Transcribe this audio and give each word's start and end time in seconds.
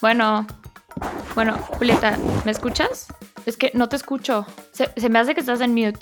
Bueno, 0.00 0.46
bueno, 1.34 1.58
Julieta, 1.58 2.16
¿me 2.44 2.52
escuchas? 2.52 3.08
Es 3.46 3.56
que 3.56 3.72
no 3.74 3.88
te 3.88 3.96
escucho. 3.96 4.46
Se, 4.72 5.08
me 5.08 5.18
hace 5.18 5.34
que 5.34 5.40
estás 5.40 5.60
en 5.60 5.74
mute. 5.74 5.98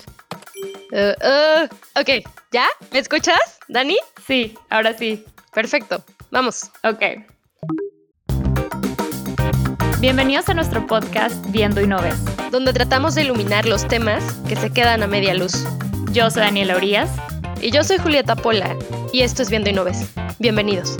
Uh, 0.92 1.15
uh, 1.26 1.65
ok, 2.01 2.27
¿ya? 2.53 2.67
¿Me 2.93 2.98
escuchas, 2.98 3.59
Dani? 3.69 3.96
Sí, 4.27 4.56
ahora 4.69 4.96
sí. 4.96 5.24
Perfecto, 5.53 6.04
vamos. 6.30 6.71
Ok. 6.85 7.24
Bienvenidos 10.01 10.49
a 10.51 10.54
nuestro 10.54 10.87
podcast 10.87 11.35
Viendo 11.49 11.81
y 11.81 11.87
No 11.87 12.01
Ves, 12.03 12.22
donde 12.51 12.74
tratamos 12.74 13.15
de 13.15 13.22
iluminar 13.22 13.65
los 13.65 13.88
temas 13.88 14.22
que 14.47 14.56
se 14.56 14.71
quedan 14.71 15.03
a 15.03 15.06
media 15.06 15.33
luz. 15.33 15.65
Yo 16.12 16.30
soy 16.30 16.42
Daniela 16.42 16.77
Urias. 16.77 17.10
Y 17.62 17.70
yo 17.70 17.83
soy 17.83 17.97
Julieta 17.97 18.37
Pola, 18.37 18.77
y 19.15 19.23
esto 19.23 19.42
es 19.42 19.48
Viendo 19.48 19.70
y 19.70 19.73
No 19.73 19.84
Ves. 19.84 20.06
Bienvenidos. 20.38 20.98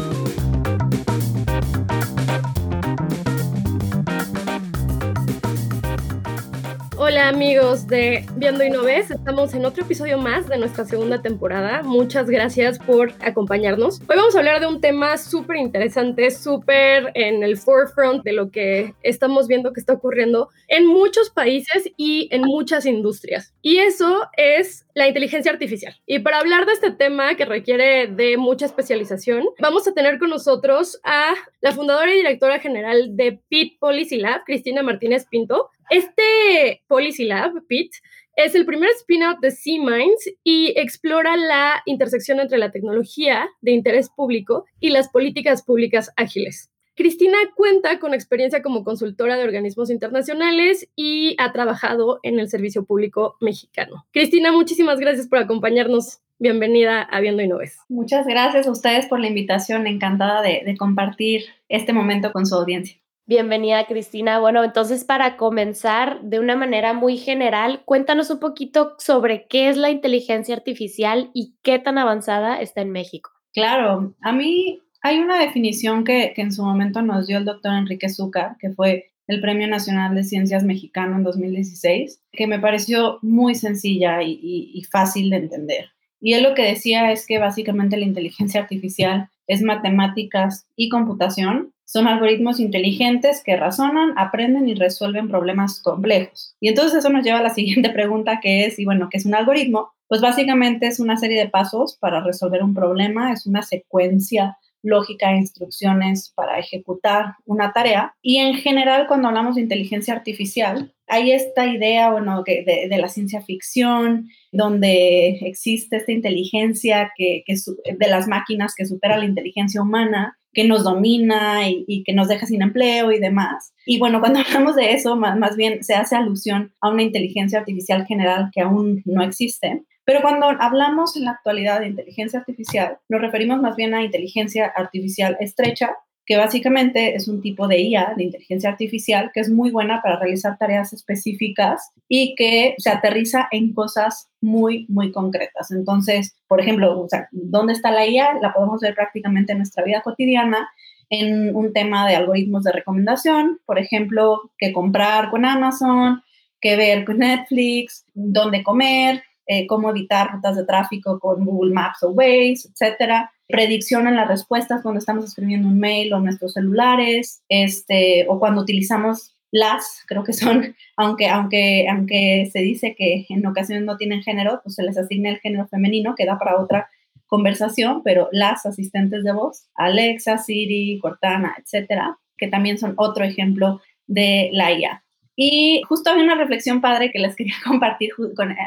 Hola 7.09 7.29
amigos 7.29 7.87
de 7.87 8.27
Viendo 8.35 8.65
y 8.65 8.71
No 8.71 8.83
Ves, 8.83 9.13
estamos 9.13 9.55
en 9.55 9.65
otro 9.65 9.85
episodio 9.85 10.19
más 10.19 10.49
de 10.49 10.59
nuestra 10.59 10.85
segunda 10.85 11.23
temporada. 11.23 11.85
Muchas 11.85 12.29
gracias 12.29 12.81
por 12.81 13.13
acompañarnos. 13.21 14.01
Hoy 14.01 14.17
vamos 14.17 14.35
a 14.35 14.41
hablar 14.41 14.59
de 14.59 14.67
un 14.67 14.81
tema 14.81 15.17
súper 15.17 15.59
interesante, 15.59 16.33
súper 16.33 17.13
en 17.15 17.45
el 17.45 17.59
forefront 17.59 18.25
de 18.25 18.33
lo 18.33 18.51
que 18.51 18.93
estamos 19.05 19.47
viendo 19.47 19.73
que 19.73 19.79
está 19.79 19.93
ocurriendo 19.93 20.49
en 20.67 20.85
muchos 20.85 21.31
países 21.31 21.89
y 21.97 22.29
en 22.33 22.43
muchas 22.43 22.87
industrias. 22.87 23.55
Y 23.63 23.77
eso 23.77 24.29
es 24.37 24.86
la 24.97 25.07
inteligencia 25.07 25.53
artificial. 25.53 25.95
Y 26.07 26.21
para 26.21 26.39
hablar 26.39 26.65
de 26.65 26.73
este 26.73 26.91
tema 26.91 27.35
que 27.35 27.45
requiere 27.45 28.07
de 28.07 28.39
mucha 28.39 28.65
especialización, 28.65 29.45
vamos 29.61 29.87
a 29.87 29.93
tener 29.93 30.19
con 30.19 30.31
nosotros 30.31 30.99
a 31.05 31.35
la 31.61 31.73
fundadora 31.73 32.15
y 32.15 32.17
directora 32.17 32.61
general 32.61 33.15
de 33.15 33.39
PIT 33.49 33.79
Policy 33.79 34.17
Lab, 34.17 34.45
Cristina 34.47 34.83
Martínez 34.83 35.27
Pinto. 35.31 35.69
Este 35.91 36.83
Policy 36.89 37.27
Lab, 37.27 37.53
PIT, 37.69 37.93
es 38.37 38.55
el 38.55 38.65
primer 38.65 38.89
spin-out 38.91 39.39
de 39.41 39.51
C-Minds 39.51 40.31
y 40.43 40.73
explora 40.81 41.37
la 41.37 41.83
intersección 41.85 42.41
entre 42.41 42.57
la 42.57 42.71
tecnología 42.71 43.51
de 43.61 43.73
interés 43.73 44.09
público 44.09 44.65
y 44.81 44.89
las 44.89 45.11
políticas 45.11 45.63
públicas 45.63 46.11
ágiles. 46.17 46.71
Cristina 46.97 47.37
cuenta 47.55 47.99
con 47.99 48.15
experiencia 48.15 48.63
como 48.63 48.83
consultora 48.83 49.37
de 49.37 49.45
organismos 49.45 49.91
internacionales 49.91 50.89
y 50.97 51.37
ha 51.39 51.53
trabajado 51.53 52.21
en 52.23 52.41
el 52.41 52.49
servicio 52.49 52.87
público 52.87 53.37
mexicano. 53.43 54.07
Cristina, 54.13 54.51
muchísimas 54.51 54.99
gracias 54.99 55.29
por 55.29 55.39
acompañarnos. 55.39 56.21
Bienvenida 56.39 57.03
a 57.03 57.21
Viendo 57.21 57.43
y 57.43 57.49
No 57.49 57.59
Ves. 57.59 57.79
Muchas 57.91 58.27
gracias 58.27 58.67
a 58.67 58.71
ustedes 58.71 59.07
por 59.09 59.21
la 59.21 59.29
invitación. 59.29 59.87
Encantada 59.87 60.41
de, 60.41 60.63
de 60.65 60.77
compartir 60.79 61.45
este 61.69 61.93
momento 61.93 62.33
con 62.33 62.47
su 62.47 62.55
audiencia. 62.55 62.97
Bienvenida, 63.27 63.85
Cristina. 63.87 64.39
Bueno, 64.39 64.65
entonces 64.65 65.05
para 65.05 65.37
comenzar 65.37 66.23
de 66.23 66.41
una 66.41 66.57
manera 66.57 66.95
muy 66.95 67.19
general, 67.19 67.83
cuéntanos 67.85 68.31
un 68.31 68.41
poquito 68.41 68.95
sobre 68.99 69.47
qué 69.49 69.69
es 69.69 69.77
la 69.77 69.91
inteligencia 69.91 70.55
artificial 70.55 71.31
y 71.35 71.57
qué 71.63 71.79
tan 71.79 71.99
avanzada 71.99 72.59
está 72.59 72.81
en 72.81 72.91
México. 72.91 73.33
Claro, 73.53 74.15
a 74.23 74.33
mí 74.33 74.83
hay 75.07 75.19
una 75.19 75.39
definición 75.39 76.03
que, 76.03 76.35
en 76.37 76.51
su 76.51 76.65
momento 76.65 77.01
nos 77.01 77.29
dio 77.29 77.39
el 77.39 77.45
doctor 77.45 77.75
Enrique 77.75 78.09
Zúcar, 78.09 78.57
que 78.59 78.71
fue 78.71 79.13
el 79.29 79.41
Premio 79.41 79.69
Nacional 79.69 80.17
de 80.17 80.25
Ciencias 80.25 80.65
Mexicano 80.65 81.15
en 81.15 81.23
2016, 81.23 82.23
que 82.33 82.47
me 82.49 82.59
pareció 82.59 83.21
muy 83.23 83.55
sencilla 83.55 84.21
y 84.25 84.83
fácil 84.91 85.31
de 85.31 85.37
entender. 85.37 85.91
Y 86.21 86.33
él 86.33 86.43
lo 86.43 86.55
que 86.55 86.63
decía 86.63 87.13
es 87.13 87.25
que 87.25 87.39
básicamente 87.39 87.97
la 87.97 88.05
inteligencia 88.05 88.61
artificial 88.61 89.29
es 89.47 89.63
matemáticas 89.63 90.67
y 90.75 90.89
computación 90.89 91.73
son 91.85 92.09
algoritmos 92.09 92.59
inteligentes 92.59 93.43
que 93.45 93.57
razonan, 93.57 94.13
aprenden 94.17 94.69
y 94.69 94.75
resuelven 94.75 95.29
problemas 95.29 95.81
complejos. 95.81 96.57
Y 96.59 96.69
entonces 96.69 96.99
eso 96.99 97.11
nos 97.11 97.25
lleva 97.25 97.39
a 97.39 97.43
la 97.45 97.51
siguiente 97.55 97.91
pregunta 97.91 98.41
que 98.43 98.67
es, 98.67 98.79
y 98.81 98.85
bueno, 98.85 99.09
¿qué 99.09 99.19
es 99.19 99.27
un 99.27 99.37
algoritmo? 99.37 99.93
Pues 100.09 100.21
básicamente 100.21 100.89
es 100.89 100.99
una 100.99 101.17
serie 101.17 101.39
de 101.39 101.49
pasos 101.49 101.97
para 101.97 102.23
resolver 102.23 102.63
un 102.63 102.75
problema, 102.75 103.33
es 103.33 103.47
una 103.47 103.63
secuencia 103.63 104.57
lógica 104.87 105.31
de 105.31 105.39
instrucciones 105.39 106.33
para 106.35 106.59
ejecutar 106.59 107.35
una 107.45 107.73
tarea. 107.73 108.15
Y 108.23 108.39
en 108.39 108.55
general, 108.55 109.07
cuando 109.07 109.29
hablamos 109.29 109.57
de 109.57 109.63
inteligencia 109.63 110.15
artificial, 110.15 110.95
hay 111.09 111.33
esta 111.33 111.67
idea, 111.67 112.11
bueno, 112.11 112.43
de, 112.45 112.87
de 112.91 112.99
la 112.99 113.09
ciencia 113.09 113.41
ficción, 113.41 114.29
donde 114.51 115.39
existe 115.43 115.97
esta 115.97 116.13
inteligencia 116.13 117.13
que, 117.17 117.45
que, 117.47 117.55
de 117.55 118.09
las 118.09 118.27
máquinas 118.27 118.75
que 118.77 118.87
supera 118.87 119.17
la 119.19 119.25
inteligencia 119.25 119.83
humana 119.83 120.37
que 120.57 120.65
nos 120.65 120.85
domina 120.85 121.69
y, 121.69 122.03
que 122.05 122.15
nos 122.15 122.29
deja 122.29 122.47
sin 122.47 122.63
empleo 122.63 123.13
y 123.13 123.21
demás. 123.21 123.75
Y 123.85 123.99
bueno, 123.99 124.21
cuando 124.21 124.39
hablamos 124.47 124.75
de 124.75 124.95
eso, 124.95 125.15
más, 125.15 125.39
más 125.39 125.55
bien 125.55 125.85
se 125.85 125.95
hace 125.95 126.17
alusión 126.17 126.73
a 126.81 126.89
una 126.89 127.03
inteligencia 127.03 127.59
artificial 127.59 128.07
general 128.07 128.49
que 128.55 128.63
aún 128.63 129.03
no 129.05 129.23
existe. 129.23 129.83
Pero 130.07 130.23
cuando 130.23 130.47
hablamos 130.61 131.17
en 131.17 131.25
la 131.25 131.33
actualidad 131.33 131.81
de 131.81 131.89
inteligencia 131.89 132.39
artificial, 132.39 132.99
nos 133.09 133.21
referimos 133.21 133.61
más 133.61 133.75
bien 133.75 133.93
a 133.93 134.05
inteligencia 134.05 134.67
artificial 134.67 135.37
estrecha, 135.41 135.97
que 136.25 136.37
básicamente 136.37 137.17
es 137.17 137.27
un 137.27 137.43
tipo 137.43 137.67
de 137.67 137.81
IA, 137.81 138.15
de 138.17 138.23
inteligencia 138.23 138.71
artificial, 138.71 139.33
que 139.35 139.41
es 139.41 139.51
muy 139.51 139.73
buena 139.73 140.01
para 140.03 140.21
realizar 140.21 140.57
tareas 140.59 140.93
específicas 140.93 141.91
y 142.09 142.37
que 142.37 142.77
se 142.79 142.91
aterriza 142.91 143.49
en 143.51 143.75
cosas 143.75 144.31
muy, 144.41 144.87
muy 144.89 145.11
concretas. 145.11 145.73
Entonces, 145.73 146.37
por 146.47 146.61
ejemplo, 146.61 147.01
o 147.01 147.09
sea, 147.09 147.29
¿dónde 147.33 147.73
está 147.73 147.91
la 147.91 148.07
IA? 148.07 148.35
La 148.41 148.53
podemos 148.53 148.81
ver 148.81 148.95
prácticamente 148.95 149.53
en 149.53 149.59
nuestra 149.59 149.83
vida 149.83 150.03
cotidiana 150.03 150.69
en 151.11 151.55
un 151.55 151.73
tema 151.73 152.07
de 152.09 152.15
algoritmos 152.15 152.63
de 152.63 152.73
recomendación, 152.73 153.61
por 153.67 153.81
ejemplo, 153.81 154.53
qué 154.57 154.73
comprar 154.73 155.31
con 155.31 155.45
Amazon, 155.45 156.23
qué 156.61 156.77
ver 156.77 157.05
con 157.05 157.19
Netflix, 157.19 158.05
dónde 158.15 158.63
comer, 158.63 159.23
eh, 159.47 159.67
cómo 159.67 159.91
evitar 159.91 160.33
rutas 160.33 160.57
de 160.57 160.65
tráfico 160.65 161.19
con 161.19 161.45
Google 161.45 161.73
Maps 161.73 162.03
o 162.03 162.11
Waze, 162.11 162.69
etcétera 162.73 163.31
predicción 163.49 164.09
en 164.09 164.17
las 164.17 164.29
respuestas 164.29 164.83
cuando 164.83 164.99
estamos 164.99 165.25
escribiendo 165.25 165.69
un 165.69 165.79
mail 165.79 166.13
o 166.13 166.21
nuestros 166.21 166.55
celulares, 166.55 167.43
este, 167.49 168.27
o 168.29 168.39
cuando 168.39 168.63
utilizamos 168.63 169.35
las, 169.53 170.03
creo 170.07 170.25
que 170.25 170.33
son, 170.33 170.75
aunque, 170.97 171.29
aunque, 171.29 171.87
aunque 171.89 172.49
se 172.53 172.61
dice 172.61 172.95
que 172.97 173.27
en 173.29 173.47
ocasiones 173.47 173.85
no 173.85 173.97
tienen 173.97 174.23
género, 174.23 174.61
pues 174.63 174.75
se 174.75 174.83
les 174.83 174.99
asigna 174.99 175.31
el 175.31 175.39
género 175.39 175.67
femenino, 175.69 176.15
que 176.17 176.27
da 176.27 176.39
para 176.39 176.61
otra 176.61 176.89
conversación, 177.27 178.03
pero 178.05 178.29
las 178.33 178.67
asistentes 178.67 179.25
de 179.25 179.33
voz, 179.33 179.69
Alexa, 179.75 180.39
Siri, 180.39 180.99
Cortana, 181.01 181.57
etcétera, 181.59 182.19
que 182.37 182.49
también 182.49 182.79
son 182.79 182.95
otro 182.97 183.25
ejemplo 183.25 183.81
de 184.07 184.51
la 184.53 184.73
IA. 184.73 185.03
Y 185.37 185.83
justo 185.87 186.11
había 186.11 186.25
una 186.25 186.35
reflexión 186.35 186.81
padre 186.81 187.13
que 187.13 187.19
les 187.19 187.37
quería 187.37 187.55
compartir 187.65 188.11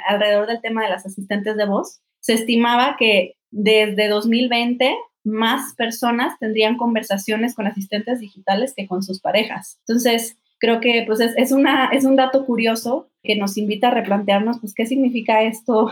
alrededor 0.08 0.48
del 0.48 0.62
tema 0.62 0.84
de 0.84 0.90
las 0.90 1.06
asistentes 1.06 1.58
de 1.58 1.66
voz. 1.66 2.00
Se 2.20 2.34
estimaba 2.34 2.96
que 2.98 3.36
desde 3.52 4.08
2020 4.08 4.96
más 5.24 5.74
personas 5.76 6.38
tendrían 6.40 6.78
conversaciones 6.78 7.56
con 7.56 7.68
asistentes 7.68 8.20
digitales 8.20 8.74
que 8.76 8.88
con 8.88 9.04
sus 9.04 9.20
parejas. 9.20 9.80
Entonces, 9.88 10.38
creo 10.60 10.80
que 10.80 11.04
pues 11.08 11.20
es, 11.20 11.52
una, 11.52 11.88
es 11.88 12.06
un 12.06 12.16
dato 12.16 12.46
curioso 12.46 13.10
que 13.24 13.36
nos 13.36 13.58
invita 13.58 13.88
a 13.88 13.92
replantearnos 13.92 14.60
pues 14.60 14.74
qué 14.74 14.86
significa 14.86 15.42
esto 15.44 15.92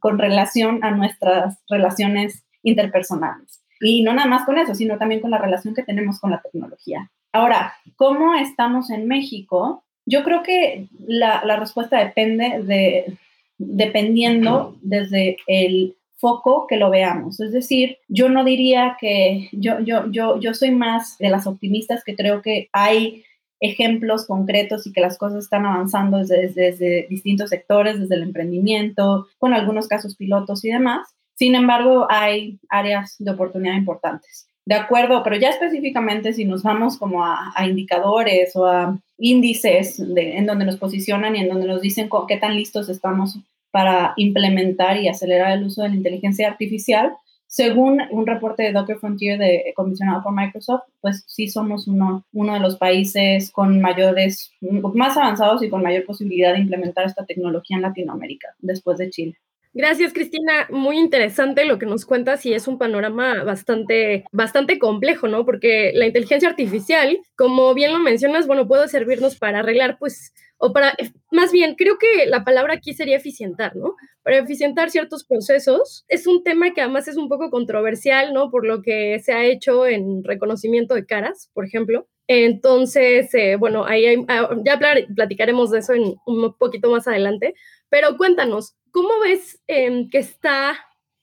con 0.00 0.18
relación 0.18 0.84
a 0.84 0.90
nuestras 0.90 1.58
relaciones 1.68 2.44
interpersonales. 2.62 3.62
Y 3.80 4.02
no 4.02 4.12
nada 4.14 4.28
más 4.28 4.44
con 4.44 4.58
eso, 4.58 4.74
sino 4.74 4.98
también 4.98 5.20
con 5.20 5.30
la 5.30 5.38
relación 5.38 5.74
que 5.74 5.82
tenemos 5.82 6.20
con 6.20 6.30
la 6.30 6.40
tecnología. 6.40 7.10
Ahora, 7.32 7.74
¿cómo 7.96 8.34
estamos 8.34 8.90
en 8.90 9.06
México? 9.06 9.84
Yo 10.06 10.22
creo 10.22 10.42
que 10.42 10.86
la, 11.06 11.44
la 11.44 11.56
respuesta 11.56 12.02
depende 12.02 12.62
de, 12.62 13.18
dependiendo 13.58 14.76
desde 14.80 15.36
el 15.46 15.96
foco 16.16 16.66
que 16.66 16.76
lo 16.76 16.90
veamos. 16.90 17.40
Es 17.40 17.52
decir, 17.52 17.98
yo 18.08 18.28
no 18.28 18.44
diría 18.44 18.96
que 18.98 19.48
yo, 19.52 19.80
yo, 19.80 20.10
yo, 20.10 20.40
yo 20.40 20.54
soy 20.54 20.70
más 20.70 21.18
de 21.18 21.28
las 21.28 21.46
optimistas 21.46 22.02
que 22.04 22.16
creo 22.16 22.40
que 22.42 22.68
hay 22.72 23.24
ejemplos 23.60 24.26
concretos 24.26 24.86
y 24.86 24.92
que 24.92 25.00
las 25.00 25.18
cosas 25.18 25.44
están 25.44 25.66
avanzando 25.66 26.18
desde, 26.18 26.48
desde, 26.48 27.06
distintos 27.08 27.50
sectores, 27.50 27.98
desde 27.98 28.14
el 28.14 28.22
emprendimiento, 28.22 29.28
con 29.38 29.54
algunos 29.54 29.88
casos 29.88 30.16
pilotos 30.16 30.64
y 30.64 30.70
demás. 30.70 31.08
Sin 31.34 31.54
embargo, 31.54 32.06
hay 32.10 32.58
áreas 32.68 33.16
de 33.18 33.30
oportunidad 33.30 33.74
importantes. 33.74 34.48
De 34.66 34.74
acuerdo, 34.74 35.22
pero 35.22 35.36
ya 35.36 35.50
específicamente 35.50 36.32
si 36.32 36.44
nos 36.44 36.64
vamos 36.64 36.98
como 36.98 37.24
a, 37.24 37.54
indicadores 37.64 38.56
o 38.56 38.66
a 38.66 38.98
índices 39.16 40.00
en 40.00 40.44
donde 40.44 40.64
nos 40.64 40.76
posicionan 40.76 41.36
y 41.36 41.40
en 41.40 41.48
donde 41.48 41.68
nos 41.68 41.80
dicen 41.80 42.10
qué 42.26 42.36
tan 42.36 42.56
listos 42.56 42.88
estamos 42.88 43.38
para 43.70 44.12
implementar 44.16 44.96
y 44.96 45.06
acelerar 45.06 45.52
el 45.52 45.64
uso 45.64 45.82
de 45.82 45.90
la 45.90 45.94
inteligencia 45.94 46.48
artificial. 46.48 47.16
Según 47.46 48.02
un 48.10 48.26
reporte 48.26 48.64
de 48.64 48.72
Docker 48.72 48.98
Frontier 48.98 49.38
de, 49.38 49.72
comisionado 49.76 50.24
por 50.24 50.34
Microsoft, 50.34 50.82
pues 51.00 51.22
sí 51.28 51.46
somos 51.46 51.86
uno, 51.86 52.24
uno 52.32 52.54
de 52.54 52.60
los 52.60 52.76
países 52.76 53.52
con 53.52 53.80
mayores, 53.80 54.50
más 54.60 55.16
avanzados 55.16 55.62
y 55.62 55.70
con 55.70 55.80
mayor 55.80 56.04
posibilidad 56.04 56.52
de 56.52 56.58
implementar 56.58 57.06
esta 57.06 57.24
tecnología 57.24 57.76
en 57.76 57.82
Latinoamérica, 57.82 58.48
después 58.58 58.98
de 58.98 59.10
Chile. 59.10 59.36
Gracias, 59.78 60.14
Cristina. 60.14 60.66
Muy 60.70 60.98
interesante 60.98 61.66
lo 61.66 61.78
que 61.78 61.84
nos 61.84 62.06
cuentas 62.06 62.46
y 62.46 62.54
es 62.54 62.66
un 62.66 62.78
panorama 62.78 63.44
bastante, 63.44 64.24
bastante 64.32 64.78
complejo, 64.78 65.28
¿no? 65.28 65.44
Porque 65.44 65.92
la 65.94 66.06
inteligencia 66.06 66.48
artificial, 66.48 67.18
como 67.36 67.74
bien 67.74 67.92
lo 67.92 67.98
mencionas, 67.98 68.46
bueno, 68.46 68.66
puede 68.66 68.88
servirnos 68.88 69.36
para 69.36 69.58
arreglar, 69.58 69.98
pues, 69.98 70.32
o 70.56 70.72
para, 70.72 70.96
más 71.30 71.52
bien, 71.52 71.74
creo 71.74 71.98
que 71.98 72.24
la 72.24 72.42
palabra 72.42 72.72
aquí 72.72 72.94
sería 72.94 73.18
eficientar, 73.18 73.76
¿no? 73.76 73.96
Para 74.22 74.38
eficientar 74.38 74.88
ciertos 74.88 75.24
procesos. 75.24 76.06
Es 76.08 76.26
un 76.26 76.42
tema 76.42 76.72
que 76.72 76.80
además 76.80 77.06
es 77.06 77.18
un 77.18 77.28
poco 77.28 77.50
controversial, 77.50 78.32
¿no? 78.32 78.50
Por 78.50 78.66
lo 78.66 78.80
que 78.80 79.18
se 79.18 79.34
ha 79.34 79.44
hecho 79.44 79.86
en 79.86 80.24
reconocimiento 80.24 80.94
de 80.94 81.04
caras, 81.04 81.50
por 81.52 81.66
ejemplo. 81.66 82.08
Entonces, 82.28 83.32
eh, 83.34 83.56
bueno, 83.56 83.84
ahí 83.84 84.24
ah, 84.28 84.48
ya 84.64 84.80
platicaremos 85.14 85.70
de 85.70 85.80
eso 85.80 85.92
un 86.24 86.56
poquito 86.58 86.90
más 86.90 87.06
adelante, 87.06 87.54
pero 87.90 88.16
cuéntanos, 88.16 88.74
¿cómo 88.96 89.20
ves 89.20 89.60
em, 89.66 90.08
que 90.08 90.16
está 90.16 90.74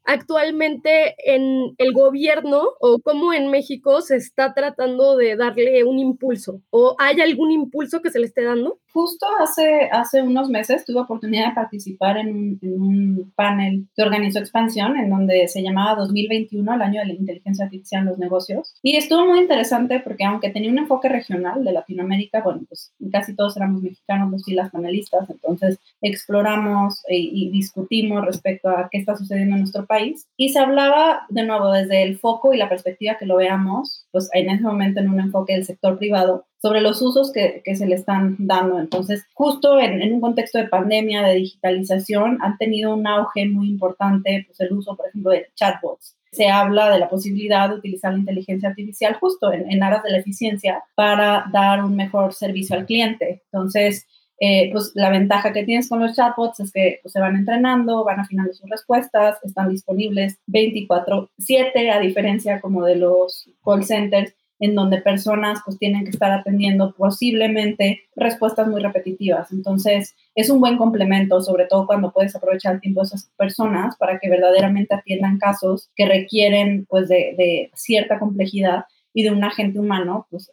actualmente 0.03 1.15
en 1.25 1.73
el 1.79 1.91
gobierno 1.91 2.61
o 2.79 2.99
cómo 3.01 3.33
en 3.33 3.49
México 3.49 4.03
se 4.03 4.17
está 4.17 4.53
tratando 4.53 5.17
de 5.17 5.35
darle 5.35 5.83
un 5.83 5.97
impulso? 5.97 6.61
¿O 6.69 6.95
hay 6.99 7.19
algún 7.19 7.49
impulso 7.49 8.03
que 8.03 8.11
se 8.11 8.19
le 8.19 8.27
esté 8.27 8.43
dando? 8.43 8.79
Justo 8.93 9.25
hace, 9.41 9.89
hace 9.91 10.21
unos 10.21 10.49
meses 10.49 10.85
tuve 10.85 10.99
oportunidad 10.99 11.49
de 11.49 11.55
participar 11.55 12.17
en 12.17 12.59
un, 12.61 13.33
panel 13.35 13.87
que 13.95 14.03
organizó 14.03 14.37
Expansión, 14.37 14.95
en 14.97 15.09
donde 15.09 15.47
se 15.47 15.63
llamaba 15.63 15.95
2021, 15.95 16.75
el 16.75 16.81
año 16.81 17.01
de 17.01 17.07
la 17.07 17.13
inteligencia 17.13 17.65
artificial 17.65 18.03
en 18.03 18.09
los 18.09 18.19
negocios. 18.19 18.75
Y 18.83 18.95
estuvo 18.95 19.25
muy 19.25 19.39
interesante 19.39 19.99
porque 19.99 20.25
aunque 20.25 20.51
tenía 20.51 20.69
un 20.69 20.77
enfoque 20.77 21.09
regional 21.09 21.63
de 21.63 21.71
Latinoamérica, 21.71 22.43
bueno, 22.43 22.61
pues 22.69 22.93
casi 23.11 23.35
todos 23.35 23.57
éramos 23.57 23.81
mexicanos, 23.81 24.29
los 24.29 24.47
y 24.47 24.53
las 24.53 24.69
panelistas, 24.69 25.27
entonces 25.27 25.79
exploramos 26.01 27.01
y, 27.09 27.31
y 27.33 27.49
discutimos 27.49 28.23
respecto 28.23 28.69
a 28.69 28.89
qué 28.91 28.99
está 28.99 29.15
sucediendo 29.15 29.55
en 29.55 29.61
nuestro 29.61 29.87
país. 29.87 30.27
Y 30.37 30.49
se 30.49 30.59
hablaba, 30.59 31.25
de 31.29 31.43
nuevo, 31.43 31.71
desde 31.71 32.03
el 32.03 32.19
foco 32.19 32.53
y 32.53 32.57
la 32.57 32.69
perspectiva 32.69 33.17
que 33.17 33.25
lo 33.25 33.37
veamos, 33.37 34.05
pues 34.11 34.29
en 34.33 34.51
ese 34.51 34.63
momento 34.63 34.99
en 34.99 35.09
un 35.09 35.19
enfoque 35.19 35.53
del 35.53 35.65
sector 35.65 35.97
privado, 35.97 36.45
sobre 36.63 36.79
los 36.79 37.01
usos 37.01 37.33
que, 37.33 37.61
que, 37.65 37.75
se 37.75 37.85
le 37.85 37.95
están 37.95 38.37
dando. 38.39 38.79
Entonces, 38.79 39.25
justo 39.33 39.77
en, 39.81 40.01
en, 40.01 40.13
un 40.13 40.21
contexto 40.21 40.59
de 40.59 40.69
pandemia, 40.69 41.21
de 41.21 41.35
digitalización, 41.35 42.37
han 42.41 42.57
tenido 42.57 42.95
un 42.95 43.05
auge 43.05 43.49
muy 43.49 43.67
importante, 43.67 44.45
pues 44.47 44.61
el 44.61 44.71
uso, 44.71 44.95
por 44.95 45.09
ejemplo, 45.09 45.31
de 45.31 45.47
chatbots. 45.55 46.15
Se 46.31 46.47
habla 46.47 46.89
de 46.89 46.99
la 46.99 47.09
posibilidad 47.09 47.67
de 47.67 47.75
utilizar 47.75 48.13
la 48.13 48.19
inteligencia 48.19 48.69
artificial 48.69 49.15
justo 49.15 49.51
en, 49.51 49.69
en 49.69 49.83
aras 49.83 50.03
de 50.03 50.11
la 50.11 50.19
eficiencia 50.19 50.81
para 50.95 51.49
dar 51.51 51.83
un 51.83 51.97
mejor 51.97 52.33
servicio 52.33 52.77
al 52.77 52.85
cliente. 52.85 53.41
Entonces, 53.51 54.07
eh, 54.39 54.69
pues 54.71 54.93
la 54.95 55.09
ventaja 55.09 55.51
que 55.51 55.65
tienes 55.65 55.89
con 55.89 55.99
los 55.99 56.15
chatbots 56.15 56.61
es 56.61 56.71
que 56.71 56.99
pues, 57.03 57.11
se 57.11 57.19
van 57.19 57.35
entrenando, 57.35 58.05
van 58.05 58.21
afinando 58.21 58.53
sus 58.53 58.69
respuestas, 58.69 59.37
están 59.43 59.69
disponibles 59.69 60.39
24/7 60.47 61.91
a 61.91 61.99
diferencia 61.99 62.61
como 62.61 62.85
de 62.85 62.95
los 62.95 63.49
call 63.65 63.83
centers 63.83 64.33
en 64.59 64.75
donde 64.75 65.01
personas 65.01 65.59
pues 65.65 65.77
tienen 65.77 66.03
que 66.03 66.11
estar 66.11 66.31
atendiendo 66.31 66.93
posiblemente 66.95 68.03
respuestas 68.15 68.67
muy 68.67 68.81
repetitivas. 68.81 69.51
Entonces, 69.51 70.15
es 70.35 70.49
un 70.49 70.59
buen 70.59 70.77
complemento, 70.77 71.41
sobre 71.41 71.65
todo 71.65 71.85
cuando 71.85 72.11
puedes 72.11 72.35
aprovechar 72.35 72.75
el 72.75 72.81
tiempo 72.81 73.01
de 73.01 73.07
esas 73.07 73.29
personas 73.37 73.95
para 73.97 74.19
que 74.19 74.29
verdaderamente 74.29 74.95
atiendan 74.95 75.37
casos 75.37 75.89
que 75.95 76.05
requieren 76.05 76.85
pues 76.89 77.09
de, 77.09 77.71
cierta 77.75 78.19
complejidad 78.19 78.85
y 79.13 79.23
de 79.23 79.31
un 79.31 79.43
agente 79.43 79.79
humano 79.79 80.25
pues 80.31 80.49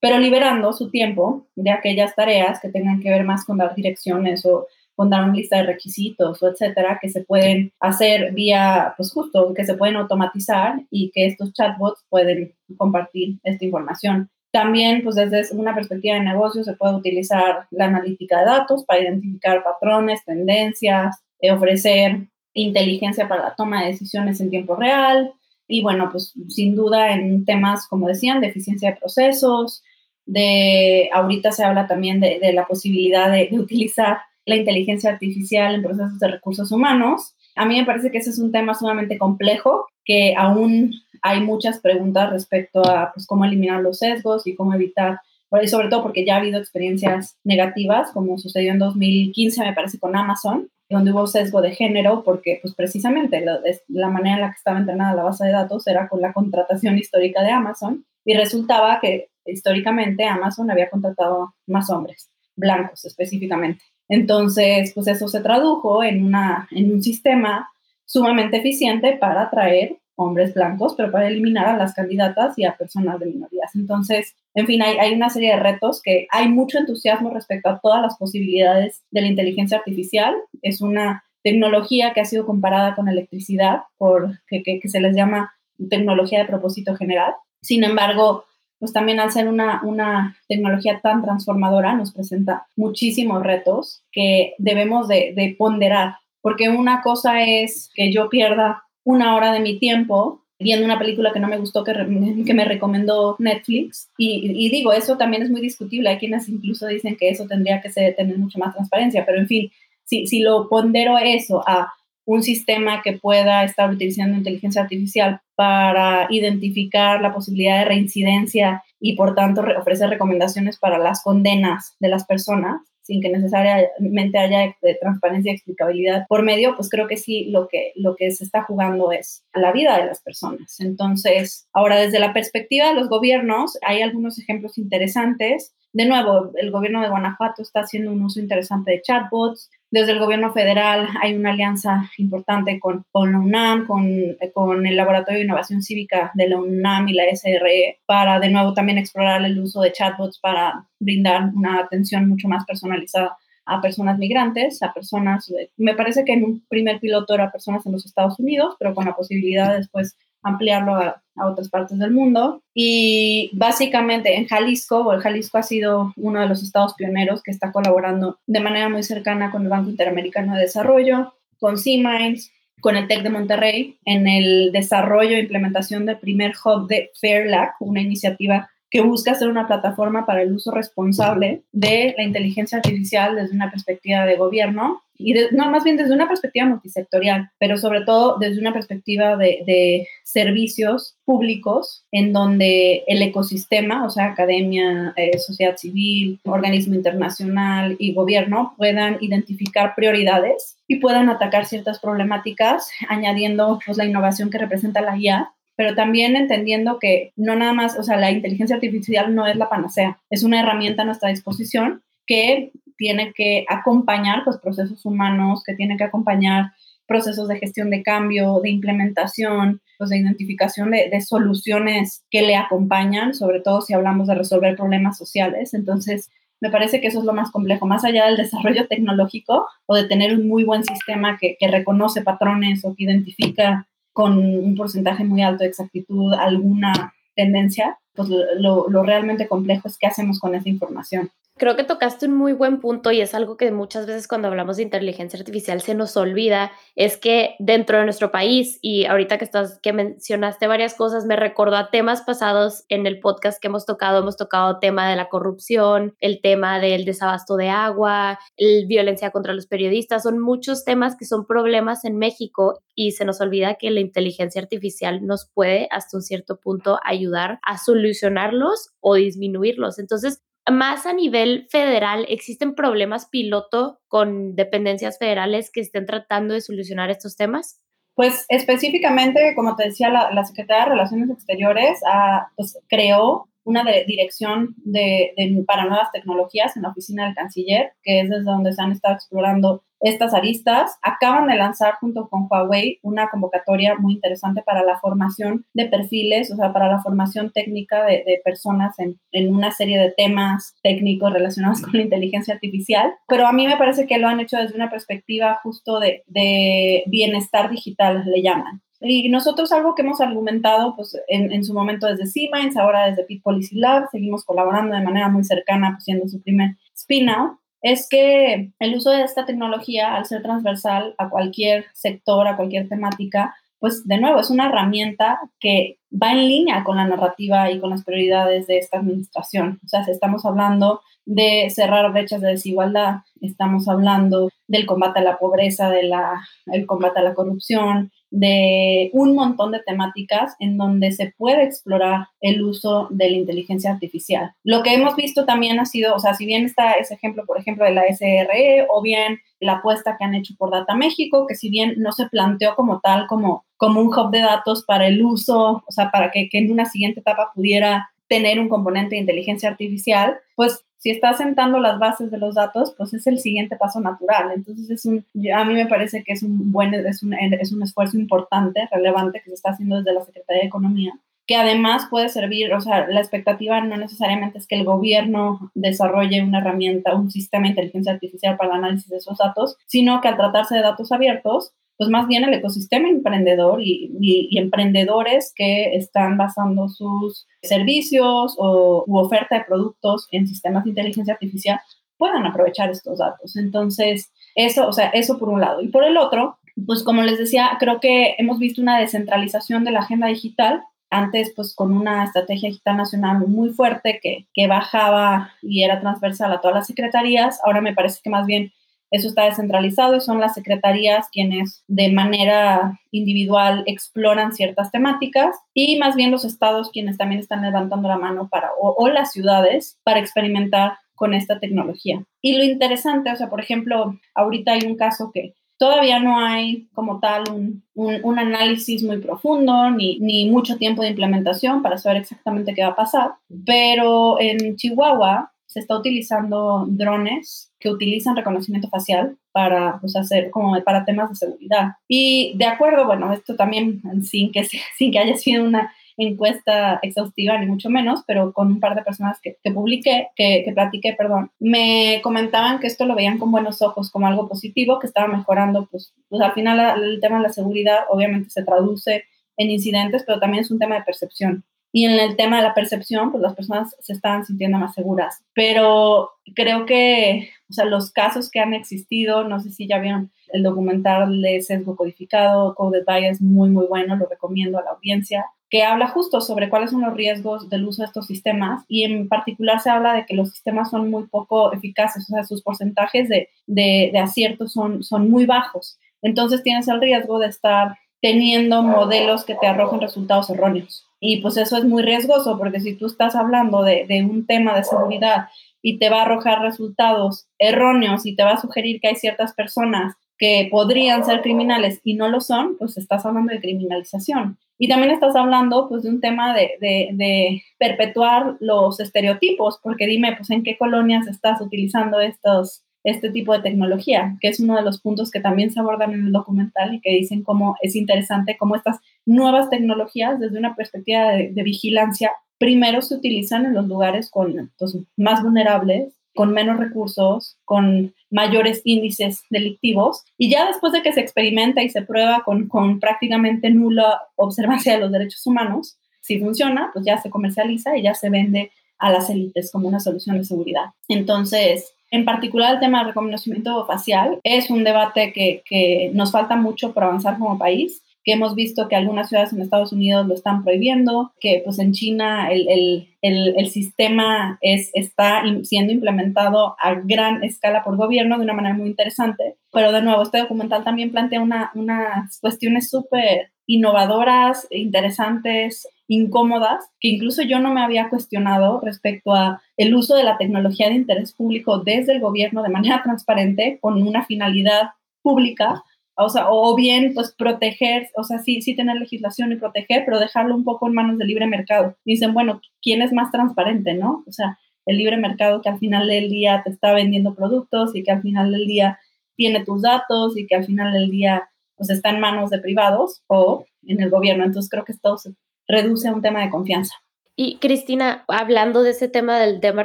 pero 0.00 0.18
liberando 0.18 0.72
su 0.72 0.90
tiempo 0.90 1.46
de 1.54 1.70
aquellas 1.70 2.14
tareas 2.16 2.60
que 2.60 2.70
tengan 2.70 3.00
que 3.00 3.10
ver 3.10 3.24
más 3.24 3.44
con 3.44 3.58
dar 3.58 3.74
direcciones 3.74 4.44
o 4.44 4.66
con 4.98 5.06
una 5.06 5.28
lista 5.28 5.58
de 5.58 5.62
requisitos 5.62 6.42
o 6.42 6.48
etcétera, 6.48 6.98
que 7.00 7.08
se 7.08 7.20
pueden 7.20 7.72
hacer 7.78 8.32
vía, 8.32 8.94
pues 8.96 9.12
justo, 9.12 9.54
que 9.54 9.64
se 9.64 9.74
pueden 9.74 9.94
automatizar 9.94 10.82
y 10.90 11.12
que 11.14 11.26
estos 11.26 11.52
chatbots 11.52 12.04
pueden 12.08 12.52
compartir 12.76 13.38
esta 13.44 13.64
información. 13.64 14.28
También, 14.50 15.04
pues 15.04 15.14
desde 15.14 15.54
una 15.54 15.72
perspectiva 15.72 16.16
de 16.16 16.24
negocio, 16.24 16.64
se 16.64 16.72
puede 16.72 16.96
utilizar 16.96 17.68
la 17.70 17.84
analítica 17.84 18.40
de 18.40 18.46
datos 18.46 18.84
para 18.84 19.00
identificar 19.00 19.62
patrones, 19.62 20.24
tendencias, 20.24 21.14
eh, 21.38 21.52
ofrecer 21.52 22.26
inteligencia 22.52 23.28
para 23.28 23.44
la 23.44 23.54
toma 23.54 23.82
de 23.82 23.92
decisiones 23.92 24.40
en 24.40 24.50
tiempo 24.50 24.74
real. 24.74 25.32
Y 25.68 25.80
bueno, 25.80 26.08
pues 26.10 26.34
sin 26.48 26.74
duda 26.74 27.12
en 27.12 27.44
temas, 27.44 27.86
como 27.86 28.08
decían, 28.08 28.40
de 28.40 28.48
eficiencia 28.48 28.90
de 28.90 28.96
procesos, 28.96 29.84
de 30.26 31.08
ahorita 31.12 31.52
se 31.52 31.62
habla 31.62 31.86
también 31.86 32.18
de, 32.18 32.40
de 32.40 32.52
la 32.52 32.66
posibilidad 32.66 33.30
de, 33.30 33.46
de 33.48 33.60
utilizar 33.60 34.18
la 34.48 34.56
inteligencia 34.56 35.10
artificial 35.10 35.74
en 35.74 35.82
procesos 35.82 36.18
de 36.18 36.28
recursos 36.28 36.72
humanos. 36.72 37.34
A 37.54 37.66
mí 37.66 37.78
me 37.78 37.84
parece 37.84 38.10
que 38.10 38.18
ese 38.18 38.30
es 38.30 38.38
un 38.38 38.50
tema 38.50 38.74
sumamente 38.74 39.18
complejo, 39.18 39.86
que 40.06 40.34
aún 40.36 40.94
hay 41.20 41.40
muchas 41.40 41.80
preguntas 41.80 42.30
respecto 42.30 42.80
a 42.88 43.12
pues, 43.12 43.26
cómo 43.26 43.44
eliminar 43.44 43.82
los 43.82 43.98
sesgos 43.98 44.46
y 44.46 44.54
cómo 44.54 44.72
evitar, 44.72 45.20
sobre 45.66 45.88
todo 45.88 46.02
porque 46.02 46.24
ya 46.24 46.36
ha 46.36 46.38
habido 46.38 46.58
experiencias 46.58 47.36
negativas, 47.44 48.10
como 48.12 48.38
sucedió 48.38 48.72
en 48.72 48.78
2015, 48.78 49.60
me 49.64 49.74
parece, 49.74 49.98
con 49.98 50.16
Amazon, 50.16 50.70
donde 50.88 51.12
hubo 51.12 51.26
sesgo 51.26 51.60
de 51.60 51.72
género, 51.72 52.22
porque 52.24 52.58
pues 52.62 52.74
precisamente 52.74 53.44
la, 53.44 53.60
la 53.88 54.08
manera 54.08 54.36
en 54.36 54.40
la 54.40 54.48
que 54.48 54.56
estaba 54.56 54.78
entrenada 54.78 55.14
la 55.14 55.24
base 55.24 55.44
de 55.44 55.52
datos 55.52 55.86
era 55.86 56.08
con 56.08 56.22
la 56.22 56.32
contratación 56.32 56.96
histórica 56.96 57.42
de 57.42 57.50
Amazon, 57.50 58.06
y 58.24 58.32
resultaba 58.32 58.98
que 59.00 59.28
históricamente 59.44 60.24
Amazon 60.24 60.70
había 60.70 60.88
contratado 60.88 61.54
más 61.66 61.90
hombres, 61.90 62.30
blancos 62.56 63.04
específicamente. 63.04 63.84
Entonces, 64.08 64.92
pues 64.94 65.06
eso 65.06 65.28
se 65.28 65.40
tradujo 65.40 66.02
en, 66.02 66.24
una, 66.24 66.68
en 66.70 66.92
un 66.92 67.02
sistema 67.02 67.70
sumamente 68.04 68.56
eficiente 68.56 69.16
para 69.16 69.42
atraer 69.42 69.98
hombres 70.16 70.52
blancos, 70.52 70.94
pero 70.96 71.12
para 71.12 71.28
eliminar 71.28 71.66
a 71.66 71.76
las 71.76 71.94
candidatas 71.94 72.58
y 72.58 72.64
a 72.64 72.76
personas 72.76 73.20
de 73.20 73.26
minorías. 73.26 73.74
Entonces, 73.76 74.34
en 74.54 74.66
fin, 74.66 74.82
hay, 74.82 75.14
una 75.14 75.30
serie 75.30 75.54
de 75.54 75.60
retos 75.60 76.02
que 76.02 76.26
hay 76.30 76.48
mucho 76.48 76.78
entusiasmo 76.78 77.30
respecto 77.30 77.68
a 77.68 77.78
todas 77.78 78.02
las 78.02 78.16
posibilidades 78.16 79.04
de 79.12 79.20
la 79.20 79.28
inteligencia 79.28 79.78
artificial. 79.78 80.34
Es 80.60 80.80
una 80.80 81.22
tecnología 81.44 82.12
que 82.14 82.20
ha 82.20 82.24
sido 82.24 82.46
comparada 82.46 82.96
con 82.96 83.08
electricidad, 83.08 83.82
por, 83.96 84.40
que, 84.48 84.62
que 84.62 84.88
se 84.88 85.00
les 85.00 85.14
llama 85.14 85.54
tecnología 85.88 86.40
de 86.40 86.46
propósito 86.46 86.96
general. 86.96 87.34
Sin 87.62 87.84
embargo, 87.84 88.44
pues 88.78 88.92
también 88.92 89.20
al 89.20 89.32
ser 89.32 89.48
una, 89.48 89.80
una 89.84 90.36
tecnología 90.48 91.00
tan 91.02 91.22
transformadora 91.22 91.94
nos 91.94 92.12
presenta 92.12 92.66
muchísimos 92.76 93.42
retos 93.42 94.02
que 94.12 94.54
debemos 94.58 95.08
de, 95.08 95.32
de, 95.34 95.54
ponderar, 95.58 96.16
porque 96.40 96.68
una 96.68 97.02
cosa 97.02 97.42
es 97.42 97.90
que 97.94 98.12
yo 98.12 98.28
pierda 98.28 98.84
una 99.04 99.34
hora 99.34 99.52
de 99.52 99.60
mi 99.60 99.78
tiempo 99.78 100.44
viendo 100.60 100.84
una 100.84 100.98
película 100.98 101.32
que 101.32 101.40
no 101.40 101.48
me 101.48 101.58
gustó, 101.58 101.84
que, 101.84 101.92
que 102.46 102.54
me 102.54 102.64
recomendó 102.64 103.36
Netflix, 103.38 104.10
y, 104.18 104.52
y, 104.54 104.70
digo, 104.70 104.92
eso 104.92 105.16
también 105.16 105.42
es 105.42 105.50
muy 105.50 105.60
discutible, 105.60 106.08
hay 106.08 106.18
quienes 106.18 106.48
incluso 106.48 106.86
dicen 106.86 107.16
que 107.16 107.28
eso 107.30 107.46
tendría 107.46 107.80
que 107.80 107.90
ser, 107.90 108.14
tener 108.16 108.38
mucha 108.38 108.58
más 108.58 108.74
transparencia, 108.74 109.24
pero 109.24 109.38
en 109.38 109.46
fin, 109.46 109.70
si, 110.04 110.26
si 110.26 110.40
lo 110.40 110.68
pondero 110.68 111.18
eso 111.18 111.62
a 111.66 111.92
un 112.24 112.42
sistema 112.42 113.00
que 113.02 113.14
pueda 113.14 113.64
estar 113.64 113.90
utilizando 113.90 114.36
inteligencia 114.36 114.82
artificial 114.82 115.40
para 115.58 116.28
identificar 116.30 117.20
la 117.20 117.34
posibilidad 117.34 117.80
de 117.80 117.86
reincidencia 117.86 118.84
y 119.00 119.16
por 119.16 119.34
tanto 119.34 119.64
ofrecer 119.76 120.08
recomendaciones 120.08 120.78
para 120.78 120.98
las 120.98 121.24
condenas 121.24 121.96
de 121.98 122.08
las 122.08 122.24
personas 122.26 122.82
sin 123.02 123.20
que 123.20 123.28
necesariamente 123.28 124.38
haya 124.38 124.76
transparencia 125.00 125.50
y 125.50 125.54
explicabilidad 125.56 126.26
por 126.28 126.44
medio, 126.44 126.76
pues 126.76 126.88
creo 126.90 127.08
que 127.08 127.16
sí 127.16 127.46
lo 127.46 127.66
que, 127.66 127.92
lo 127.96 128.14
que 128.14 128.30
se 128.30 128.44
está 128.44 128.62
jugando 128.62 129.10
es 129.10 129.44
la 129.52 129.72
vida 129.72 129.98
de 129.98 130.06
las 130.06 130.20
personas. 130.20 130.78
Entonces, 130.78 131.66
ahora 131.72 131.96
desde 131.96 132.20
la 132.20 132.34
perspectiva 132.34 132.88
de 132.88 132.94
los 132.94 133.08
gobiernos, 133.08 133.78
hay 133.84 134.02
algunos 134.02 134.38
ejemplos 134.38 134.78
interesantes. 134.78 135.74
De 135.94 136.04
nuevo, 136.04 136.52
el 136.54 136.70
gobierno 136.70 137.00
de 137.00 137.08
Guanajuato 137.08 137.62
está 137.62 137.80
haciendo 137.80 138.12
un 138.12 138.22
uso 138.22 138.40
interesante 138.40 138.92
de 138.92 139.02
chatbots. 139.02 139.70
Desde 139.90 140.12
el 140.12 140.18
gobierno 140.18 140.52
federal 140.52 141.08
hay 141.22 141.34
una 141.34 141.52
alianza 141.52 142.10
importante 142.18 142.78
con, 142.78 143.04
con 143.10 143.32
la 143.32 143.38
UNAM, 143.38 143.86
con, 143.86 144.36
con, 144.52 144.86
el 144.86 144.96
Laboratorio 144.96 145.38
de 145.38 145.44
Innovación 145.46 145.82
Cívica 145.82 146.30
de 146.34 146.48
la 146.48 146.58
UNAM 146.58 147.08
y 147.08 147.14
la 147.14 147.24
SRE, 147.34 148.00
para 148.04 148.38
de 148.38 148.50
nuevo 148.50 148.74
también 148.74 148.98
explorar 148.98 149.42
el 149.42 149.58
uso 149.58 149.80
de 149.80 149.92
chatbots 149.92 150.38
para 150.40 150.86
brindar 150.98 151.50
una 151.54 151.80
atención 151.80 152.28
mucho 152.28 152.48
más 152.48 152.66
personalizada 152.66 153.38
a 153.64 153.80
personas 153.80 154.18
migrantes, 154.18 154.82
a 154.82 154.92
personas, 154.92 155.52
me 155.76 155.94
parece 155.94 156.24
que 156.24 156.32
en 156.32 156.44
un 156.44 156.66
primer 156.68 157.00
piloto 157.00 157.34
era 157.34 157.52
personas 157.52 157.84
en 157.86 157.92
los 157.92 158.06
Estados 158.06 158.38
Unidos, 158.38 158.76
pero 158.78 158.94
con 158.94 159.04
la 159.04 159.14
posibilidad 159.14 159.70
de 159.70 159.78
después 159.78 160.16
ampliarlo 160.48 160.94
a, 160.94 161.22
otras 161.40 161.68
partes 161.68 161.96
del 161.96 162.10
mundo. 162.10 162.62
Y 162.74 163.50
básicamente 163.52 164.36
en 164.36 164.48
Jalisco, 164.48 164.98
o 164.98 165.12
el 165.12 165.20
Jalisco 165.20 165.58
ha 165.58 165.62
sido 165.62 166.12
uno 166.16 166.40
de 166.40 166.48
los 166.48 166.64
estados 166.64 166.94
pioneros 166.94 167.44
que 167.44 167.52
está 167.52 167.70
colaborando 167.70 168.40
de 168.48 168.58
manera 168.58 168.88
muy 168.88 169.04
cercana 169.04 169.52
con 169.52 169.62
el 169.62 169.68
Banco 169.68 169.88
Interamericano 169.88 170.56
de 170.56 170.62
Desarrollo, 170.62 171.34
con 171.60 171.78
C-Mines, 171.78 172.50
con 172.80 172.96
el 172.96 173.06
TEC 173.06 173.22
de 173.22 173.30
Monterrey, 173.30 173.98
en 174.04 174.26
el 174.26 174.72
desarrollo 174.72 175.36
e 175.36 175.40
implementación 175.40 176.06
del 176.06 176.18
primer 176.18 176.54
hub 176.64 176.88
de 176.88 177.10
FairLac, 177.20 177.76
una 177.80 178.00
iniciativa 178.00 178.70
que 178.90 179.00
busca 179.00 179.34
ser 179.34 179.48
una 179.48 179.66
plataforma 179.66 180.26
para 180.26 180.42
el 180.42 180.52
uso 180.52 180.70
responsable 180.70 181.62
de 181.72 182.14
la 182.16 182.24
inteligencia 182.24 182.78
artificial 182.78 183.36
desde 183.36 183.54
una 183.54 183.70
perspectiva 183.70 184.24
de 184.24 184.36
gobierno 184.36 185.02
y 185.18 185.34
no, 185.50 185.68
más 185.68 185.82
bien 185.82 185.96
desde 185.96 186.14
una 186.14 186.28
perspectiva 186.28 186.66
multisectorial, 186.66 187.50
pero 187.58 187.76
sobre 187.76 188.02
todo 188.02 188.38
desde 188.38 188.60
una 188.60 188.72
perspectiva 188.72 189.36
de, 189.36 190.06
servicios 190.22 191.16
públicos 191.24 192.04
en 192.12 192.34
donde 192.34 193.02
el 193.06 193.22
ecosistema, 193.22 194.04
o 194.04 194.10
sea, 194.10 194.26
academia, 194.26 195.14
eh, 195.16 195.38
sociedad 195.38 195.76
civil, 195.76 196.38
organismo 196.44 196.94
internacional 196.94 197.96
y 197.98 198.12
gobierno 198.12 198.74
puedan 198.76 199.16
identificar 199.20 199.94
prioridades 199.96 200.76
y 200.86 200.96
puedan 200.96 201.30
atacar 201.30 201.64
ciertas 201.64 201.98
problemáticas, 201.98 202.90
añadiendo 203.08 203.78
pues, 203.84 203.96
la 203.96 204.04
innovación 204.04 204.50
que 204.50 204.58
representa 204.58 205.00
la 205.00 205.16
IA 205.16 205.50
pero 205.78 205.94
también 205.94 206.34
entendiendo 206.34 206.98
que 206.98 207.32
no 207.36 207.54
nada 207.54 207.72
más, 207.72 207.96
o 207.96 208.02
sea, 208.02 208.16
la 208.16 208.32
inteligencia 208.32 208.74
artificial 208.74 209.32
no 209.32 209.46
es 209.46 209.54
la 209.54 209.68
panacea, 209.68 210.18
es 210.28 210.42
una 210.42 210.58
herramienta 210.58 211.02
a 211.02 211.04
nuestra 211.04 211.28
disposición 211.28 212.02
que 212.26 212.72
tiene 212.96 213.32
que 213.32 213.64
acompañar 213.68 214.42
los 214.44 214.58
procesos 214.58 215.06
humanos, 215.06 215.62
que 215.64 215.76
tiene 215.76 215.96
que 215.96 216.02
acompañar 216.02 216.72
procesos 217.06 217.46
de 217.46 217.60
gestión 217.60 217.90
de 217.90 218.02
cambio, 218.02 218.58
de 218.60 218.70
implementación, 218.70 219.80
pues 219.98 220.10
de 220.10 220.18
identificación 220.18 220.90
de, 220.90 221.10
de, 221.10 221.20
soluciones 221.20 222.24
que 222.28 222.42
le 222.42 222.56
acompañan, 222.56 223.32
sobre 223.32 223.60
todo 223.60 223.80
si 223.80 223.94
hablamos 223.94 224.26
de 224.26 224.34
resolver 224.34 224.74
problemas 224.74 225.16
sociales. 225.16 225.74
Entonces, 225.74 226.28
me 226.60 226.70
parece 226.70 227.00
que 227.00 227.06
eso 227.06 227.20
es 227.20 227.24
lo 227.24 227.34
más 227.34 227.52
complejo, 227.52 227.86
más 227.86 228.04
allá 228.04 228.26
del 228.26 228.36
desarrollo 228.36 228.88
tecnológico 228.88 229.68
o 229.86 229.94
de 229.94 230.08
tener 230.08 230.34
un 230.34 230.48
muy 230.48 230.64
buen 230.64 230.82
sistema 230.82 231.38
que, 231.38 231.56
que 231.56 231.68
reconoce 231.68 232.22
patrones 232.22 232.84
o 232.84 232.96
que 232.96 233.04
identifica 233.04 233.86
con 234.18 234.36
un 234.36 234.74
porcentaje 234.74 235.22
muy 235.22 235.42
alto 235.42 235.62
de 235.62 235.68
exactitud 235.68 236.34
alguna 236.34 237.14
tendencia, 237.36 238.00
pues 238.14 238.28
lo, 238.58 238.88
realmente 239.04 239.46
complejo 239.46 239.86
es 239.86 239.96
qué 239.96 240.08
hacemos 240.08 240.40
con 240.40 240.56
esa 240.56 240.68
información. 240.68 241.30
Creo 241.58 241.74
que 241.74 241.82
tocaste 241.82 242.26
un 242.26 242.36
muy 242.36 242.52
buen 242.52 242.80
punto 242.80 243.10
y 243.10 243.20
es 243.20 243.34
algo 243.34 243.56
que 243.56 243.72
muchas 243.72 244.06
veces 244.06 244.28
cuando 244.28 244.46
hablamos 244.46 244.76
de 244.76 244.84
inteligencia 244.84 245.38
artificial 245.38 245.80
se 245.80 245.94
nos 245.94 246.16
olvida, 246.16 246.70
es 246.94 247.16
que 247.16 247.56
dentro 247.58 247.98
de 247.98 248.04
nuestro 248.04 248.30
país 248.30 248.78
y 248.80 249.06
ahorita 249.06 249.38
que 249.38 249.44
estás 249.44 249.80
que 249.82 249.92
mencionaste 249.92 250.68
varias 250.68 250.94
cosas 250.94 251.26
me 251.26 251.34
recordó 251.34 251.76
a 251.76 251.90
temas 251.90 252.22
pasados 252.22 252.84
en 252.88 253.06
el 253.08 253.18
podcast 253.18 253.60
que 253.60 253.66
hemos 253.66 253.86
tocado, 253.86 254.20
hemos 254.20 254.36
tocado 254.36 254.78
tema 254.78 255.10
de 255.10 255.16
la 255.16 255.28
corrupción, 255.28 256.14
el 256.20 256.40
tema 256.40 256.78
del 256.78 257.04
desabasto 257.04 257.56
de 257.56 257.70
agua, 257.70 258.38
el 258.56 258.86
violencia 258.86 259.32
contra 259.32 259.52
los 259.52 259.66
periodistas, 259.66 260.22
son 260.22 260.38
muchos 260.38 260.84
temas 260.84 261.16
que 261.16 261.24
son 261.24 261.44
problemas 261.44 262.04
en 262.04 262.18
México 262.18 262.78
y 262.94 263.12
se 263.12 263.24
nos 263.24 263.40
olvida 263.40 263.74
que 263.74 263.90
la 263.90 264.00
inteligencia 264.00 264.62
artificial 264.62 265.26
nos 265.26 265.50
puede 265.52 265.88
hasta 265.90 266.16
un 266.16 266.22
cierto 266.22 266.60
punto 266.60 267.00
ayudar 267.04 267.58
a 267.66 267.78
solucionarlos 267.78 268.90
o 269.00 269.14
disminuirlos. 269.14 269.98
Entonces, 269.98 270.42
más 270.70 271.06
a 271.06 271.12
nivel 271.12 271.66
federal, 271.70 272.26
¿existen 272.28 272.74
problemas 272.74 273.26
piloto 273.26 274.00
con 274.08 274.54
dependencias 274.54 275.18
federales 275.18 275.70
que 275.70 275.80
estén 275.80 276.06
tratando 276.06 276.54
de 276.54 276.60
solucionar 276.60 277.10
estos 277.10 277.36
temas? 277.36 277.80
Pues 278.14 278.46
específicamente, 278.48 279.54
como 279.54 279.76
te 279.76 279.84
decía, 279.84 280.10
la, 280.10 280.44
Secretaría 280.44 280.84
de 280.84 280.90
Relaciones 280.90 281.30
Exteriores 281.30 282.00
ah, 282.10 282.48
pues, 282.56 282.78
creó 282.88 283.48
una 283.64 283.84
dirección 284.06 284.74
de, 284.78 285.34
para 285.66 285.84
nuevas 285.84 286.10
tecnologías 286.10 286.74
en 286.76 286.82
la 286.82 286.88
oficina 286.88 287.26
del 287.26 287.34
canciller, 287.34 287.92
que 288.02 288.20
es 288.20 288.30
desde 288.30 288.44
donde 288.44 288.72
se 288.72 288.82
han 288.82 288.92
estado 288.92 289.14
explorando 289.14 289.84
estas 290.00 290.34
aristas. 290.34 290.98
Acaban 291.02 291.48
de 291.48 291.56
lanzar 291.56 291.94
junto 292.00 292.28
con 292.28 292.46
Huawei 292.50 292.98
una 293.02 293.28
convocatoria 293.30 293.96
muy 293.96 294.14
interesante 294.14 294.62
para 294.62 294.82
la 294.84 294.98
formación 294.98 295.64
de 295.74 295.86
perfiles, 295.86 296.52
o 296.52 296.56
sea, 296.56 296.72
para 296.72 296.88
la 296.88 297.00
formación 297.00 297.50
técnica 297.52 298.04
de, 298.04 298.40
personas 298.44 298.98
en, 298.98 299.18
en, 299.32 299.54
una 299.54 299.70
serie 299.70 299.98
de 299.98 300.12
temas 300.12 300.76
técnicos 300.82 301.32
relacionados 301.32 301.82
con 301.82 301.92
la 301.94 302.02
inteligencia 302.02 302.54
artificial. 302.54 303.12
Pero 303.26 303.46
a 303.46 303.52
mí 303.52 303.66
me 303.66 303.76
parece 303.76 304.06
que 304.06 304.18
lo 304.18 304.28
han 304.28 304.40
hecho 304.40 304.56
desde 304.56 304.76
una 304.76 304.90
perspectiva 304.90 305.58
justo 305.62 306.00
de, 306.00 306.22
de 306.26 307.04
bienestar 307.06 307.70
digital, 307.70 308.24
le 308.26 308.42
llaman. 308.42 308.82
Y 309.00 309.28
nosotros 309.28 309.70
algo 309.72 309.94
que 309.94 310.02
hemos 310.02 310.20
argumentado 310.20 310.96
pues, 310.96 311.16
en, 311.28 311.52
en 311.52 311.62
su 311.64 311.72
momento 311.72 312.06
desde 312.06 312.26
C-Minds, 312.26 312.76
ahora 312.76 313.06
desde 313.06 313.24
Pit 313.24 313.42
Policy 313.42 313.76
Lab, 313.76 314.08
seguimos 314.10 314.44
colaborando 314.44 314.96
de 314.96 315.02
manera 315.02 315.28
muy 315.28 315.44
cercana, 315.44 315.92
pues, 315.92 316.04
siendo 316.04 316.26
su 316.28 316.42
primer 316.42 316.76
spin-out, 316.94 317.58
es 317.82 318.08
que 318.08 318.70
el 318.78 318.96
uso 318.96 319.10
de 319.10 319.22
esta 319.22 319.46
tecnología, 319.46 320.16
al 320.16 320.26
ser 320.26 320.42
transversal 320.42 321.14
a 321.18 321.28
cualquier 321.28 321.86
sector, 321.94 322.46
a 322.48 322.56
cualquier 322.56 322.88
temática, 322.88 323.54
pues 323.78 324.06
de 324.06 324.18
nuevo 324.18 324.40
es 324.40 324.50
una 324.50 324.68
herramienta 324.68 325.38
que 325.60 325.98
va 326.10 326.32
en 326.32 326.48
línea 326.48 326.82
con 326.84 326.96
la 326.96 327.06
narrativa 327.06 327.70
y 327.70 327.78
con 327.78 327.90
las 327.90 328.04
prioridades 328.04 328.66
de 328.66 328.78
esta 328.78 328.98
administración. 328.98 329.78
O 329.84 329.88
sea, 329.88 330.04
si 330.04 330.10
estamos 330.10 330.44
hablando 330.44 331.00
de 331.28 331.68
cerrar 331.68 332.10
brechas 332.10 332.40
de 332.40 332.48
desigualdad, 332.48 333.16
estamos 333.42 333.86
hablando 333.86 334.48
del 334.66 334.86
combate 334.86 335.20
a 335.20 335.22
la 335.22 335.36
pobreza, 335.36 335.90
del 335.90 336.86
combate 336.86 337.20
a 337.20 337.22
la 337.22 337.34
corrupción, 337.34 338.10
de 338.30 339.10
un 339.12 339.34
montón 339.34 339.72
de 339.72 339.80
temáticas 339.80 340.54
en 340.58 340.78
donde 340.78 341.12
se 341.12 341.34
puede 341.36 341.64
explorar 341.64 342.28
el 342.40 342.62
uso 342.62 343.08
de 343.10 343.30
la 343.30 343.36
inteligencia 343.36 343.92
artificial. 343.92 344.52
Lo 344.64 344.82
que 344.82 344.94
hemos 344.94 345.16
visto 345.16 345.44
también 345.44 345.78
ha 345.78 345.84
sido, 345.84 346.14
o 346.14 346.18
sea, 346.18 346.32
si 346.32 346.46
bien 346.46 346.64
está 346.64 346.92
ese 346.92 347.14
ejemplo, 347.14 347.44
por 347.44 347.58
ejemplo, 347.58 347.84
de 347.84 347.92
la 347.92 348.04
SRE 348.10 348.86
o 348.88 349.02
bien 349.02 349.38
la 349.60 349.74
apuesta 349.74 350.16
que 350.18 350.24
han 350.24 350.34
hecho 350.34 350.54
por 350.56 350.70
Data 350.70 350.94
México, 350.94 351.46
que 351.46 351.56
si 351.56 351.68
bien 351.68 351.94
no 351.98 352.12
se 352.12 352.26
planteó 352.28 352.74
como 352.74 353.00
tal, 353.00 353.26
como, 353.26 353.66
como 353.76 354.00
un 354.00 354.08
hub 354.08 354.30
de 354.30 354.40
datos 354.40 354.82
para 354.86 355.06
el 355.06 355.22
uso, 355.22 355.84
o 355.86 355.92
sea, 355.92 356.10
para 356.10 356.30
que, 356.30 356.48
que 356.48 356.56
en 356.56 356.72
una 356.72 356.86
siguiente 356.86 357.20
etapa 357.20 357.52
pudiera 357.54 358.08
tener 358.28 358.60
un 358.60 358.68
componente 358.68 359.14
de 359.14 359.20
inteligencia 359.20 359.68
artificial, 359.70 360.38
pues 360.54 360.84
si 360.98 361.10
está 361.10 361.32
sentando 361.32 361.78
las 361.78 361.98
bases 361.98 362.30
de 362.30 362.38
los 362.38 362.56
datos, 362.56 362.94
pues 362.96 363.14
es 363.14 363.26
el 363.26 363.38
siguiente 363.38 363.76
paso 363.76 364.00
natural. 364.00 364.50
Entonces, 364.54 364.90
es 364.90 365.06
un, 365.06 365.24
a 365.54 365.64
mí 365.64 365.74
me 365.74 365.86
parece 365.86 366.24
que 366.24 366.32
es 366.32 366.42
un 366.42 366.72
buen, 366.72 366.92
es 366.94 367.22
un, 367.22 367.34
es 367.34 367.72
un 367.72 367.82
esfuerzo 367.82 368.18
importante, 368.18 368.88
relevante 368.90 369.40
que 369.40 369.50
se 369.50 369.54
está 369.54 369.70
haciendo 369.70 369.98
desde 369.98 370.12
la 370.12 370.24
Secretaría 370.24 370.62
de 370.62 370.68
Economía, 370.68 371.12
que 371.46 371.56
además 371.56 372.08
puede 372.10 372.28
servir, 372.28 372.74
o 372.74 372.80
sea, 372.80 373.06
la 373.08 373.20
expectativa 373.20 373.80
no 373.80 373.96
necesariamente 373.96 374.58
es 374.58 374.66
que 374.66 374.74
el 374.74 374.84
gobierno 374.84 375.70
desarrolle 375.74 376.42
una 376.42 376.58
herramienta, 376.58 377.14
un 377.14 377.30
sistema 377.30 377.64
de 377.64 377.70
inteligencia 377.70 378.12
artificial 378.12 378.56
para 378.56 378.72
el 378.72 378.78
análisis 378.78 379.08
de 379.08 379.16
esos 379.16 379.38
datos, 379.38 379.76
sino 379.86 380.20
que 380.20 380.28
al 380.28 380.36
tratarse 380.36 380.74
de 380.74 380.82
datos 380.82 381.10
abiertos, 381.10 381.72
pues 381.98 382.08
más 382.08 382.28
bien 382.28 382.44
el 382.44 382.54
ecosistema 382.54 383.08
emprendedor 383.08 383.80
y, 383.82 384.56
emprendedores 384.56 385.52
que 385.54 385.96
están 385.96 386.38
basando 386.38 386.88
sus 386.88 387.46
servicios 387.60 388.54
o 388.56 389.04
u 389.06 389.18
oferta 389.18 389.58
de 389.58 389.64
productos 389.64 390.28
en 390.30 390.46
sistemas 390.46 390.84
de 390.84 390.90
inteligencia 390.90 391.34
artificial 391.34 391.80
puedan 392.16 392.46
aprovechar 392.46 392.90
estos 392.90 393.18
datos. 393.18 393.56
Entonces, 393.56 394.32
eso, 394.54 394.88
o 394.88 394.92
sea, 394.92 395.08
eso 395.08 395.38
por 395.38 395.48
un 395.48 395.60
lado. 395.60 395.80
Y 395.80 395.88
por 395.88 396.04
el 396.04 396.16
otro, 396.16 396.58
pues 396.86 397.02
como 397.02 397.22
les 397.22 397.38
decía, 397.38 397.76
creo 397.80 398.00
que 398.00 398.36
hemos 398.38 398.58
visto 398.58 398.80
una 398.80 398.98
descentralización 398.98 399.84
de 399.84 399.92
la 399.92 400.00
agenda 400.00 400.28
digital. 400.28 400.82
Antes, 401.10 401.52
pues 401.56 401.74
con 401.74 401.96
una 401.96 402.24
estrategia 402.24 402.68
digital 402.68 402.98
nacional 402.98 403.38
muy 403.46 403.70
fuerte 403.70 404.20
que, 404.22 404.46
que 404.52 404.66
bajaba 404.66 405.52
y 405.62 405.82
era 405.82 406.00
transversal 406.00 406.52
a 406.52 406.60
todas 406.60 406.76
las 406.76 406.86
secretarías. 406.86 407.60
Ahora 407.64 407.80
me 407.80 407.94
parece 407.94 408.20
que 408.22 408.30
más 408.30 408.46
bien 408.46 408.72
eso 409.10 409.28
está 409.28 409.44
descentralizado 409.44 410.16
y 410.16 410.20
son 410.20 410.40
las 410.40 410.54
secretarías 410.54 411.28
quienes 411.30 411.82
de 411.86 412.12
manera 412.12 413.00
individual 413.10 413.82
exploran 413.86 414.52
ciertas 414.52 414.90
temáticas 414.90 415.56
y 415.72 415.98
más 415.98 416.14
bien 416.14 416.30
los 416.30 416.44
estados 416.44 416.90
quienes 416.90 417.16
también 417.16 417.40
están 417.40 417.62
levantando 417.62 418.08
la 418.08 418.18
mano 418.18 418.48
para, 418.48 418.70
o, 418.78 419.08
las 419.08 419.32
ciudades 419.32 419.98
para 420.04 420.20
experimentar 420.20 420.98
con 421.14 421.34
esta 421.34 421.58
tecnología. 421.58 422.22
Y 422.40 422.56
lo 422.56 422.64
interesante, 422.64 423.32
o 423.32 423.36
sea, 423.36 423.48
por 423.48 423.60
ejemplo, 423.60 424.18
ahorita 424.34 424.72
hay 424.72 424.86
un 424.86 424.96
caso 424.96 425.30
que 425.32 425.54
todavía 425.78 426.20
no 426.20 426.38
hay 426.38 426.88
como 426.92 427.18
tal 427.18 427.44
un, 427.50 427.84
un, 427.94 428.38
análisis 428.38 429.02
muy 429.02 429.18
profundo 429.18 429.90
ni, 429.90 430.18
ni, 430.20 430.50
mucho 430.50 430.76
tiempo 430.76 431.02
de 431.02 431.08
implementación 431.08 431.82
para 431.82 431.98
saber 431.98 432.18
exactamente 432.22 432.74
qué 432.74 432.82
va 432.82 432.90
a 432.90 432.96
pasar, 432.96 433.32
pero 433.64 434.40
en 434.40 434.76
Chihuahua 434.76 435.52
se 435.66 435.80
está 435.80 435.96
utilizando 435.96 436.86
drones 436.88 437.67
que 437.78 437.90
utilizan 437.90 438.36
reconocimiento 438.36 438.88
facial 438.88 439.36
para 439.52 439.98
pues, 440.00 440.16
hacer 440.16 440.50
como 440.50 440.80
para 440.82 441.04
temas 441.04 441.30
de 441.30 441.36
seguridad. 441.36 441.92
Y 442.06 442.52
de 442.56 442.66
acuerdo, 442.66 443.06
bueno, 443.06 443.32
esto 443.32 443.56
también 443.56 444.02
sin 444.24 444.52
que, 444.52 444.64
sin 444.96 445.12
que 445.12 445.18
haya 445.18 445.36
sido 445.36 445.64
una 445.64 445.92
encuesta 446.16 446.98
exhaustiva, 447.02 447.58
ni 447.58 447.66
mucho 447.66 447.90
menos, 447.90 448.24
pero 448.26 448.52
con 448.52 448.66
un 448.66 448.80
par 448.80 448.96
de 448.96 449.02
personas 449.02 449.38
que, 449.40 449.56
que 449.62 449.70
publiqué, 449.70 450.28
que, 450.34 450.62
que 450.64 450.72
platiqué, 450.72 451.14
perdón, 451.14 451.52
me 451.60 452.20
comentaban 452.22 452.80
que 452.80 452.88
esto 452.88 453.06
lo 453.06 453.14
veían 453.14 453.38
con 453.38 453.52
buenos 453.52 453.82
ojos, 453.82 454.10
como 454.10 454.26
algo 454.26 454.48
positivo, 454.48 454.98
que 454.98 455.06
estaba 455.06 455.28
mejorando, 455.28 455.86
pues, 455.88 456.12
pues 456.28 456.42
al 456.42 456.52
final 456.54 457.00
el 457.00 457.20
tema 457.20 457.36
de 457.36 457.44
la 457.44 457.50
seguridad 457.50 457.98
obviamente 458.10 458.50
se 458.50 458.64
traduce 458.64 459.26
en 459.56 459.70
incidentes, 459.70 460.24
pero 460.26 460.40
también 460.40 460.64
es 460.64 460.70
un 460.72 460.80
tema 460.80 460.96
de 460.96 461.02
percepción. 461.02 461.64
Y 461.92 462.04
en 462.04 462.12
el 462.20 462.36
tema 462.36 462.58
de 462.58 462.64
la 462.64 462.74
percepción, 462.74 463.30
pues 463.30 463.42
las 463.42 463.54
personas 463.54 463.96
se 464.00 464.12
están 464.12 464.44
sintiendo 464.44 464.78
más 464.78 464.94
seguras. 464.94 465.42
Pero 465.54 466.30
creo 466.54 466.84
que, 466.86 467.50
o 467.70 467.72
sea, 467.72 467.86
los 467.86 468.10
casos 468.12 468.50
que 468.50 468.60
han 468.60 468.74
existido, 468.74 469.44
no 469.44 469.58
sé 469.60 469.70
si 469.70 469.88
ya 469.88 469.98
vieron 469.98 470.30
el 470.52 470.62
documental 470.62 471.40
de 471.42 471.60
sesgo 471.62 471.96
codificado, 471.96 472.74
Coded 472.74 473.04
Bias, 473.06 473.40
muy, 473.40 473.70
muy 473.70 473.86
bueno, 473.86 474.16
lo 474.16 474.26
recomiendo 474.26 474.78
a 474.78 474.82
la 474.84 474.90
audiencia. 474.90 475.46
que 475.70 475.82
habla 475.82 476.08
justo 476.08 476.40
sobre 476.40 476.70
cuáles 476.70 476.90
son 476.90 477.02
los 477.02 477.14
riesgos 477.14 477.68
del 477.68 477.84
uso 477.86 478.02
de 478.02 478.06
estos 478.06 478.26
sistemas 478.26 478.84
y 478.88 479.04
en 479.04 479.28
particular 479.28 479.80
se 479.80 479.90
habla 479.90 480.14
de 480.14 480.24
que 480.24 480.34
los 480.34 480.50
sistemas 480.50 480.90
son 480.90 481.10
muy 481.10 481.26
poco 481.26 481.72
eficaces, 481.72 482.24
o 482.30 482.34
sea, 482.34 482.44
sus 482.44 482.62
porcentajes 482.62 483.28
de, 483.28 483.50
de, 483.66 484.10
de 484.12 484.18
acierto 484.18 484.66
son, 484.68 485.02
son 485.02 485.30
muy 485.30 485.44
bajos. 485.46 485.98
Entonces 486.22 486.62
tienes 486.62 486.88
el 486.88 487.00
riesgo 487.00 487.38
de 487.38 487.48
estar 487.48 487.96
teniendo 488.22 488.82
modelos 488.82 489.44
que 489.44 489.54
te 489.54 489.66
arrojen 489.66 490.00
resultados 490.00 490.50
erróneos. 490.50 491.07
Y 491.20 491.40
pues 491.40 491.56
eso 491.56 491.76
es 491.76 491.84
muy 491.84 492.02
riesgoso 492.02 492.58
porque 492.58 492.80
si 492.80 492.94
tú 492.94 493.06
estás 493.06 493.34
hablando 493.34 493.82
de, 493.82 494.06
de, 494.08 494.24
un 494.24 494.46
tema 494.46 494.76
de 494.76 494.84
seguridad 494.84 495.48
y 495.82 495.98
te 495.98 496.10
va 496.10 496.20
a 496.20 496.22
arrojar 496.22 496.60
resultados 496.62 497.48
erróneos 497.58 498.24
y 498.26 498.36
te 498.36 498.44
va 498.44 498.52
a 498.52 498.60
sugerir 498.60 499.00
que 499.00 499.08
hay 499.08 499.16
ciertas 499.16 499.52
personas 499.54 500.14
que 500.38 500.68
podrían 500.70 501.24
ser 501.24 501.42
criminales 501.42 502.00
y 502.04 502.14
no 502.14 502.28
lo 502.28 502.40
son, 502.40 502.76
pues 502.78 502.96
estás 502.96 503.26
hablando 503.26 503.52
de 503.52 503.60
criminalización. 503.60 504.56
Y 504.78 504.88
también 504.88 505.10
estás 505.10 505.34
hablando 505.34 505.88
pues 505.88 506.04
de 506.04 506.10
un 506.10 506.20
tema 506.20 506.54
de, 506.54 506.76
de, 506.80 507.62
perpetuar 507.78 508.56
los 508.60 509.00
estereotipos, 509.00 509.80
porque 509.82 510.06
dime, 510.06 510.36
pues 510.36 510.50
en 510.50 510.62
qué 510.62 510.78
colonias 510.78 511.26
estás 511.26 511.60
utilizando 511.60 512.20
estos 512.20 512.84
este 513.04 513.30
tipo 513.30 513.52
de 513.52 513.60
tecnología, 513.60 514.36
que 514.40 514.48
es 514.48 514.60
uno 514.60 514.76
de 514.76 514.82
los 514.82 515.00
puntos 515.00 515.30
que 515.30 515.40
también 515.40 515.70
se 515.70 515.80
abordan 515.80 516.12
en 516.12 516.26
el 516.26 516.32
documental 516.32 516.94
y 516.94 517.00
que 517.00 517.10
dicen 517.10 517.42
cómo 517.42 517.76
es 517.80 517.94
interesante 517.96 518.56
cómo 518.58 518.74
estas 518.74 518.98
nuevas 519.28 519.68
tecnologías 519.68 520.40
desde 520.40 520.58
una 520.58 520.74
perspectiva 520.74 521.28
de, 521.32 521.62
vigilancia 521.62 522.32
primero 522.58 523.02
se 523.02 523.14
utilizan 523.14 523.66
en 523.66 523.74
los 523.74 523.86
lugares 523.86 524.30
con 524.30 524.72
pues, 524.78 524.96
más 525.16 525.42
vulnerables, 525.42 526.14
con 526.34 526.52
menos 526.52 526.78
recursos, 526.78 527.56
con 527.64 528.14
mayores 528.30 528.80
índices 528.84 529.42
delictivos 529.50 530.24
y 530.38 530.50
ya 530.50 530.66
después 530.66 530.92
de 530.92 531.02
que 531.02 531.12
se 531.12 531.20
experimenta 531.20 531.82
y 531.82 531.90
se 531.90 532.02
prueba 532.02 532.42
con, 532.44 532.68
con 532.68 533.00
prácticamente 533.00 533.70
nula 533.70 534.22
observancia 534.36 534.94
de 534.94 535.00
los 535.00 535.12
derechos 535.12 535.46
humanos, 535.46 535.98
si 536.20 536.40
funciona, 536.40 536.90
pues 536.92 537.04
ya 537.04 537.18
se 537.18 537.30
comercializa 537.30 537.96
y 537.96 538.02
ya 538.02 538.14
se 538.14 538.30
vende 538.30 538.72
a 538.98 539.12
las 539.12 539.28
élites 539.30 539.70
como 539.70 539.88
una 539.88 540.00
solución 540.00 540.38
de 540.38 540.44
seguridad. 540.44 540.86
Entonces, 541.06 541.94
en 542.10 542.24
particular, 542.24 542.74
el 542.74 542.80
tema 542.80 542.98
del 542.98 543.08
reconocimiento 543.08 543.84
facial 543.86 544.40
es 544.42 544.70
un 544.70 544.84
debate 544.84 545.32
que, 545.32 545.62
que 545.66 546.10
nos 546.14 546.32
falta 546.32 546.56
mucho 546.56 546.92
por 546.92 547.04
avanzar 547.04 547.38
como 547.38 547.58
país 547.58 548.02
que 548.28 548.34
hemos 548.34 548.54
visto 548.54 548.88
que 548.88 548.94
algunas 548.94 549.30
ciudades 549.30 549.54
en 549.54 549.62
Estados 549.62 549.90
Unidos 549.90 550.26
lo 550.26 550.34
están 550.34 550.62
prohibiendo, 550.62 551.32
que 551.40 551.62
pues 551.64 551.78
en 551.78 551.92
China 551.92 552.52
el, 552.52 552.68
el, 552.68 553.08
el, 553.22 553.54
el, 553.56 553.70
sistema 553.70 554.58
es, 554.60 554.90
está 554.92 555.42
siendo 555.62 555.94
implementado 555.94 556.76
a 556.78 556.92
gran 556.96 557.42
escala 557.42 557.82
por 557.82 557.96
gobierno 557.96 558.36
de 558.36 558.44
una 558.44 558.52
manera 558.52 558.74
muy 558.74 558.86
interesante. 558.86 559.56
Pero 559.72 559.92
de 559.92 560.02
nuevo, 560.02 560.20
este 560.20 560.40
documental 560.40 560.84
también 560.84 561.10
plantea 561.10 561.40
una, 561.40 561.70
unas 561.74 562.38
cuestiones 562.38 562.90
súper 562.90 563.50
innovadoras, 563.64 564.68
interesantes, 564.72 565.88
incómodas, 566.06 566.84
que 567.00 567.08
incluso 567.08 567.40
yo 567.40 567.60
no 567.60 567.72
me 567.72 567.80
había 567.80 568.10
cuestionado 568.10 568.82
respecto 568.84 569.34
a 569.34 569.62
el 569.78 569.94
uso 569.94 570.14
de 570.14 570.24
la 570.24 570.36
tecnología 570.36 570.90
de 570.90 570.96
interés 570.96 571.32
público 571.32 571.78
desde 571.78 572.12
el 572.12 572.20
gobierno 572.20 572.62
de 572.62 572.68
manera 572.68 573.02
transparente 573.04 573.78
con 573.80 574.02
una 574.02 574.26
finalidad 574.26 574.90
pública 575.22 575.82
o 576.20 576.28
sea, 576.28 576.46
o 576.50 576.74
bien 576.74 577.12
pues 577.14 577.32
proteger, 577.32 578.08
o 578.16 578.24
sea, 578.24 578.40
sí, 578.40 578.60
sí 578.60 578.74
tener 578.74 578.96
legislación 578.96 579.52
y 579.52 579.56
proteger, 579.56 580.02
pero 580.04 580.18
dejarlo 580.18 580.56
un 580.56 580.64
poco 580.64 580.88
en 580.88 580.94
manos 580.94 581.16
del 581.16 581.28
libre 581.28 581.46
mercado. 581.46 581.96
Dicen, 582.04 582.34
bueno, 582.34 582.60
¿quién 582.82 583.02
es 583.02 583.12
más 583.12 583.30
transparente, 583.30 583.94
no? 583.94 584.24
O 584.26 584.32
sea, 584.32 584.58
el 584.86 584.98
libre 584.98 585.16
mercado 585.16 585.62
que 585.62 585.68
al 585.68 585.78
final 585.78 586.08
del 586.08 586.28
día 586.28 586.62
te 586.64 586.70
está 586.70 586.92
vendiendo 586.92 587.34
productos 587.34 587.94
y 587.94 588.02
que 588.02 588.10
al 588.10 588.22
final 588.22 588.50
del 588.50 588.66
día 588.66 588.98
tiene 589.36 589.64
tus 589.64 589.82
datos 589.82 590.36
y 590.36 590.46
que 590.46 590.56
al 590.56 590.64
final 590.64 590.92
del 590.92 591.08
día 591.10 591.50
pues 591.76 591.90
está 591.90 592.10
en 592.10 592.18
manos 592.18 592.50
de 592.50 592.58
privados 592.58 593.22
o 593.28 593.64
en 593.86 594.02
el 594.02 594.10
gobierno. 594.10 594.44
Entonces 594.44 594.68
creo 594.68 594.84
que 594.84 594.92
esto 594.92 595.16
se 595.18 595.34
reduce 595.68 596.08
a 596.08 596.14
un 596.14 596.22
tema 596.22 596.42
de 596.42 596.50
confianza. 596.50 596.94
Y 597.40 597.58
Cristina, 597.60 598.24
hablando 598.26 598.82
de 598.82 598.90
ese 598.90 599.08
tema 599.08 599.38
del 599.38 599.60
tema 599.60 599.84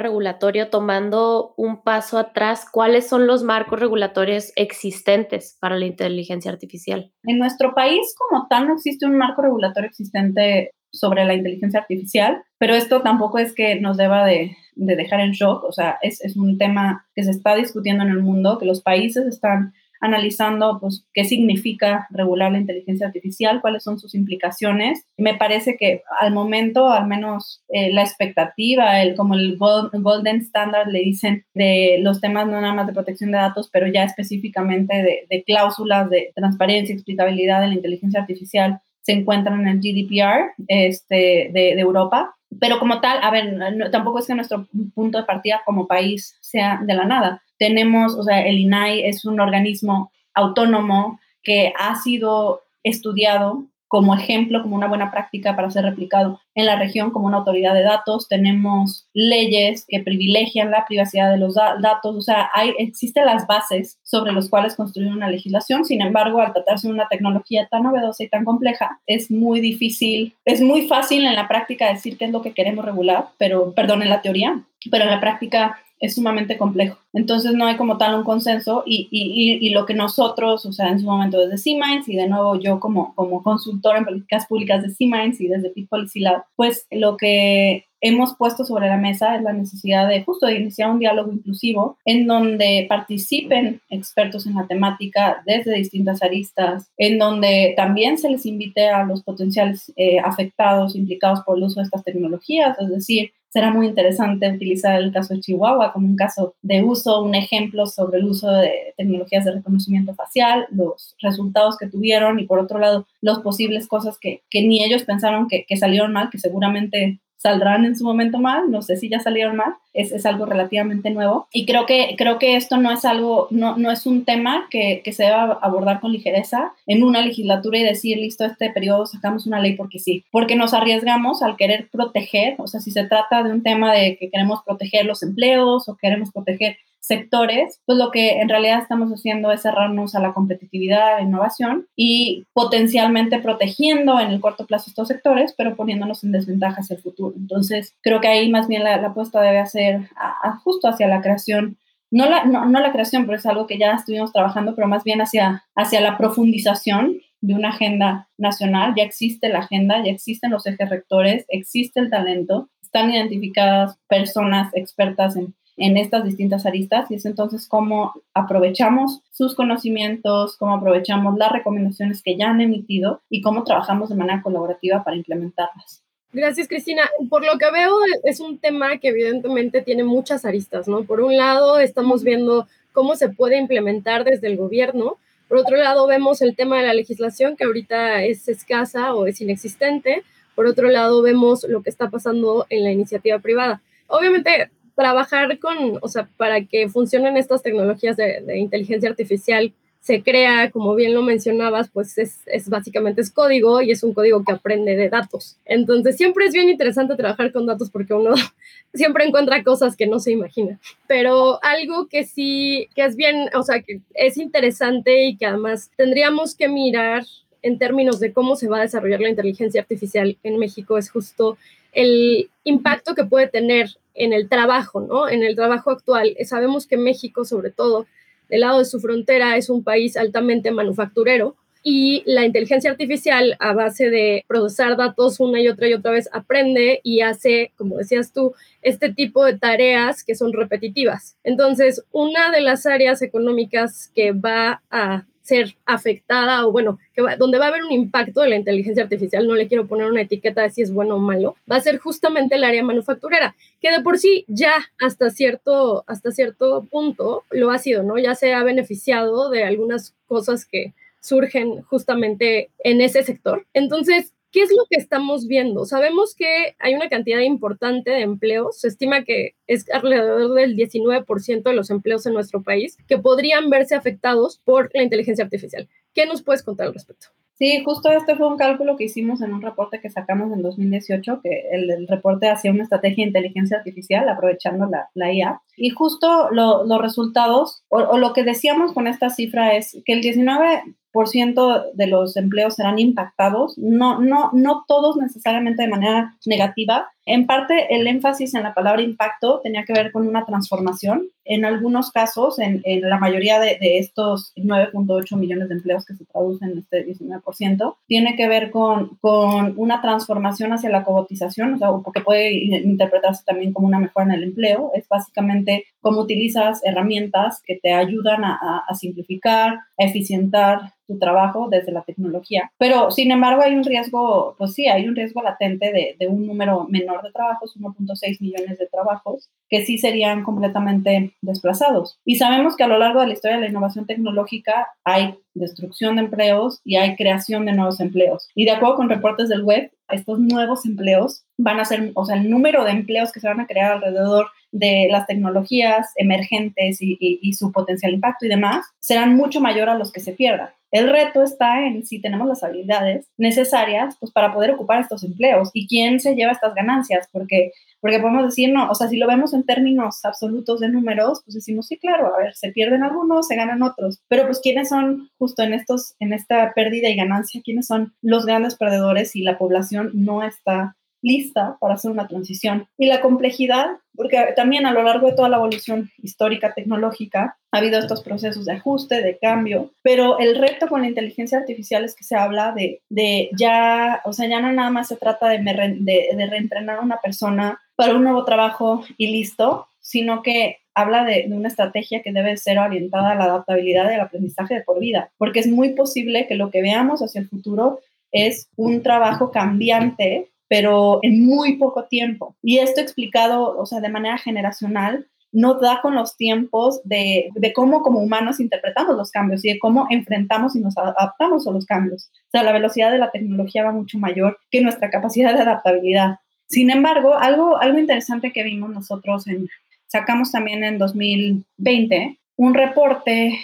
regulatorio, 0.00 0.70
tomando 0.70 1.54
un 1.56 1.84
paso 1.84 2.18
atrás, 2.18 2.66
¿cuáles 2.68 3.06
son 3.06 3.28
los 3.28 3.44
marcos 3.44 3.78
regulatorios 3.78 4.52
existentes 4.56 5.56
para 5.60 5.78
la 5.78 5.86
inteligencia 5.86 6.50
artificial? 6.50 7.12
En 7.22 7.38
nuestro 7.38 7.72
país 7.72 8.12
como 8.18 8.48
tal 8.48 8.66
no 8.66 8.74
existe 8.74 9.06
un 9.06 9.16
marco 9.16 9.42
regulatorio 9.42 9.88
existente 9.88 10.72
sobre 10.90 11.24
la 11.24 11.34
inteligencia 11.34 11.78
artificial, 11.78 12.42
pero 12.58 12.74
esto 12.74 13.02
tampoco 13.02 13.38
es 13.38 13.54
que 13.54 13.78
nos 13.78 13.96
deba 13.96 14.26
de, 14.26 14.56
de 14.74 14.96
dejar 14.96 15.20
en 15.20 15.30
shock, 15.30 15.62
o 15.62 15.70
sea, 15.70 15.98
es, 16.02 16.24
es 16.24 16.36
un 16.36 16.58
tema 16.58 17.06
que 17.14 17.22
se 17.22 17.30
está 17.30 17.54
discutiendo 17.54 18.02
en 18.02 18.10
el 18.10 18.20
mundo, 18.20 18.58
que 18.58 18.66
los 18.66 18.82
países 18.82 19.26
están 19.26 19.74
analizando 20.00 20.78
pues, 20.80 21.06
qué 21.12 21.24
significa 21.24 22.06
regular 22.10 22.52
la 22.52 22.58
inteligencia 22.58 23.06
artificial, 23.06 23.60
cuáles 23.60 23.82
son 23.82 23.98
sus 23.98 24.14
implicaciones. 24.14 25.06
Me 25.16 25.34
parece 25.34 25.76
que 25.78 26.02
al 26.20 26.32
momento, 26.32 26.88
al 26.88 27.06
menos 27.06 27.62
eh, 27.68 27.92
la 27.92 28.02
expectativa, 28.02 28.92
como 29.16 29.34
el 29.34 29.56
golden 29.56 30.40
standard 30.40 30.88
le 30.88 31.00
dicen 31.00 31.44
de 31.54 31.98
los 32.00 32.20
temas 32.20 32.46
no 32.46 32.60
nada 32.60 32.74
más 32.74 32.86
de 32.86 32.92
protección 32.92 33.30
de 33.30 33.38
datos, 33.38 33.70
pero 33.72 33.86
ya 33.86 34.04
específicamente 34.04 35.26
de, 35.28 35.44
cláusulas 35.44 36.10
de 36.10 36.32
transparencia 36.34 36.92
y 36.92 36.96
explicabilidad 36.96 37.60
de 37.60 37.68
la 37.68 37.74
inteligencia 37.74 38.20
artificial, 38.20 38.80
se 39.02 39.12
encuentran 39.12 39.60
en 39.60 39.68
el 39.68 39.78
GDPR 39.78 40.52
este, 40.68 41.50
de, 41.52 41.72
Europa. 41.78 42.34
Pero 42.60 42.78
como 42.78 43.00
tal, 43.00 43.18
a 43.22 43.30
ver, 43.30 43.58
tampoco 43.90 44.20
es 44.20 44.26
que 44.26 44.34
nuestro 44.34 44.66
punto 44.94 45.18
de 45.18 45.24
partida 45.24 45.62
como 45.64 45.86
país 45.86 46.36
sea 46.40 46.80
de 46.84 46.94
la 46.94 47.04
nada 47.04 47.43
tenemos, 47.58 48.14
o 48.14 48.22
sea, 48.22 48.46
el 48.46 48.58
INAI 48.58 49.06
es 49.06 49.24
un 49.24 49.40
organismo 49.40 50.10
autónomo 50.34 51.20
que 51.42 51.72
ha 51.78 51.94
sido 51.96 52.62
estudiado 52.82 53.66
como 53.94 54.12
ejemplo, 54.12 54.60
como 54.60 54.74
una 54.74 54.88
buena 54.88 55.12
práctica 55.12 55.54
para 55.54 55.70
ser 55.70 55.84
replicado 55.84 56.40
en 56.56 56.66
la 56.66 56.74
región 56.76 57.12
como 57.12 57.28
una 57.28 57.36
autoridad 57.36 57.74
de 57.74 57.84
datos. 57.84 58.26
Tenemos 58.26 59.08
leyes 59.14 59.86
que 59.86 60.00
privilegian 60.00 60.72
la 60.72 60.84
privacidad 60.84 61.30
de 61.30 61.36
los 61.36 61.54
da 61.54 61.76
datos, 61.80 62.16
o 62.16 62.20
sea, 62.20 62.50
hay, 62.54 62.74
existen 62.78 63.24
las 63.24 63.46
bases 63.46 64.00
sobre 64.02 64.32
las 64.32 64.48
cuales 64.48 64.74
construir 64.74 65.12
una 65.12 65.30
legislación. 65.30 65.84
Sin 65.84 66.02
embargo, 66.02 66.40
al 66.40 66.52
tratarse 66.52 66.88
de 66.88 66.94
una 66.94 67.06
tecnología 67.06 67.68
tan 67.70 67.84
novedosa 67.84 68.24
y 68.24 68.28
tan 68.28 68.44
compleja, 68.44 68.98
es 69.06 69.30
muy 69.30 69.60
difícil, 69.60 70.34
es 70.44 70.60
muy 70.60 70.88
fácil 70.88 71.24
en 71.24 71.36
la 71.36 71.46
práctica 71.46 71.88
decir 71.88 72.18
qué 72.18 72.24
es 72.24 72.32
lo 72.32 72.42
que 72.42 72.52
queremos 72.52 72.84
regular, 72.84 73.28
pero, 73.38 73.74
perdón, 73.74 74.02
en 74.02 74.10
la 74.10 74.22
teoría, 74.22 74.60
pero 74.90 75.04
en 75.04 75.10
la 75.10 75.20
práctica 75.20 75.78
es 76.00 76.14
sumamente 76.14 76.58
complejo. 76.58 76.98
Entonces 77.12 77.52
no 77.52 77.66
hay 77.66 77.76
como 77.76 77.96
tal 77.98 78.14
un 78.14 78.24
consenso 78.24 78.82
y, 78.86 79.08
y, 79.10 79.66
y, 79.66 79.70
lo 79.70 79.86
que 79.86 79.94
nosotros, 79.94 80.66
o 80.66 80.72
sea, 80.72 80.88
en 80.88 80.98
su 80.98 81.06
momento 81.06 81.38
desde 81.38 81.58
C-Minds 81.58 82.08
y 82.08 82.16
de 82.16 82.28
nuevo 82.28 82.58
yo 82.58 82.80
como, 82.80 83.14
como 83.14 83.42
consultor 83.42 83.96
en 83.96 84.04
políticas 84.04 84.46
públicas 84.46 84.82
de 84.82 84.90
C-Minds 84.90 85.40
y 85.40 85.48
desde 85.48 85.70
Peak 85.70 85.88
Policy 85.88 86.20
Lab, 86.20 86.44
pues 86.56 86.86
lo 86.90 87.16
que 87.16 87.86
hemos 88.04 88.36
puesto 88.36 88.66
sobre 88.66 88.88
la 88.88 88.98
mesa 88.98 89.34
es 89.34 89.42
la 89.42 89.54
necesidad 89.54 90.06
de 90.06 90.22
justo 90.24 90.46
de 90.46 90.56
iniciar 90.56 90.90
un 90.90 90.98
diálogo 90.98 91.32
inclusivo 91.32 91.96
en 92.04 92.26
donde 92.26 92.84
participen 92.86 93.80
expertos 93.88 94.46
en 94.46 94.56
la 94.56 94.66
temática 94.66 95.42
desde 95.46 95.74
distintas 95.74 96.22
aristas, 96.22 96.90
en 96.98 97.18
donde 97.18 97.72
también 97.78 98.18
se 98.18 98.28
les 98.28 98.44
invite 98.44 98.88
a 98.88 99.04
los 99.04 99.22
potenciales 99.22 99.90
eh, 99.96 100.18
afectados, 100.18 100.96
implicados 100.96 101.40
por 101.46 101.56
el 101.56 101.64
uso 101.64 101.80
de 101.80 101.84
estas 101.84 102.04
tecnologías, 102.04 102.78
es 102.78 102.90
decir, 102.90 103.32
será 103.54 103.70
muy 103.70 103.86
interesante 103.86 104.50
utilizar 104.50 105.00
el 105.00 105.12
caso 105.12 105.32
de 105.32 105.38
Chihuahua 105.38 105.92
como 105.92 106.08
un 106.08 106.16
caso 106.16 106.56
de 106.60 106.82
uso, 106.82 107.22
un 107.22 107.36
ejemplo 107.36 107.86
sobre 107.86 108.18
el 108.18 108.24
uso 108.24 108.50
de 108.50 108.94
tecnologías 108.96 109.44
de 109.44 109.52
reconocimiento 109.52 110.12
facial, 110.12 110.66
los 110.72 111.14
resultados 111.20 111.78
que 111.78 111.86
tuvieron 111.86 112.40
y 112.40 112.46
por 112.46 112.58
otro 112.58 112.80
lado, 112.80 113.06
las 113.20 113.38
posibles 113.38 113.86
cosas 113.86 114.18
que, 114.18 114.42
que 114.50 114.62
ni 114.62 114.82
ellos 114.82 115.04
pensaron 115.04 115.46
que, 115.46 115.64
que 115.68 115.76
salieron 115.76 116.12
mal, 116.12 116.30
que 116.30 116.38
seguramente 116.38 117.20
saldrán 117.44 117.84
en 117.84 117.94
su 117.94 118.04
momento 118.04 118.38
mal, 118.38 118.70
no 118.70 118.80
sé 118.80 118.96
si 118.96 119.10
ya 119.10 119.20
salieron 119.20 119.56
mal, 119.56 119.74
es, 119.92 120.12
es, 120.12 120.24
algo 120.24 120.46
relativamente 120.46 121.10
nuevo. 121.10 121.46
Y 121.52 121.66
creo 121.66 121.84
que, 121.84 122.14
creo 122.16 122.38
que 122.38 122.56
esto 122.56 122.78
no 122.78 122.90
es 122.90 123.04
algo, 123.04 123.48
no, 123.50 123.76
no 123.76 123.90
es 123.90 124.06
un 124.06 124.24
tema 124.24 124.66
que, 124.70 125.02
que 125.04 125.12
se 125.12 125.24
deba 125.24 125.58
abordar 125.60 126.00
con 126.00 126.10
ligereza 126.10 126.72
en 126.86 127.04
una 127.04 127.20
legislatura 127.20 127.78
y 127.78 127.82
decir, 127.82 128.16
listo, 128.16 128.46
este 128.46 128.70
periodo 128.70 129.04
sacamos 129.04 129.46
una 129.46 129.60
ley 129.60 129.74
porque 129.74 129.98
sí, 129.98 130.24
porque 130.30 130.56
nos 130.56 130.72
arriesgamos 130.72 131.42
al 131.42 131.56
querer 131.56 131.88
proteger, 131.92 132.54
o 132.56 132.66
sea, 132.66 132.80
si 132.80 132.90
se 132.90 133.04
trata 133.04 133.42
de 133.42 133.52
un 133.52 133.62
tema 133.62 133.92
de 133.92 134.16
que 134.16 134.30
queremos 134.30 134.62
proteger 134.64 135.04
los 135.04 135.22
empleos 135.22 135.86
o 135.86 135.96
queremos 135.96 136.32
proteger 136.32 136.78
sectores, 137.06 137.80
pues 137.84 137.98
lo 137.98 138.10
que 138.10 138.40
en 138.40 138.48
realidad 138.48 138.80
estamos 138.80 139.10
haciendo 139.10 139.52
es 139.52 139.62
cerrarnos 139.62 140.14
a 140.14 140.20
la 140.20 140.32
competitividad, 140.32 141.14
a 141.14 141.16
la 141.16 141.22
innovación 141.22 141.86
y 141.94 142.46
potencialmente 142.54 143.40
protegiendo 143.40 144.18
en 144.20 144.30
el 144.30 144.40
corto 144.40 144.66
plazo 144.66 144.88
estos 144.88 145.08
sectores, 145.08 145.54
pero 145.56 145.76
poniéndonos 145.76 146.24
en 146.24 146.32
desventaja 146.32 146.80
hacia 146.80 146.96
el 146.96 147.02
futuro. 147.02 147.34
Entonces, 147.36 147.94
creo 148.00 148.20
que 148.20 148.28
ahí 148.28 148.50
más 148.50 148.68
bien 148.68 148.84
la, 148.84 148.96
la 148.96 149.08
apuesta 149.08 149.42
debe 149.42 149.66
ser 149.66 150.08
a, 150.16 150.48
a 150.48 150.56
justo 150.58 150.88
hacia 150.88 151.06
la 151.06 151.20
creación 151.20 151.76
no 152.10 152.30
la, 152.30 152.44
no, 152.44 152.66
no 152.66 152.78
la 152.78 152.92
creación, 152.92 153.26
pero 153.26 153.38
es 153.38 153.46
algo 153.46 153.66
que 153.66 153.76
ya 153.76 153.92
estuvimos 153.92 154.32
trabajando, 154.32 154.76
pero 154.76 154.86
más 154.86 155.02
bien 155.02 155.20
hacia, 155.20 155.64
hacia 155.74 156.00
la 156.00 156.16
profundización 156.16 157.18
de 157.40 157.54
una 157.54 157.70
agenda 157.70 158.28
nacional. 158.38 158.94
Ya 158.96 159.02
existe 159.02 159.48
la 159.48 159.58
agenda, 159.58 160.02
ya 160.04 160.12
existen 160.12 160.52
los 160.52 160.64
ejes 160.64 160.88
rectores, 160.88 161.44
existe 161.48 161.98
el 161.98 162.10
talento, 162.10 162.70
están 162.80 163.12
identificadas 163.12 163.98
personas 164.08 164.72
expertas 164.74 165.36
en 165.36 165.56
en 165.76 165.96
estas 165.96 166.24
distintas 166.24 166.66
aristas 166.66 167.10
y 167.10 167.14
es 167.14 167.26
entonces 167.26 167.66
cómo 167.66 168.14
aprovechamos 168.32 169.22
sus 169.30 169.54
conocimientos, 169.54 170.56
cómo 170.56 170.74
aprovechamos 170.74 171.36
las 171.36 171.52
recomendaciones 171.52 172.22
que 172.22 172.36
ya 172.36 172.50
han 172.50 172.60
emitido 172.60 173.22
y 173.28 173.40
cómo 173.40 173.64
trabajamos 173.64 174.08
de 174.08 174.16
manera 174.16 174.42
colaborativa 174.42 175.02
para 175.02 175.16
implementarlas. 175.16 176.02
Gracias, 176.32 176.66
Cristina. 176.66 177.02
Por 177.30 177.44
lo 177.44 177.58
que 177.58 177.70
veo, 177.70 177.94
es 178.24 178.40
un 178.40 178.58
tema 178.58 178.98
que 178.98 179.08
evidentemente 179.08 179.82
tiene 179.82 180.02
muchas 180.02 180.44
aristas, 180.44 180.88
¿no? 180.88 181.04
Por 181.04 181.20
un 181.20 181.36
lado, 181.36 181.78
estamos 181.78 182.24
viendo 182.24 182.66
cómo 182.92 183.14
se 183.14 183.28
puede 183.28 183.56
implementar 183.56 184.24
desde 184.24 184.48
el 184.48 184.56
gobierno. 184.56 185.16
Por 185.48 185.58
otro 185.58 185.76
lado, 185.76 186.08
vemos 186.08 186.42
el 186.42 186.56
tema 186.56 186.78
de 186.78 186.86
la 186.88 186.94
legislación, 186.94 187.56
que 187.56 187.64
ahorita 187.64 188.24
es 188.24 188.48
escasa 188.48 189.14
o 189.14 189.26
es 189.26 189.40
inexistente. 189.40 190.24
Por 190.56 190.66
otro 190.66 190.88
lado, 190.88 191.22
vemos 191.22 191.64
lo 191.68 191.82
que 191.82 191.90
está 191.90 192.10
pasando 192.10 192.66
en 192.68 192.82
la 192.82 192.90
iniciativa 192.90 193.38
privada. 193.38 193.80
Obviamente, 194.08 194.70
trabajar 194.94 195.58
con, 195.58 195.98
o 196.00 196.08
sea, 196.08 196.28
para 196.36 196.64
que 196.64 196.88
funcionen 196.88 197.36
estas 197.36 197.62
tecnologías 197.62 198.16
de, 198.16 198.58
inteligencia 198.58 199.08
artificial 199.08 199.72
se 200.00 200.22
crea, 200.22 200.70
como 200.70 200.94
bien 200.94 201.14
lo 201.14 201.22
mencionabas, 201.22 201.88
pues 201.88 202.18
es, 202.18 202.40
es, 202.44 202.68
básicamente 202.68 203.22
es 203.22 203.30
código 203.30 203.80
y 203.80 203.90
es 203.90 204.02
un 204.02 204.12
código 204.12 204.44
que 204.44 204.52
aprende 204.52 204.96
de 204.96 205.08
datos. 205.08 205.56
Entonces 205.64 206.18
siempre 206.18 206.44
es 206.44 206.52
bien 206.52 206.68
interesante 206.68 207.16
trabajar 207.16 207.52
con 207.52 207.64
datos 207.64 207.90
porque 207.90 208.12
uno 208.12 208.34
siempre 208.92 209.24
encuentra 209.24 209.64
cosas 209.64 209.96
que 209.96 210.06
no 210.06 210.18
se 210.18 210.32
imagina. 210.32 210.78
Pero 211.06 211.58
algo 211.64 212.06
que 212.06 212.24
sí, 212.24 212.88
que 212.94 213.04
es 213.06 213.16
bien, 213.16 213.48
o 213.54 213.62
sea, 213.62 213.80
que 213.80 214.00
es 214.12 214.36
interesante 214.36 215.24
y 215.24 215.36
que 215.38 215.46
además 215.46 215.90
tendríamos 215.96 216.54
que 216.54 216.68
mirar 216.68 217.24
en 217.62 217.78
términos 217.78 218.20
de 218.20 218.34
cómo 218.34 218.56
se 218.56 218.68
va 218.68 218.78
a 218.78 218.82
desarrollar 218.82 219.20
la 219.20 219.30
inteligencia 219.30 219.80
artificial 219.80 220.36
en 220.42 220.58
México 220.58 220.98
es 220.98 221.10
justo 221.10 221.56
el 221.92 222.50
impacto 222.64 223.14
que 223.14 223.24
puede 223.24 223.48
tener 223.48 223.88
en 224.14 224.32
el 224.32 224.48
trabajo, 224.48 225.00
¿no? 225.00 225.28
En 225.28 225.42
el 225.42 225.56
trabajo 225.56 225.90
actual. 225.90 226.36
Sabemos 226.44 226.86
que 226.86 226.96
México, 226.96 227.44
sobre 227.44 227.70
todo, 227.70 228.06
del 228.48 228.60
lado 228.60 228.78
de 228.78 228.84
su 228.84 229.00
frontera 229.00 229.56
es 229.56 229.70
un 229.70 229.82
país 229.82 230.16
altamente 230.16 230.70
manufacturero 230.70 231.56
y 231.86 232.22
la 232.24 232.46
inteligencia 232.46 232.90
artificial 232.90 233.56
a 233.60 233.74
base 233.74 234.08
de 234.08 234.44
procesar 234.48 234.96
datos 234.96 235.38
una 235.38 235.60
y 235.60 235.68
otra 235.68 235.86
y 235.86 235.92
otra 235.92 236.12
vez 236.12 236.30
aprende 236.32 237.00
y 237.02 237.20
hace, 237.20 237.72
como 237.76 237.98
decías 237.98 238.32
tú, 238.32 238.54
este 238.80 239.12
tipo 239.12 239.44
de 239.44 239.58
tareas 239.58 240.24
que 240.24 240.34
son 240.34 240.54
repetitivas. 240.54 241.36
Entonces, 241.44 242.02
una 242.10 242.50
de 242.50 242.62
las 242.62 242.86
áreas 242.86 243.20
económicas 243.20 244.10
que 244.14 244.32
va 244.32 244.82
a 244.90 245.26
ser 245.44 245.76
afectada 245.84 246.66
o 246.66 246.72
bueno, 246.72 246.98
que 247.14 247.22
donde 247.38 247.58
va 247.58 247.66
a 247.66 247.68
haber 247.68 247.84
un 247.84 247.92
impacto 247.92 248.40
de 248.40 248.48
la 248.48 248.56
inteligencia 248.56 249.04
artificial, 249.04 249.46
no 249.46 249.54
le 249.54 249.68
quiero 249.68 249.86
poner 249.86 250.10
una 250.10 250.22
etiqueta 250.22 250.62
de 250.62 250.70
si 250.70 250.82
es 250.82 250.92
bueno 250.92 251.16
o 251.16 251.18
malo, 251.18 251.54
va 251.70 251.76
a 251.76 251.80
ser 251.80 251.98
justamente 251.98 252.56
el 252.56 252.64
área 252.64 252.82
manufacturera, 252.82 253.54
que 253.80 253.90
de 253.90 254.00
por 254.00 254.18
sí 254.18 254.46
ya 254.48 254.72
hasta 255.00 255.30
cierto, 255.30 256.02
hasta 256.06 256.32
cierto 256.32 256.86
punto 256.90 257.44
lo 257.50 257.70
ha 257.70 257.78
sido, 257.78 258.02
¿no? 258.02 258.18
Ya 258.18 258.34
se 258.34 258.54
ha 258.54 258.64
beneficiado 258.64 259.50
de 259.50 259.64
algunas 259.64 260.14
cosas 260.26 260.64
que 260.64 260.94
surgen 261.20 261.82
justamente 261.82 262.70
en 262.78 263.02
ese 263.02 263.22
sector. 263.22 263.66
Entonces, 263.74 264.32
¿Qué 264.54 264.62
es 264.62 264.70
lo 264.70 264.84
que 264.88 265.00
estamos 265.00 265.48
viendo? 265.48 265.84
Sabemos 265.84 266.36
que 266.36 266.76
hay 266.78 266.94
una 266.94 267.08
cantidad 267.08 267.40
importante 267.40 268.12
de 268.12 268.20
empleos, 268.20 268.78
se 268.78 268.86
estima 268.86 269.24
que 269.24 269.56
es 269.66 269.90
alrededor 269.90 270.54
del 270.54 270.76
19% 270.76 271.64
de 271.64 271.74
los 271.74 271.90
empleos 271.90 272.24
en 272.24 272.34
nuestro 272.34 272.62
país 272.62 272.96
que 273.08 273.18
podrían 273.18 273.68
verse 273.68 273.96
afectados 273.96 274.60
por 274.64 274.92
la 274.94 275.02
inteligencia 275.02 275.44
artificial. 275.44 275.88
¿Qué 276.14 276.26
nos 276.26 276.44
puedes 276.44 276.62
contar 276.62 276.86
al 276.86 276.94
respecto? 276.94 277.30
Sí, 277.54 277.82
justo 277.84 278.12
este 278.12 278.36
fue 278.36 278.46
un 278.46 278.56
cálculo 278.56 278.96
que 278.96 279.04
hicimos 279.04 279.42
en 279.42 279.52
un 279.52 279.60
reporte 279.60 280.00
que 280.00 280.08
sacamos 280.08 280.52
en 280.52 280.62
2018, 280.62 281.40
que 281.42 281.64
el, 281.72 282.06
reporte 282.06 282.48
hacía 282.48 282.70
una 282.70 282.84
estrategia 282.84 283.24
de 283.24 283.30
inteligencia 283.30 283.78
artificial 283.78 284.28
aprovechando 284.28 284.88
la, 284.88 285.32
IA. 285.32 285.62
Y 285.76 285.90
justo 285.90 286.50
los 286.52 287.02
resultados, 287.02 287.82
o, 287.88 287.98
o, 287.98 288.18
lo 288.18 288.32
que 288.32 288.44
decíamos 288.44 288.92
con 288.92 289.08
esta 289.08 289.30
cifra 289.30 289.74
es 289.76 290.00
que 290.04 290.12
el 290.12 290.20
19 290.20 290.84
ciento 291.28 291.84
de 291.94 292.06
los 292.08 292.36
empleos 292.36 292.74
serán 292.74 292.98
impactados, 292.98 293.78
no, 293.78 294.20
no, 294.20 294.50
no 294.52 294.84
todos 294.88 295.16
necesariamente 295.16 295.82
de 295.82 295.88
manera 295.88 296.36
negativa. 296.44 297.08
En 297.24 297.46
parte, 297.46 297.94
el 297.94 298.06
énfasis 298.06 298.54
en 298.54 298.64
la 298.64 298.74
palabra 298.74 299.02
impacto 299.02 299.60
tenía 299.62 299.84
que 299.84 299.92
ver 299.92 300.12
con 300.12 300.26
una 300.26 300.44
transformación. 300.44 301.28
En 301.44 301.64
algunos 301.64 302.10
casos, 302.10 302.58
en, 302.58 302.82
la 303.02 303.18
mayoría 303.18 303.60
de, 303.60 303.78
estos 303.98 304.52
9.8 304.56 305.36
millones 305.36 305.68
de 305.68 305.74
empleos 305.74 306.04
que 306.04 306.14
se 306.14 306.24
traducen 306.24 306.70
en 306.70 306.78
este 306.78 307.06
19%, 307.06 307.96
tiene 308.06 308.36
que 308.36 308.48
ver 308.48 308.70
con, 308.70 309.16
con 309.20 309.74
una 309.76 310.00
transformación 310.00 310.72
hacia 310.72 310.90
la 310.90 311.04
cobotización, 311.04 311.74
o 311.74 311.78
sea, 311.78 311.88
porque 312.04 312.20
puede 312.20 312.52
interpretarse 312.52 313.44
también 313.44 313.72
como 313.72 313.86
una 313.86 313.98
mejora 313.98 314.26
en 314.26 314.32
el 314.32 314.42
empleo. 314.44 314.90
Es 314.94 315.08
básicamente 315.08 315.84
cómo 316.00 316.22
utilizas 316.22 316.80
herramientas 316.84 317.62
que 317.64 317.76
te 317.76 317.92
ayudan 317.92 318.44
a, 318.44 318.84
a 318.86 318.94
simplificar, 318.94 319.80
a 319.98 320.04
eficientar 320.04 320.94
tu 321.06 321.18
trabajo 321.18 321.68
desde 321.70 321.92
la 321.92 322.02
tecnología. 322.02 322.70
Pero, 322.78 323.10
sin 323.10 323.30
embargo, 323.30 323.62
hay 323.62 323.74
un 323.74 323.84
riesgo, 323.84 324.54
pues 324.58 324.74
sí, 324.74 324.86
hay 324.88 325.06
un 325.06 325.14
riesgo 325.14 325.42
latente 325.42 325.92
de, 325.92 326.16
de 326.18 326.28
un 326.28 326.46
número 326.46 326.86
menor 326.88 327.22
de 327.22 327.32
trabajos, 327.32 327.76
1.6 327.76 328.40
millones 328.40 328.78
de 328.78 328.86
trabajos, 328.86 329.50
que 329.68 329.84
sí 329.84 329.98
serían 329.98 330.44
completamente 330.44 331.33
desplazados. 331.44 332.18
Y 332.24 332.36
sabemos 332.36 332.76
que 332.76 332.84
a 332.84 332.88
lo 332.88 332.98
largo 332.98 333.20
de 333.20 333.28
la 333.28 333.32
historia 333.32 333.56
de 333.56 333.62
la 333.62 333.68
innovación 333.68 334.06
tecnológica 334.06 334.88
hay 335.04 335.38
destrucción 335.54 336.16
de 336.16 336.22
empleos 336.22 336.80
y 336.84 336.96
hay 336.96 337.16
creación 337.16 337.66
de 337.66 337.72
nuevos 337.72 338.00
empleos. 338.00 338.48
Y 338.54 338.64
de 338.64 338.72
acuerdo 338.72 338.96
con 338.96 339.08
reportes 339.08 339.48
del 339.48 339.62
web, 339.62 339.90
estos 340.08 340.38
nuevos 340.38 340.84
empleos 340.84 341.44
van 341.56 341.80
a 341.80 341.84
ser, 341.84 342.12
o 342.14 342.24
sea, 342.24 342.36
el 342.36 342.50
número 342.50 342.84
de 342.84 342.90
empleos 342.90 343.32
que 343.32 343.40
se 343.40 343.48
van 343.48 343.60
a 343.60 343.66
crear 343.66 343.92
alrededor 343.92 344.48
de 344.74 345.06
las 345.08 345.26
tecnologías 345.28 346.10
emergentes 346.16 346.98
y, 347.00 347.52
su 347.54 347.70
potencial 347.70 348.12
impacto 348.12 348.44
y 348.44 348.48
demás 348.48 348.84
serán 348.98 349.36
mucho 349.36 349.60
mayor 349.60 349.88
a 349.88 349.96
los 349.96 350.10
que 350.10 350.18
se 350.18 350.32
pierdan. 350.32 350.70
El 350.90 351.08
reto 351.08 351.42
está 351.42 351.86
en 351.86 352.04
si 352.04 352.20
tenemos 352.20 352.48
las 352.48 352.64
habilidades 352.64 353.28
necesarias 353.36 354.16
pues, 354.18 354.32
para 354.32 354.52
poder 354.52 354.72
ocupar 354.72 355.00
estos 355.00 355.22
empleos 355.22 355.70
y 355.74 355.86
quién 355.86 356.18
se 356.18 356.34
lleva 356.34 356.52
estas 356.52 356.74
ganancias, 356.74 357.28
porque, 357.30 357.70
porque 358.00 358.18
podemos 358.18 358.46
decir, 358.46 358.72
no, 358.72 358.90
o 358.90 358.94
sea, 358.96 359.08
si 359.08 359.16
lo 359.16 359.28
vemos 359.28 359.54
en 359.54 359.64
términos 359.64 360.24
absolutos 360.24 360.80
de 360.80 360.88
números, 360.88 361.42
pues 361.44 361.54
decimos, 361.54 361.86
sí, 361.86 361.96
claro, 361.96 362.34
a 362.34 362.38
ver, 362.38 362.54
se 362.54 362.72
pierden 362.72 363.04
algunos, 363.04 363.46
se 363.46 363.54
ganan 363.54 363.82
otros, 363.82 364.22
pero 364.28 364.46
pues 364.46 364.60
quiénes 364.60 364.88
son 364.88 365.30
justo 365.38 365.62
en, 365.62 365.74
estos, 365.74 366.14
en 366.18 366.32
esta 366.32 366.72
pérdida 366.74 367.08
y 367.08 367.16
ganancia, 367.16 367.62
quiénes 367.64 367.86
son 367.86 368.12
los 368.22 368.44
grandes 368.44 368.74
perdedores 368.74 369.36
y 369.36 369.42
la 369.42 369.56
población 369.56 370.10
no 370.14 370.42
está 370.42 370.96
lista 371.24 371.76
para 371.80 371.94
hacer 371.94 372.10
una 372.10 372.28
transición. 372.28 372.86
Y 372.98 373.06
la 373.06 373.20
complejidad, 373.20 373.86
porque 374.14 374.38
también 374.54 374.86
a 374.86 374.92
lo 374.92 375.02
largo 375.02 375.28
de 375.28 375.34
toda 375.34 375.48
la 375.48 375.56
evolución 375.56 376.10
histórica 376.22 376.74
tecnológica 376.74 377.56
ha 377.72 377.78
habido 377.78 377.98
estos 377.98 378.22
procesos 378.22 378.66
de 378.66 378.74
ajuste, 378.74 379.22
de 379.22 379.38
cambio, 379.38 379.90
pero 380.02 380.38
el 380.38 380.56
reto 380.56 380.86
con 380.86 381.00
la 381.00 381.08
inteligencia 381.08 381.58
artificial 381.58 382.04
es 382.04 382.14
que 382.14 382.24
se 382.24 382.36
habla 382.36 382.72
de, 382.72 383.00
de 383.08 383.50
ya, 383.58 384.20
o 384.24 384.32
sea, 384.32 384.48
ya 384.48 384.60
no 384.60 384.70
nada 384.70 384.90
más 384.90 385.08
se 385.08 385.16
trata 385.16 385.48
de, 385.48 385.58
de, 385.58 386.28
de 386.36 386.46
reentrenar 386.46 386.98
a 386.98 387.02
una 387.02 387.20
persona 387.20 387.80
para 387.96 388.14
un 388.14 388.22
nuevo 388.22 388.44
trabajo 388.44 389.04
y 389.16 389.28
listo, 389.28 389.88
sino 390.00 390.42
que 390.42 390.78
habla 390.94 391.24
de, 391.24 391.46
de, 391.48 391.56
una 391.56 391.68
estrategia 391.68 392.22
que 392.22 392.32
debe 392.32 392.56
ser 392.56 392.78
orientada 392.78 393.32
a 393.32 393.34
la 393.34 393.44
adaptabilidad 393.44 394.10
y 394.10 394.14
al 394.14 394.20
aprendizaje 394.20 394.74
de 394.74 394.82
por 394.82 395.00
vida, 395.00 395.32
porque 395.38 395.60
es 395.60 395.66
muy 395.66 395.90
posible 395.94 396.46
que 396.46 396.54
lo 396.54 396.70
que 396.70 396.82
veamos 396.82 397.20
hacia 397.22 397.40
el 397.40 397.48
futuro 397.48 398.00
es 398.30 398.68
un 398.76 399.02
trabajo 399.02 399.50
cambiante 399.50 400.50
pero 400.74 401.20
en 401.22 401.46
muy 401.46 401.76
poco 401.76 402.06
tiempo. 402.06 402.56
Y 402.60 402.78
esto 402.78 403.00
explicado, 403.00 403.78
o 403.78 403.86
sea, 403.86 404.00
de 404.00 404.08
manera 404.08 404.38
generacional, 404.38 405.28
no 405.52 405.74
da 405.74 406.00
con 406.02 406.16
los 406.16 406.36
tiempos 406.36 407.00
de, 407.04 407.48
de, 407.54 407.72
cómo 407.72 408.02
como 408.02 408.18
humanos 408.18 408.58
interpretamos 408.58 409.16
los 409.16 409.30
cambios 409.30 409.64
y 409.64 409.72
de 409.72 409.78
cómo 409.78 410.08
enfrentamos 410.10 410.74
y 410.74 410.80
nos 410.80 410.98
adaptamos 410.98 411.68
a 411.68 411.70
los 411.70 411.86
cambios. 411.86 412.28
O 412.48 412.50
sea, 412.50 412.64
la 412.64 412.72
velocidad 412.72 413.12
de 413.12 413.18
la 413.18 413.30
tecnología 413.30 413.84
va 413.84 413.92
mucho 413.92 414.18
mayor 414.18 414.58
que 414.68 414.80
nuestra 414.80 415.10
capacidad 415.10 415.54
de 415.54 415.60
adaptabilidad. 415.60 416.38
Sin 416.66 416.90
embargo, 416.90 417.36
algo, 417.36 417.76
algo 417.76 418.00
interesante 418.00 418.52
que 418.52 418.64
vimos 418.64 418.90
nosotros, 418.90 419.46
en, 419.46 419.68
sacamos 420.08 420.50
también 420.50 420.82
en 420.82 420.98
2020 420.98 422.40
un 422.56 422.74
reporte 422.74 423.60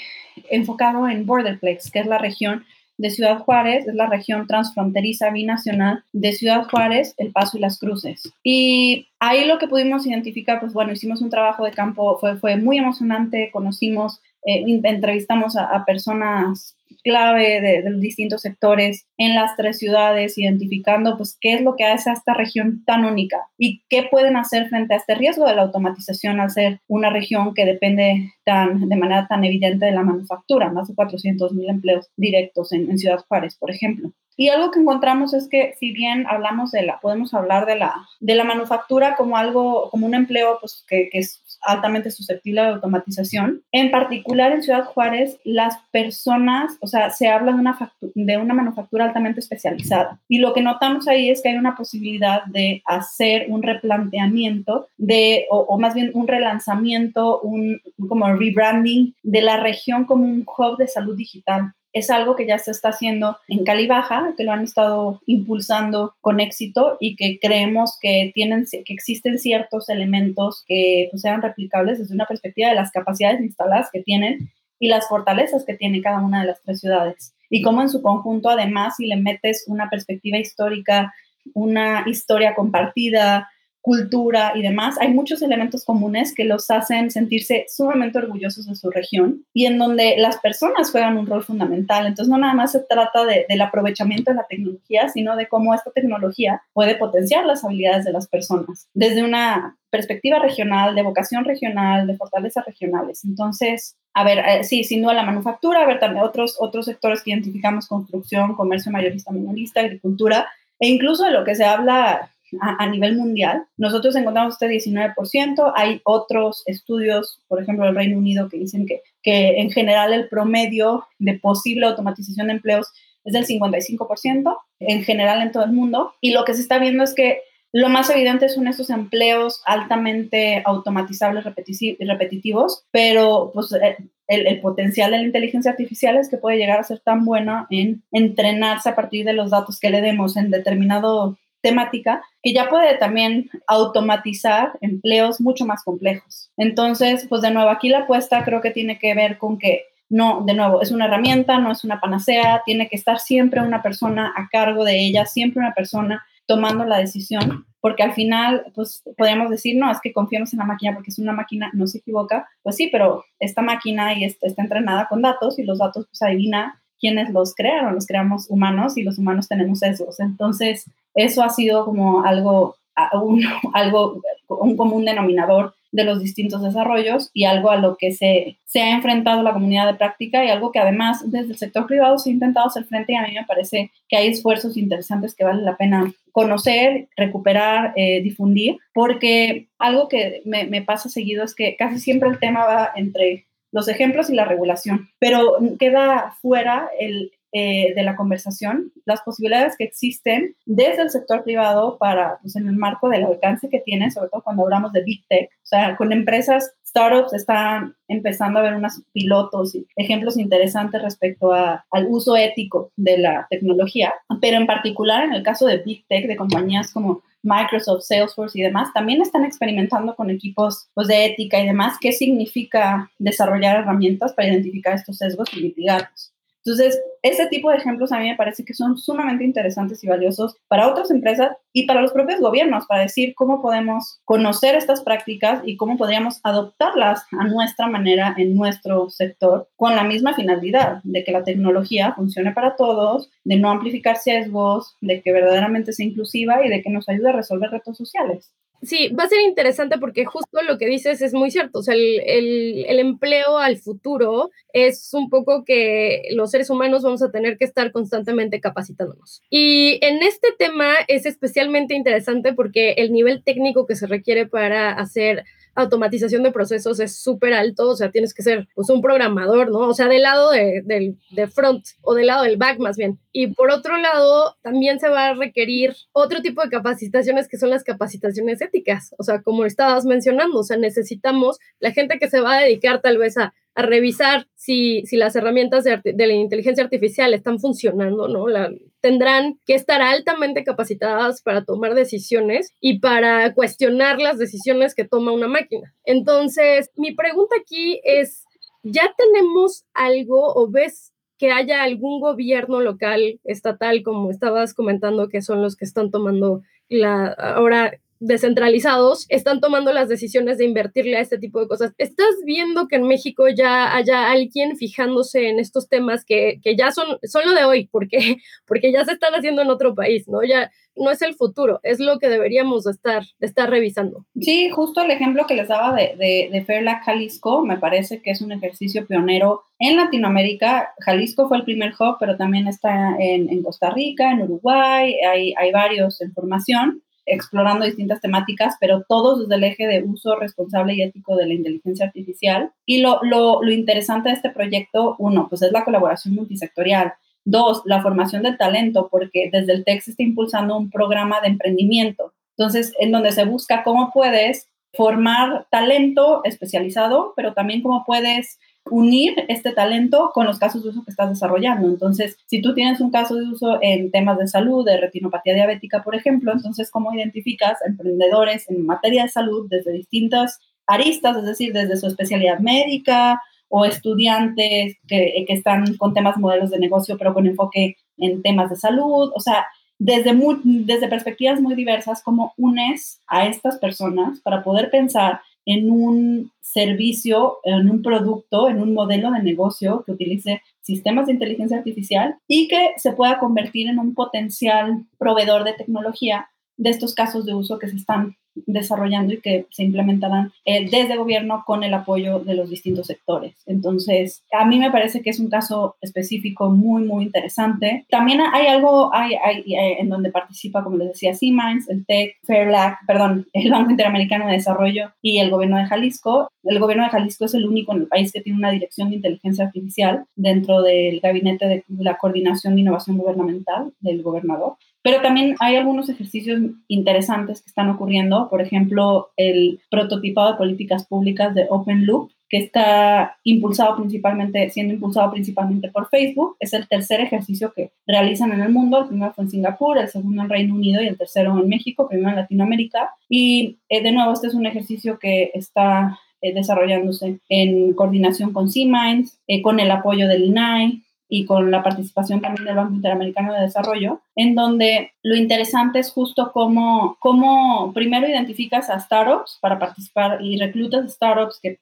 enfocado 0.49 1.09
en 1.09 1.27
Borderplex, 1.27 1.91
que 1.91 1.99
es 1.99 2.07
la 2.07 2.19
región 2.19 2.65
de 3.01 3.11
Ciudad 3.11 3.39
Juárez, 3.39 3.87
es 3.89 3.95
la 3.95 4.07
región 4.07 4.47
transfronteriza 4.47 5.31
binacional 5.31 6.05
de 6.13 6.33
Ciudad 6.33 6.69
Juárez, 6.71 7.15
El 7.17 7.33
Paso 7.33 7.57
y 7.57 7.61
Las 7.61 7.79
Cruces. 7.79 8.31
Y 8.45 9.09
ahí 9.19 9.47
lo 9.47 9.59
que 9.59 9.69
pudimos 9.69 10.07
identificar, 10.07 10.61
pues 10.61 10.75
bueno, 10.75 10.93
hicimos 10.93 11.23
un 11.23 11.31
trabajo 11.31 11.65
de 11.65 11.71
campo, 11.71 12.19
fue, 12.19 12.37
fue 12.37 12.59
muy 12.59 12.77
emocionante, 12.77 13.51
conocimos, 13.53 14.21
eh, 14.45 14.65
entrevistamos 14.85 15.57
a, 15.57 15.65
a 15.65 15.87
personas 15.87 16.77
clave 17.03 17.61
de, 17.61 17.83
de, 17.83 18.01
distintos 18.01 18.43
sectores 18.43 19.07
en 19.17 19.35
las 19.35 19.57
tres 19.57 19.79
ciudades, 19.79 20.39
identificando 20.39 21.17
pues 21.17 21.37
qué 21.41 21.55
es 21.55 21.63
lo 21.63 21.77
que 21.77 21.85
hace 21.85 22.11
a 22.11 22.15
esta 22.15 22.35
región 22.35 22.85
tan 22.85 23.05
única 23.05 23.39
y 23.59 23.83
qué 23.89 24.09
pueden 24.11 24.37
hacer 24.37 24.69
frente 24.69 24.95
a 24.95 24.99
este 24.99 25.15
riesgo 25.15 25.47
de 25.47 25.55
la 25.55 25.63
automatización 25.63 26.41
al 26.41 26.51
ser 26.51 26.81
una 26.89 27.11
región 27.11 27.55
que 27.55 27.65
depende 27.65 28.33
tan, 28.45 28.89
de 28.89 28.97
manera 28.97 29.27
tan 29.29 29.45
evidente 29.45 29.87
de 29.87 29.93
la 29.93 30.03
manufactura, 30.03 30.71
más 30.71 30.89
de 30.89 30.95
400 30.95 31.53
mil 31.53 31.69
empleos 31.69 32.11
directos 32.17 32.73
en, 32.73 32.91
en 32.91 32.99
Ciudad 32.99 33.25
Juárez, 33.29 33.57
por 33.57 33.71
ejemplo. 33.71 34.13
Y 34.41 34.49
algo 34.49 34.71
que 34.71 34.81
encontramos 34.81 35.35
es 35.35 35.49
que 35.51 35.75
si 35.79 35.93
bien 35.93 36.27
hablamos 36.27 36.71
de 36.71 36.83
la, 36.83 36.99
podemos 37.01 37.35
hablar 37.35 37.67
de 37.67 37.77
la, 37.77 37.95
de 38.21 38.35
la 38.35 38.45
manufactura 38.45 39.15
como 39.15 39.37
algo, 39.37 39.91
como 39.91 40.07
un 40.07 40.15
empleo 40.15 40.57
pues, 40.61 40.83
que, 40.89 41.11
que 41.11 41.19
es 41.19 41.43
altamente 41.63 42.11
susceptible 42.11 42.61
a 42.61 42.65
la 42.65 42.75
automatización. 42.77 43.63
En 43.73 43.91
particular 43.91 44.53
en 44.53 44.63
Ciudad 44.63 44.85
Juárez, 44.85 45.39
las 45.45 45.77
personas, 45.91 46.77
o 46.81 46.87
sea, 46.87 47.11
se 47.11 47.29
habla 47.29 47.53
de 47.53 47.59
una, 47.59 47.93
de 48.15 48.37
una 48.37 48.55
manufactura 48.55 49.05
altamente 49.05 49.41
especializada. 49.41 50.21
Y 50.29 50.39
lo 50.39 50.53
que 50.53 50.63
notamos 50.63 51.09
ahí 51.09 51.31
es 51.31 51.43
que 51.43 51.51
hay 51.51 51.57
una 51.57 51.77
posibilidad 51.77 52.45
de 52.47 52.83
hacer 52.87 53.47
un 53.49 53.63
replanteamiento 53.63 54.89
de, 54.97 55.47
o, 55.51 55.79
más 55.79 55.95
bien 55.95 56.11
un 56.15 56.29
relanzamiento, 56.29 57.41
un 57.41 57.81
como 58.09 58.33
rebranding 58.35 59.15
de 59.23 59.43
la 59.43 59.59
región 59.59 60.05
como 60.05 60.25
un 60.25 60.47
hub 60.47 60.77
de 60.79 60.87
salud 60.87 61.17
digital 61.17 61.75
es 61.93 62.11
algo 62.11 62.37
que 62.37 62.47
ya 62.47 62.59
se 62.59 62.71
está 62.71 62.91
haciendo 62.91 63.39
en 63.49 63.65
Cali 63.65 63.87
Baja, 63.87 64.35
que 64.37 64.45
lo 64.45 64.53
han 64.53 64.63
estado 64.63 65.21
impulsando 65.27 66.15
con 66.21 66.41
éxito 66.41 66.97
y 67.01 67.17
que 67.17 67.39
creemos 67.41 67.99
que, 68.01 68.31
tienen, 68.35 68.67
que 68.71 68.93
existen 68.93 69.39
ciertos 69.39 69.89
elementos 69.89 70.65
que 70.67 71.09
pues, 71.11 71.23
sean 71.23 71.43
replicables 71.43 71.99
desde 71.99 72.15
una 72.15 72.27
perspectiva 72.27 72.69
de 72.69 72.77
las 72.77 72.93
capacidades 72.93 73.41
instaladas 73.41 73.89
que 73.93 74.03
tienen 74.03 74.51
y 74.79 74.89
las 74.89 75.09
fortalezas 75.09 75.65
que 75.65 75.75
tiene 75.75 76.01
cada 76.01 76.21
una 76.21 76.41
de 76.41 76.47
las 76.49 76.63
tres 76.63 76.81
ciudades. 76.81 77.35
Y 77.51 77.63
cómo 77.63 77.83
en 77.83 77.89
su 77.89 78.01
conjunto, 78.03 78.49
además, 78.49 78.95
si 78.97 79.07
le 79.07 79.17
metes 79.17 79.65
una 79.67 79.91
perspectiva 79.91 80.39
histórica, 80.39 81.13
una 81.55 82.05
historia 82.07 82.55
compartida, 82.55 83.51
cultura 83.81 84.53
y 84.55 84.63
demás, 84.63 84.97
hay 85.01 85.13
muchos 85.13 85.41
elementos 85.43 85.85
comunes 85.85 86.35
que 86.35 86.45
los 86.45 86.71
hacen 86.71 87.11
sentirse 87.11 87.67
sumamente 87.69 88.19
orgullosos 88.19 88.67
de 88.67 88.75
su 88.75 88.91
región 88.91 89.45
y 89.55 89.67
en 89.67 89.79
donde 89.79 90.17
las 90.19 90.39
personas 90.39 90.91
juegan 90.91 91.17
un 91.17 91.27
rol 91.27 91.43
fundamental. 91.43 92.07
Entonces, 92.07 92.31
no 92.31 92.39
nada 92.39 92.55
más 92.55 92.73
se 92.73 92.81
trata 92.81 93.25
del 93.25 93.61
aprovechamiento 93.63 94.31
de 94.31 94.37
la 94.37 94.47
tecnología, 94.49 95.09
sino 95.09 95.37
de 95.37 95.49
cómo 95.49 95.75
esta 95.75 95.91
tecnología 95.91 96.63
puede 96.73 96.97
potenciar 96.97 97.47
las 97.47 97.65
habilidades 97.65 98.05
de 98.05 98.13
las 98.13 98.29
personas 98.29 98.89
desde 98.93 99.23
una 99.23 99.79
perspectiva 99.91 100.39
regional, 100.39 100.95
de 100.95 101.03
vocación 101.03 101.45
regional, 101.45 102.07
de 102.07 102.17
fortalezas 102.17 102.65
regionales. 102.65 103.25
Entonces, 103.25 103.97
a 104.15 104.25
ver, 104.25 104.39
eh, 104.39 104.65
sí, 104.65 104.85
sin 104.85 105.03
duda 105.03 105.15
la 105.15 105.23
manufactura, 105.23 105.83
a 105.83 105.87
ver 105.87 105.99
también 105.99 106.25
otros, 106.25 106.57
otros 106.61 106.87
sectores 106.87 107.23
que 107.23 107.31
identificamos, 107.31 107.89
construcción, 107.89 108.55
comercio 108.55 108.93
mayorista, 108.93 109.33
minorista, 109.33 109.81
agricultura, 109.81 110.49
e 110.79 110.89
incluso 110.89 111.25
de 111.25 111.33
lo 111.33 111.45
que 111.45 111.55
se 111.55 111.65
habla 111.65 112.31
a, 112.61 112.87
nivel 112.87 113.17
mundial. 113.17 113.65
Nosotros 113.77 114.17
encontramos 114.17 114.55
este 114.55 114.67
19%, 114.67 115.73
hay 115.75 116.01
otros 116.05 116.63
estudios, 116.67 117.41
por 117.49 117.63
ejemplo, 117.63 117.87
del 117.87 117.95
Reino 117.95 118.19
Unido, 118.19 118.49
que 118.49 118.59
dicen 118.59 118.87
que, 118.87 119.03
que 119.23 119.61
en 119.61 119.71
general 119.71 120.13
el 120.13 120.29
promedio 120.29 121.07
de 121.19 121.39
posible 121.39 121.87
automatización 121.87 122.49
de 122.49 122.55
empleos 122.55 122.89
es 123.25 123.33
del 123.33 123.47
55%, 123.47 124.57
en 124.81 125.03
general 125.03 125.43
en 125.43 125.53
todo 125.53 125.65
el 125.65 125.73
mundo, 125.73 126.15
y 126.21 126.33
lo 126.33 126.45
que 126.45 126.55
se 126.55 126.63
está 126.63 126.79
viendo 126.79 127.05
es 127.05 127.15
que 127.15 127.41
lo 127.73 127.89
más 127.89 128.11
evidente 128.11 128.49
son 128.49 128.67
estos 128.67 128.91
empleos 128.91 129.63
altamente 129.65 130.63
automatizables 130.65 131.45
repetitivos, 131.45 132.85
pero 132.91 133.53
pues, 133.55 133.73
eh, 133.73 133.97
el, 134.27 134.47
el, 134.47 134.61
potencial 134.61 135.13
de 135.13 135.19
la 135.19 135.25
inteligencia 135.25 135.71
artificial 135.71 136.17
es 136.17 136.29
que 136.29 136.37
puede 136.37 136.57
llegar 136.57 136.81
a 136.81 136.85
ser 136.85 136.99
tan 136.99 137.25
bueno 137.25 137.67
en 137.71 138.03
entrenarse 138.11 138.89
a 138.89 138.97
partir 138.97 139.25
de 139.25 139.35
los 139.35 139.51
datos 139.51 139.79
que 139.79 139.91
le 139.91 140.01
demos 140.01 140.37
en 140.37 140.51
determinado 140.51 141.39
temática 141.63 142.23
que 142.43 142.53
ya 142.53 142.69
puede 142.69 142.97
también 142.97 143.51
automatizar 143.67 144.79
empleos 144.81 145.41
mucho 145.41 145.67
más 145.67 145.85
complejos. 145.85 146.51
Entonces, 146.57 147.27
pues 147.29 147.43
de 147.43 147.51
nuevo, 147.51 147.71
aquí 147.71 147.89
la 147.89 148.01
apuesta 148.01 148.45
creo 148.45 148.61
que 148.61 148.71
tiene 148.71 148.99
que 148.99 149.15
ver 149.15 149.39
con 149.39 149.59
que 149.59 149.85
no, 150.09 150.43
de 150.45 150.55
nuevo, 150.55 150.83
es 150.83 150.91
una 150.91 151.05
herramienta, 151.07 151.59
no 151.59 151.71
es 151.71 151.85
una 151.85 152.01
panacea, 152.01 152.63
tiene 152.67 152.89
que 152.89 152.97
estar 152.97 153.21
siempre 153.21 153.61
una 153.61 153.81
persona 153.81 154.33
a 154.37 154.49
cargo 154.49 154.85
de 154.85 154.99
ella, 154.99 155.25
siempre 155.25 155.61
una 155.61 155.73
persona 155.73 156.27
tomando 156.47 156.85
la 156.85 156.99
decisión, 156.99 157.65
porque 157.81 158.03
al 158.03 158.13
final, 158.13 158.67
pues 158.75 159.05
podríamos 159.17 159.51
decir, 159.51 159.77
no, 159.79 159.89
es 159.89 160.01
que 160.01 160.13
confiamos 160.13 160.53
en 160.53 160.59
la 160.59 160.65
máquina 160.65 160.95
porque 160.95 161.11
es 161.11 161.19
una 161.21 161.33
máquina, 161.33 161.71
no 161.75 161.87
se 161.87 161.99
equivoca, 161.99 162.49
pues 162.65 162.75
sí, 162.75 162.89
pero 162.91 163.25
esta 163.39 163.63
máquina 163.63 164.19
y 164.19 164.25
está, 164.25 164.49
está 164.49 164.63
entrenada 164.63 165.07
con 165.09 165.23
datos 165.23 165.61
y 165.61 165.63
los 165.63 165.79
datos 165.79 166.07
pues 166.09 166.21
adivina 166.23 166.80
quiénes 167.01 167.31
los 167.31 167.55
crearon, 167.55 167.95
los 167.95 168.07
creamos 168.07 168.49
humanos 168.51 168.97
y 168.97 169.03
los 169.03 169.19
humanos 169.19 169.49
tenemos 169.49 169.83
esos. 169.83 170.21
Entonces, 170.21 170.91
eso 171.15 171.43
ha 171.43 171.51
sido 171.51 171.85
como 171.85 172.25
algo, 172.25 172.77
un, 173.15 173.43
algo, 173.75 174.21
un 174.49 174.77
común 174.77 175.05
denominador 175.05 175.75
de 175.93 176.05
los 176.05 176.21
distintos 176.21 176.63
desarrollos 176.63 177.31
y 177.35 177.45
algo 177.45 177.71
a 177.71 177.77
lo 177.77 177.97
que 177.97 178.13
se, 178.13 178.59
se 178.65 178.81
ha 178.81 178.91
enfrentado 178.91 179.43
la 179.43 179.53
comunidad 179.53 179.87
de 179.87 179.99
práctica 179.99 180.45
y 180.45 180.49
algo 180.49 180.71
que 180.71 180.79
además 180.79 181.29
desde 181.31 181.53
el 181.53 181.59
sector 181.59 181.87
privado 181.87 182.17
se 182.19 182.31
ha 182.31 182.33
intentado 182.33 182.69
hacer 182.69 182.85
frente 182.85 183.13
y 183.13 183.17
a 183.17 183.23
mí 183.23 183.35
me 183.35 183.45
parece 183.45 183.91
que 184.09 184.17
hay 184.17 184.29
esfuerzos 184.29 184.77
interesantes 184.77 185.35
que 185.35 185.45
vale 185.45 185.63
la 185.63 185.77
pena 185.77 186.13
conocer, 186.31 187.09
recuperar, 187.17 187.93
eh, 187.97 188.23
difundir, 188.23 188.79
porque 188.95 189.67
algo 189.79 190.09
que 190.09 190.43
me, 190.45 190.65
me 190.65 190.83
pasa 190.83 191.09
seguido 191.09 191.43
es 191.43 191.57
que 191.57 191.75
casi 191.77 191.99
siempre 191.99 192.29
el 192.29 192.39
tema 192.39 192.65
va 192.65 192.93
entre 192.95 193.47
los 193.73 193.89
ejemplos 193.89 194.31
y 194.31 194.35
la 194.35 194.45
regulación, 194.45 195.11
pero 195.19 195.57
queda 195.79 196.37
fuera 196.41 196.91
el, 196.99 197.33
eh, 197.53 197.95
de 197.95 198.03
la 198.03 198.17
conversación, 198.17 198.93
las 199.05 199.23
posibilidades 199.23 199.77
que 199.77 199.85
existen 199.85 200.57
desde 200.67 201.03
el 201.03 201.11
sector 201.11 201.43
privado 201.43 201.99
para, 201.99 202.39
pues 202.43 202.57
en 202.57 202.69
el 202.69 202.77
marco 202.77 203.09
del 203.09 203.25
alcance 203.25 203.69
que 203.69 203.81
tiene, 203.81 204.11
sobre 204.11 204.29
todo 204.31 204.43
cuando 204.43 204.63
hablamos 204.63 204.93
de 204.93 205.03
Big 205.03 205.27
Tech, 205.29 205.51
o 205.51 205.67
sea, 205.67 205.97
con 205.97 206.13
empresas, 206.13 206.75
startups 206.87 207.33
están 207.33 207.95
empezando 208.09 208.59
a 208.59 208.63
ver 208.63 208.75
unos 208.75 209.03
pilotos 209.13 209.75
y 209.75 209.87
ejemplos 209.97 210.37
interesantes 210.37 211.03
respecto 211.03 211.53
a, 211.53 211.85
al 211.91 212.07
uso 212.09 212.37
ético 212.37 212.93
de 212.97 213.19
la 213.19 213.47
tecnología, 213.49 214.13
pero 214.41 214.57
en 214.57 214.67
particular 214.67 215.25
en 215.25 215.33
el 215.33 215.43
caso 215.43 215.67
de 215.67 215.79
Big 215.79 216.05
Tech, 216.09 216.27
de 216.27 216.37
compañías 216.37 216.93
como 216.93 217.23
Microsoft, 217.43 218.03
Salesforce 218.03 218.59
y 218.59 218.63
demás, 218.63 218.93
también 218.93 219.23
están 219.23 219.45
experimentando 219.45 220.15
con 220.15 220.31
equipos 220.31 220.89
pues, 220.95 221.09
de 221.09 221.27
ética 221.27 221.61
y 221.61 221.67
demás, 221.67 221.97
qué 222.01 222.13
significa 222.13 223.11
desarrollar 223.19 223.81
herramientas 223.81 224.33
para 224.35 224.49
identificar 224.49 224.95
estos 224.95 225.17
sesgos 225.17 225.49
y 225.57 225.63
mitigarlos. 225.63 226.33
Entonces, 226.65 227.01
ese 227.23 227.47
tipo 227.47 227.71
de 227.71 227.77
ejemplos 227.77 228.13
a 228.13 228.19
mí 228.19 228.29
me 228.29 228.37
parece 228.37 228.65
que 228.65 228.75
son 228.75 228.99
sumamente 228.99 229.45
interesantes 229.45 230.03
y 230.05 230.09
valiosos 230.09 230.57
para 230.69 230.89
otras 230.89 231.11
empresas 231.11 231.57
y 231.73 231.87
para 231.87 232.03
los 232.03 232.13
propios 232.13 232.41
gobiernos, 232.41 232.87
para 232.87 233.03
decir 233.03 233.35
cómo 233.35 233.63
podemos 233.63 234.21
conocer 234.25 234.75
estas 234.75 235.03
prácticas 235.03 235.63
y 235.65 235.77
cómo 235.77 235.97
podríamos 235.97 236.41
adoptarlas 236.43 237.25
a 237.39 237.45
nuestra 237.45 237.87
manera 237.87 238.35
en 238.37 238.55
nuestro 238.57 239.09
sector 239.11 239.69
con 239.77 239.97
la 239.97 240.05
misma 240.05 240.35
finalidad 240.35 241.01
de 241.03 241.25
que 241.25 241.33
la 241.33 241.45
tecnología 241.45 242.13
funcione 242.15 242.53
para 242.53 242.77
todos, 242.77 243.31
de 243.45 243.57
no 243.57 243.71
amplificar 243.71 244.17
sesgos, 244.17 244.97
de 245.01 245.23
que 245.23 245.33
verdaderamente 245.33 245.93
sea 245.93 246.07
inclusiva 246.07 246.65
y 246.65 246.69
de 246.69 246.83
que 246.83 246.91
nos 246.91 247.09
ayude 247.09 247.31
a 247.31 247.33
resolver 247.33 247.71
retos 247.71 247.97
sociales. 247.97 248.53
Sí, 248.83 249.09
va 249.09 249.25
a 249.25 249.29
ser 249.29 249.41
interesante 249.43 249.99
porque 249.99 250.25
justo 250.25 250.63
lo 250.63 250.79
que 250.79 250.87
dices 250.87 251.21
es 251.21 251.35
muy 251.35 251.51
cierto. 251.51 251.81
O 251.81 251.83
sea, 251.83 251.95
el, 251.95 252.21
el, 252.25 252.85
el, 252.89 252.99
empleo 252.99 253.59
al 253.59 253.77
futuro 253.77 254.51
es 254.73 255.13
un 255.13 255.29
poco 255.29 255.65
que 255.65 256.23
los 256.33 256.51
seres 256.51 256.71
humanos 256.71 257.03
vamos 257.03 257.23
a 257.23 257.31
tener 257.31 257.59
que 257.59 257.67
estar 257.67 257.93
constantemente 257.93 258.61
capacitándonos. 258.61 259.43
Y 259.51 259.99
en 260.03 260.23
este 260.23 260.49
tema 260.59 260.95
es 261.09 261.27
especialmente 261.27 261.95
interesante 261.95 262.55
porque 262.55 262.93
el 262.93 263.13
nivel 263.13 263.43
técnico 263.45 263.87
que 263.87 263.97
se 263.97 264.07
requiere 264.07 264.47
para 264.47 264.93
hacer 264.93 265.45
automatización 265.83 266.43
de 266.43 266.53
procesos 266.53 267.01
es 267.01 267.17
súper 267.17 267.55
alto, 267.55 267.89
o 267.89 267.97
sea, 267.97 268.11
tienes 268.11 268.35
que 268.35 268.43
ser 268.43 268.69
pues, 268.75 268.89
un 268.91 269.03
programador, 269.03 269.71
¿no? 269.71 269.81
O 269.81 269.95
sea, 269.95 270.09
del 270.09 270.23
lado 270.23 270.51
de, 270.51 270.83
de, 270.85 271.47
front 271.49 271.85
o 272.03 272.15
del 272.15 272.27
lado 272.27 272.45
del 272.45 272.57
back 272.57 272.79
más 272.79 272.97
bien. 272.97 273.19
Y 273.33 273.49
por 273.49 273.71
otro 273.71 273.97
lado, 273.97 274.57
también 274.63 274.99
se 275.01 275.09
va 275.09 275.27
a 275.27 275.35
requerir 275.35 275.95
otro 276.13 276.41
tipo 276.43 276.63
de 276.63 276.71
capacitaciones 276.71 277.49
que 277.49 277.59
son 277.59 277.71
las 277.71 277.85
capacitaciones 277.85 278.61
éticas, 278.61 279.15
o 279.19 279.23
sea, 279.23 279.43
como 279.43 279.65
estabas 279.65 280.05
mencionando, 280.05 280.61
o 280.61 280.65
sea, 280.65 280.77
necesitamos 280.77 281.59
la 281.79 281.93
gente 281.93 282.19
que 282.19 282.29
se 282.29 282.41
va 282.41 282.59
a 282.59 282.63
dedicar 282.63 283.01
tal 283.01 283.19
vez 283.19 283.37
a 283.37 283.55
a 283.75 283.83
revisar 283.83 284.47
si, 284.55 285.05
si 285.07 285.17
las 285.17 285.37
herramientas 285.37 285.85
de, 285.85 286.01
de, 286.03 286.27
la 286.27 286.35
inteligencia 286.35 286.83
artificial 286.83 287.33
están 287.35 287.61
funcionando, 287.61 288.29
¿no? 288.29 288.49
La, 288.49 288.71
tendrán 289.01 289.59
que 289.67 289.75
estar 289.75 290.03
altamente 290.03 290.65
capacitadas 290.65 291.43
para 291.43 291.65
tomar 291.65 291.95
decisiones 291.95 292.73
y 292.81 292.99
para 292.99 293.55
cuestionar 293.55 294.21
las 294.21 294.39
decisiones 294.39 294.95
que 294.95 295.07
toma 295.07 295.33
una 295.33 295.49
máquina. 295.49 295.95
Entonces, 296.05 296.91
mi 296.97 297.15
pregunta 297.15 297.57
aquí 297.61 298.01
es, 298.05 298.45
¿ya 298.83 299.15
tenemos 299.17 299.85
algo 299.95 300.53
o 300.55 300.71
ves 300.71 301.13
que 301.39 301.51
haya 301.51 301.83
algún 301.83 302.21
gobierno 302.21 302.81
local, 302.81 303.41
estatal, 303.45 304.03
como 304.03 304.31
estabas 304.31 304.75
comentando, 304.75 305.29
que 305.29 305.41
son 305.41 305.63
los 305.63 305.75
que 305.75 305.87
están 305.87 306.11
tomando 306.11 306.61
la, 306.91 307.29
ahora 307.29 307.99
descentralizados 308.21 309.27
están 309.29 309.61
tomando 309.61 309.93
las 309.93 310.09
decisiones 310.09 310.59
de 310.59 310.67
invertirle 310.67 311.17
a 311.17 311.21
este 311.21 311.39
tipo 311.39 311.61
de 311.61 311.69
cosas. 311.69 311.93
¿Estás 311.99 312.29
viendo 312.45 312.87
que 312.87 312.97
en 312.97 313.09
México 313.09 313.49
ya 313.49 313.97
haya 313.97 314.31
alguien 314.31 314.77
fijándose 314.77 315.49
en 315.49 315.59
estos 315.59 315.89
temas 315.89 316.25
que, 316.25 316.61
que 316.63 316.77
ya 316.77 316.93
son, 316.93 317.19
son 317.23 317.47
lo 317.47 317.55
de 317.55 317.65
hoy? 317.65 317.89
porque 317.91 318.21
Porque 318.67 318.93
ya 318.93 319.05
se 319.05 319.13
están 319.13 319.35
haciendo 319.35 319.63
en 319.63 319.71
otro 319.71 319.95
país, 319.95 320.29
¿no? 320.29 320.45
Ya 320.45 320.71
no 320.97 321.11
es 321.11 321.23
el 321.23 321.35
futuro, 321.35 321.81
es 321.83 321.99
lo 321.99 322.19
que 322.19 322.29
deberíamos 322.29 322.87
estar, 322.87 323.23
estar 323.41 323.71
revisando. 323.71 324.27
Sí, 324.39 324.69
justo 324.71 325.03
el 325.03 325.11
ejemplo 325.11 325.47
que 325.47 325.55
les 325.55 325.69
daba 325.69 325.95
de, 325.95 326.15
de, 326.17 326.51
de 326.51 327.01
Jalisco, 327.05 327.65
me 327.65 327.79
parece 327.79 328.21
que 328.21 328.33
es 328.33 328.43
un 328.43 328.53
ejercicio 328.53 329.07
pionero 329.07 329.63
en 329.79 329.97
Latinoamérica. 329.97 330.91
Jalisco 330.99 331.49
fue 331.49 331.59
el 331.59 331.65
primer 331.65 331.93
hub, 331.99 332.17
pero 332.19 332.37
también 332.37 332.69
está 332.69 333.17
en, 333.19 333.49
en 333.49 333.63
Costa 333.63 333.91
Rica, 333.91 334.31
en 334.33 334.43
Uruguay, 334.43 335.15
hay, 335.27 335.55
hay 335.57 335.73
varios 335.73 336.21
en 336.21 336.33
formación 336.33 337.03
explorando 337.27 337.85
distintas 337.85 338.21
temáticas, 338.21 338.75
pero 338.81 339.05
todos 339.09 339.41
desde 339.41 339.55
el 339.55 339.65
eje 339.65 339.87
de 339.87 340.03
uso 340.03 340.37
responsable 340.37 340.95
y 340.95 341.03
ético 341.03 341.37
de 341.37 341.47
la 341.47 341.55
inteligencia 341.55 342.07
artificial. 342.07 342.73
Y 342.87 343.01
lo, 343.01 343.21
lo, 343.23 343.63
lo 343.63 343.73
interesante 343.73 344.31
de 344.31 344.37
este 344.37 344.51
proyecto, 344.51 345.17
uno, 345.19 345.49
pues 345.49 345.63
es 345.63 345.73
la 345.73 345.85
colaboración 345.85 346.35
multisectorial. 346.35 347.13
Dos, 347.45 347.83
la 347.87 348.03
formación 348.03 348.43
del 348.43 348.59
talento, 348.59 349.09
porque 349.11 349.49
desde 349.53 349.73
el 349.73 349.85
TEC 349.85 350.03
se 350.03 350.11
está 350.13 350.23
impulsando 350.23 350.77
un 350.77 350.91
programa 350.91 351.41
de 351.41 351.49
emprendimiento. 351.49 352.35
Entonces, 352.57 352.93
en 352.99 353.13
donde 353.13 353.33
se 353.33 353.45
busca 353.45 353.83
cómo 353.83 354.11
puedes 354.13 354.69
formar 354.93 355.67
talento 355.71 356.43
especializado, 356.45 357.33
pero 357.37 357.55
también 357.55 357.83
cómo 357.83 358.05
puedes 358.05 358.59
unir 358.87 359.35
este 359.49 359.73
talento 359.73 360.31
con 360.33 360.47
los 360.47 360.59
casos 360.59 360.83
de 360.83 360.91
uso 360.91 361.05
que 361.05 361.11
estás 361.11 361.29
desarrollando. 361.29 361.89
Entonces, 361.89 362.37
si 362.47 362.61
tú 362.61 362.75
tienes 362.75 363.01
un 363.01 363.11
caso 363.11 363.37
de 363.37 363.47
uso 363.47 363.79
en 363.83 364.11
temas 364.11 364.39
de 364.39 364.49
salud, 364.49 364.85
de 364.85 364.97
retinopatía 364.97 365.55
diabética, 365.55 366.03
por 366.03 366.15
ejemplo, 366.15 366.53
entonces, 366.53 366.91
¿cómo 366.91 367.13
identificas 367.13 367.79
emprendedores 367.87 368.69
en 368.69 368.87
materia 368.87 369.25
de 369.25 369.29
salud 369.29 369.67
desde 369.69 369.93
distintas 369.93 370.59
aristas, 370.87 371.37
es 371.37 371.45
decir, 371.45 371.73
desde 371.73 371.97
su 371.97 372.07
especialidad 372.07 372.59
médica 372.59 373.41
o 373.69 373.85
estudiantes 373.85 374.97
que, 375.07 375.45
que 375.47 375.53
están 375.53 375.97
con 375.97 376.15
temas 376.15 376.37
modelos 376.37 376.71
de 376.71 376.79
negocio, 376.79 377.17
pero 377.17 377.33
con 377.35 377.47
enfoque 377.47 377.97
en 378.17 378.43
temas 378.43 378.71
de 378.71 378.77
salud? 378.77 379.31
O 379.35 379.41
sea, 379.41 379.67
desde, 380.01 380.35
desde 380.65 381.09
perspectivas 381.09 381.61
muy 381.61 381.75
diversas, 381.75 382.23
cómo 382.23 382.55
unes 382.57 383.21
a 383.27 383.47
estas 383.47 383.79
personas 383.79 384.41
para 384.41 384.65
poder 384.65 384.91
pensar 384.91 385.43
en 385.73 385.91
un 385.91 386.51
servicio, 386.61 387.59
en 387.65 387.89
un 387.89 388.03
producto, 388.03 388.69
en 388.69 388.81
un 388.81 388.93
modelo 388.93 389.31
de 389.31 389.43
negocio 389.43 390.03
que 390.05 390.13
utilice 390.13 390.63
sistemas 390.81 391.27
de 391.27 391.35
inteligencia 391.35 391.79
artificial 391.79 392.37
y 392.49 392.67
que 392.69 392.93
se 392.97 393.13
pueda 393.13 393.39
convertir 393.39 393.89
en 393.89 393.99
un 393.99 394.15
potencial 394.15 395.05
proveedor 395.19 395.65
de 395.65 395.75
tecnología 395.75 396.49
de 396.81 396.91
estos 396.91 397.15
casos 397.15 397.45
de 397.45 397.55
uso 397.55 397.79
que 397.79 397.89
se 397.89 397.97
están 397.97 398.37
desarrollando 398.67 399.33
y 399.33 399.41
que 399.41 399.67
se 399.71 399.85
implementarán 399.85 400.53
eh, 400.65 400.89
desde 400.91 401.17
gobierno 401.17 401.63
con 401.67 401.85
el 401.85 401.95
apoyo 401.95 402.41
de 402.41 402.55
los 402.55 402.69
distintos 402.69 403.07
sectores. 403.07 403.55
Entonces, 403.67 404.43
a 404.53 404.65
mí 404.65 404.79
me 404.79 404.91
parece 404.91 405.23
que 405.23 405.31
es 405.31 405.39
un 405.39 405.49
caso 405.49 405.97
específico 406.01 406.71
muy, 406.71 407.03
muy 407.03 407.25
interesante. 407.25 408.07
También 408.11 408.41
hay 408.41 408.67
algo 408.67 409.15
hay, 409.15 409.35
hay, 409.35 409.75
eh, 409.75 409.99
en 410.01 410.09
donde 410.09 410.31
participa, 410.31 410.83
como 410.83 410.97
les 410.97 411.09
decía, 411.09 411.35
Siemens, 411.35 411.89
el 411.89 412.05
TEC, 412.07 412.37
Fairlac, 412.45 412.99
perdón, 413.07 413.47
el 413.53 413.71
Banco 413.71 413.91
Interamericano 413.91 414.47
de 414.47 414.55
Desarrollo 414.55 415.13
y 415.23 415.39
el 415.39 415.51
gobierno 415.51 415.77
de 415.77 415.87
Jalisco. 415.87 416.51
El 416.65 416.79
gobierno 416.79 417.05
de 417.05 417.11
Jalisco 417.11 417.45
es 417.45 417.55
el 417.55 417.67
único 417.67 417.93
en 417.93 418.03
el 418.03 418.09
país 418.09 418.33
que 418.33 418.41
tiene 418.41 418.59
una 418.59 418.71
dirección 418.71 419.11
de 419.11 419.17
inteligencia 419.17 419.67
artificial 419.67 420.25
dentro 420.35 420.83
del 420.83 421.21
gabinete 421.21 421.67
de 421.67 421.85
la 421.99 422.17
coordinación 422.17 422.75
de 422.75 422.81
innovación 422.81 423.17
gubernamental 423.17 423.93
del 424.01 424.23
gobernador. 424.23 424.77
Pero 425.03 425.23
también 425.23 425.55
hay 425.61 425.77
algunos 425.77 426.09
ejercicios 426.09 426.61
interesantes 426.89 427.63
que 427.63 427.69
están 427.69 427.89
ocurriendo, 427.89 428.49
por 428.51 428.61
ejemplo, 428.61 429.31
el 429.37 429.81
prototipado 429.91 430.53
de 430.53 430.59
políticas 430.59 431.07
públicas 431.07 431.55
de 431.55 431.67
Open 431.71 432.05
Loop, 432.05 432.31
que 432.51 432.59
está 432.59 433.39
impulsado 433.45 433.97
principalmente, 433.97 434.69
siendo 434.71 434.93
impulsado 434.93 435.31
principalmente 435.31 435.89
por 435.89 436.09
Facebook. 436.09 436.57
Es 436.59 436.75
el 436.75 436.89
tercer 436.89 437.21
ejercicio 437.21 437.73
que 437.75 437.93
realizan 438.07 438.53
en 438.53 438.61
el 438.61 438.71
mundo. 438.71 438.99
El 438.99 439.07
primero 439.07 439.33
fue 439.33 439.45
en 439.45 439.51
Singapur, 439.51 439.97
el 439.97 440.09
segundo 440.09 440.43
en 440.43 440.51
Reino 440.51 440.75
Unido 440.75 441.01
y 441.01 441.07
el 441.07 441.17
tercero 441.17 441.59
en 441.59 441.69
México, 441.69 442.09
primero 442.09 442.31
en 442.31 442.37
Latinoamérica. 442.37 443.15
Y 443.29 443.79
eh, 443.89 444.03
de 444.03 444.11
nuevo, 444.11 444.33
este 444.33 444.49
es 444.49 444.55
un 444.55 444.67
ejercicio 444.67 445.19
que 445.21 445.53
está 445.55 446.19
eh, 446.43 446.53
desarrollándose 446.53 447.39
en 447.49 447.95
coordinación 447.95 448.53
con 448.53 448.69
C-Minds, 448.69 449.39
eh, 449.47 449.63
con 449.63 449.79
el 449.79 449.91
apoyo 449.91 450.27
del 450.27 450.45
INAI, 450.45 451.03
y 451.31 451.47
con 451.47 451.71
la 451.71 451.83
participación 451.83 452.41
también 452.41 452.67
del 452.67 452.77
Banco 452.77 452.95
Interamericano 452.95 453.55
de 453.55 453.63
Desarrollo, 453.63 454.21
en 454.35 454.57
donde 454.57 455.13
lo 455.23 455.37
interesante 455.37 456.01
es 456.01 456.11
justo 456.11 456.51
cómo, 456.53 457.17
cómo 457.21 457.93
primero 457.95 458.29
identificas 458.29 458.91
a 458.91 458.99
startups 458.99 459.59
para 459.63 459.79
participar 459.79 460.45
y 460.45 460.59
reclutas 460.59 461.11
startups 461.13 461.61
que, 461.63 461.79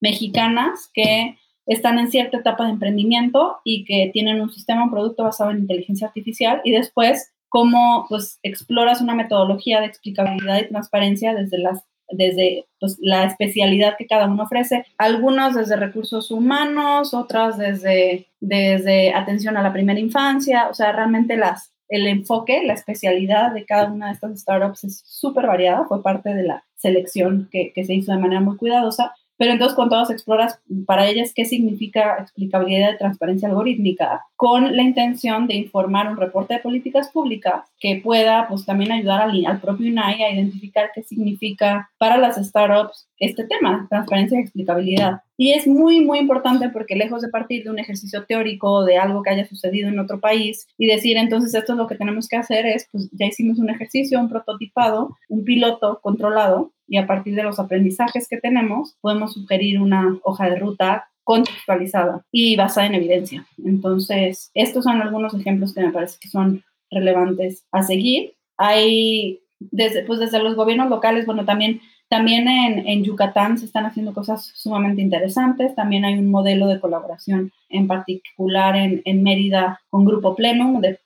mexicanas 0.00 0.90
que 0.92 1.36
están 1.66 1.98
en 1.98 2.10
cierta 2.10 2.38
etapa 2.38 2.64
de 2.64 2.72
emprendimiento 2.72 3.58
y 3.64 3.84
que 3.84 4.10
tienen 4.12 4.40
un 4.40 4.52
sistema, 4.52 4.84
un 4.84 4.90
producto 4.90 5.24
basado 5.24 5.50
en 5.50 5.60
inteligencia 5.60 6.08
artificial 6.08 6.60
y 6.64 6.72
después 6.72 7.32
cómo 7.48 8.06
pues 8.08 8.38
exploras 8.42 9.00
una 9.00 9.14
metodología 9.14 9.80
de 9.80 9.86
explicabilidad 9.86 10.60
y 10.60 10.68
transparencia 10.68 11.34
desde 11.34 11.58
las 11.58 11.82
desde 12.10 12.66
pues, 12.78 12.96
la 13.00 13.24
especialidad 13.24 13.96
que 13.98 14.06
cada 14.06 14.26
uno 14.26 14.44
ofrece, 14.44 14.84
algunos 14.98 15.54
desde 15.54 15.76
recursos 15.76 16.30
humanos, 16.30 17.14
otras 17.14 17.58
desde, 17.58 18.28
desde 18.40 19.14
atención 19.14 19.56
a 19.56 19.62
la 19.62 19.72
primera 19.72 20.00
infancia, 20.00 20.68
o 20.70 20.74
sea, 20.74 20.92
realmente 20.92 21.36
las, 21.36 21.72
el 21.88 22.06
enfoque, 22.06 22.62
la 22.64 22.74
especialidad 22.74 23.52
de 23.52 23.64
cada 23.64 23.90
una 23.90 24.06
de 24.06 24.12
estas 24.12 24.40
startups 24.40 24.84
es 24.84 25.02
súper 25.04 25.46
variada, 25.46 25.84
fue 25.86 26.02
parte 26.02 26.34
de 26.34 26.44
la 26.44 26.64
selección 26.76 27.48
que, 27.50 27.72
que 27.74 27.84
se 27.84 27.94
hizo 27.94 28.12
de 28.12 28.18
manera 28.18 28.40
muy 28.40 28.56
cuidadosa, 28.56 29.14
pero 29.40 29.52
entonces 29.52 29.74
con 29.74 29.88
todas 29.88 30.10
exploras 30.10 30.60
para 30.84 31.08
ellas 31.08 31.32
qué 31.34 31.46
significa 31.46 32.18
explicabilidad 32.20 32.90
de 32.90 32.98
transparencia 32.98 33.48
algorítmica, 33.48 34.26
con 34.36 34.76
la 34.76 34.82
intención 34.82 35.46
de 35.46 35.54
informar 35.54 36.10
un 36.10 36.18
reporte 36.18 36.52
de 36.52 36.60
políticas 36.60 37.08
públicas 37.08 37.64
que 37.78 38.02
pueda 38.04 38.46
pues 38.48 38.66
también 38.66 38.92
ayudar 38.92 39.22
al, 39.22 39.46
al 39.46 39.58
propio 39.58 39.86
INAI 39.86 40.24
a 40.24 40.34
identificar 40.34 40.90
qué 40.94 41.02
significa 41.04 41.90
para 41.96 42.18
las 42.18 42.36
startups 42.36 43.08
este 43.18 43.44
tema, 43.44 43.86
transparencia 43.88 44.38
y 44.38 44.42
explicabilidad. 44.42 45.22
Y 45.40 45.52
es 45.52 45.66
muy, 45.66 46.04
muy 46.04 46.18
importante 46.18 46.68
porque 46.68 46.94
lejos 46.94 47.22
de 47.22 47.30
partir 47.30 47.64
de 47.64 47.70
un 47.70 47.78
ejercicio 47.78 48.26
teórico 48.26 48.84
de 48.84 48.98
algo 48.98 49.22
que 49.22 49.30
haya 49.30 49.48
sucedido 49.48 49.88
en 49.88 49.98
otro 49.98 50.20
país 50.20 50.68
y 50.76 50.86
decir, 50.86 51.16
entonces 51.16 51.54
esto 51.54 51.72
es 51.72 51.78
lo 51.78 51.86
que 51.86 51.94
tenemos 51.94 52.28
que 52.28 52.36
hacer, 52.36 52.66
es, 52.66 52.86
pues 52.92 53.08
ya 53.12 53.24
hicimos 53.24 53.58
un 53.58 53.70
ejercicio, 53.70 54.20
un 54.20 54.28
prototipado, 54.28 55.16
un 55.30 55.42
piloto 55.46 55.98
controlado, 56.02 56.72
y 56.86 56.98
a 56.98 57.06
partir 57.06 57.36
de 57.36 57.42
los 57.42 57.58
aprendizajes 57.58 58.28
que 58.28 58.36
tenemos 58.36 58.98
podemos 59.00 59.32
sugerir 59.32 59.80
una 59.80 60.18
hoja 60.24 60.50
de 60.50 60.56
ruta 60.56 61.08
contextualizada 61.24 62.22
y 62.30 62.56
basada 62.56 62.88
en 62.88 62.96
evidencia. 62.96 63.46
Entonces, 63.64 64.50
estos 64.52 64.84
son 64.84 65.00
algunos 65.00 65.32
ejemplos 65.32 65.72
que 65.72 65.80
me 65.80 65.92
parece 65.92 66.18
que 66.20 66.28
son 66.28 66.64
relevantes 66.90 67.64
a 67.72 67.82
seguir. 67.82 68.34
Hay, 68.58 69.40
desde, 69.58 70.04
pues 70.04 70.20
desde 70.20 70.42
los 70.42 70.54
gobiernos 70.54 70.90
locales, 70.90 71.24
bueno, 71.24 71.46
también 71.46 71.80
también 72.10 72.48
en, 72.48 73.04
Yucatán 73.04 73.56
se 73.56 73.66
están 73.66 73.86
haciendo 73.86 74.12
cosas 74.12 74.50
sumamente 74.56 75.00
interesantes. 75.00 75.76
También 75.76 76.04
hay 76.04 76.18
un 76.18 76.28
modelo 76.28 76.66
de 76.66 76.80
colaboración 76.80 77.52
en 77.68 77.86
particular 77.86 78.74
en, 78.76 79.22
Mérida 79.22 79.80
con 79.90 80.04
Grupo 80.04 80.34
Plenum, 80.34 80.80
del 80.80 80.98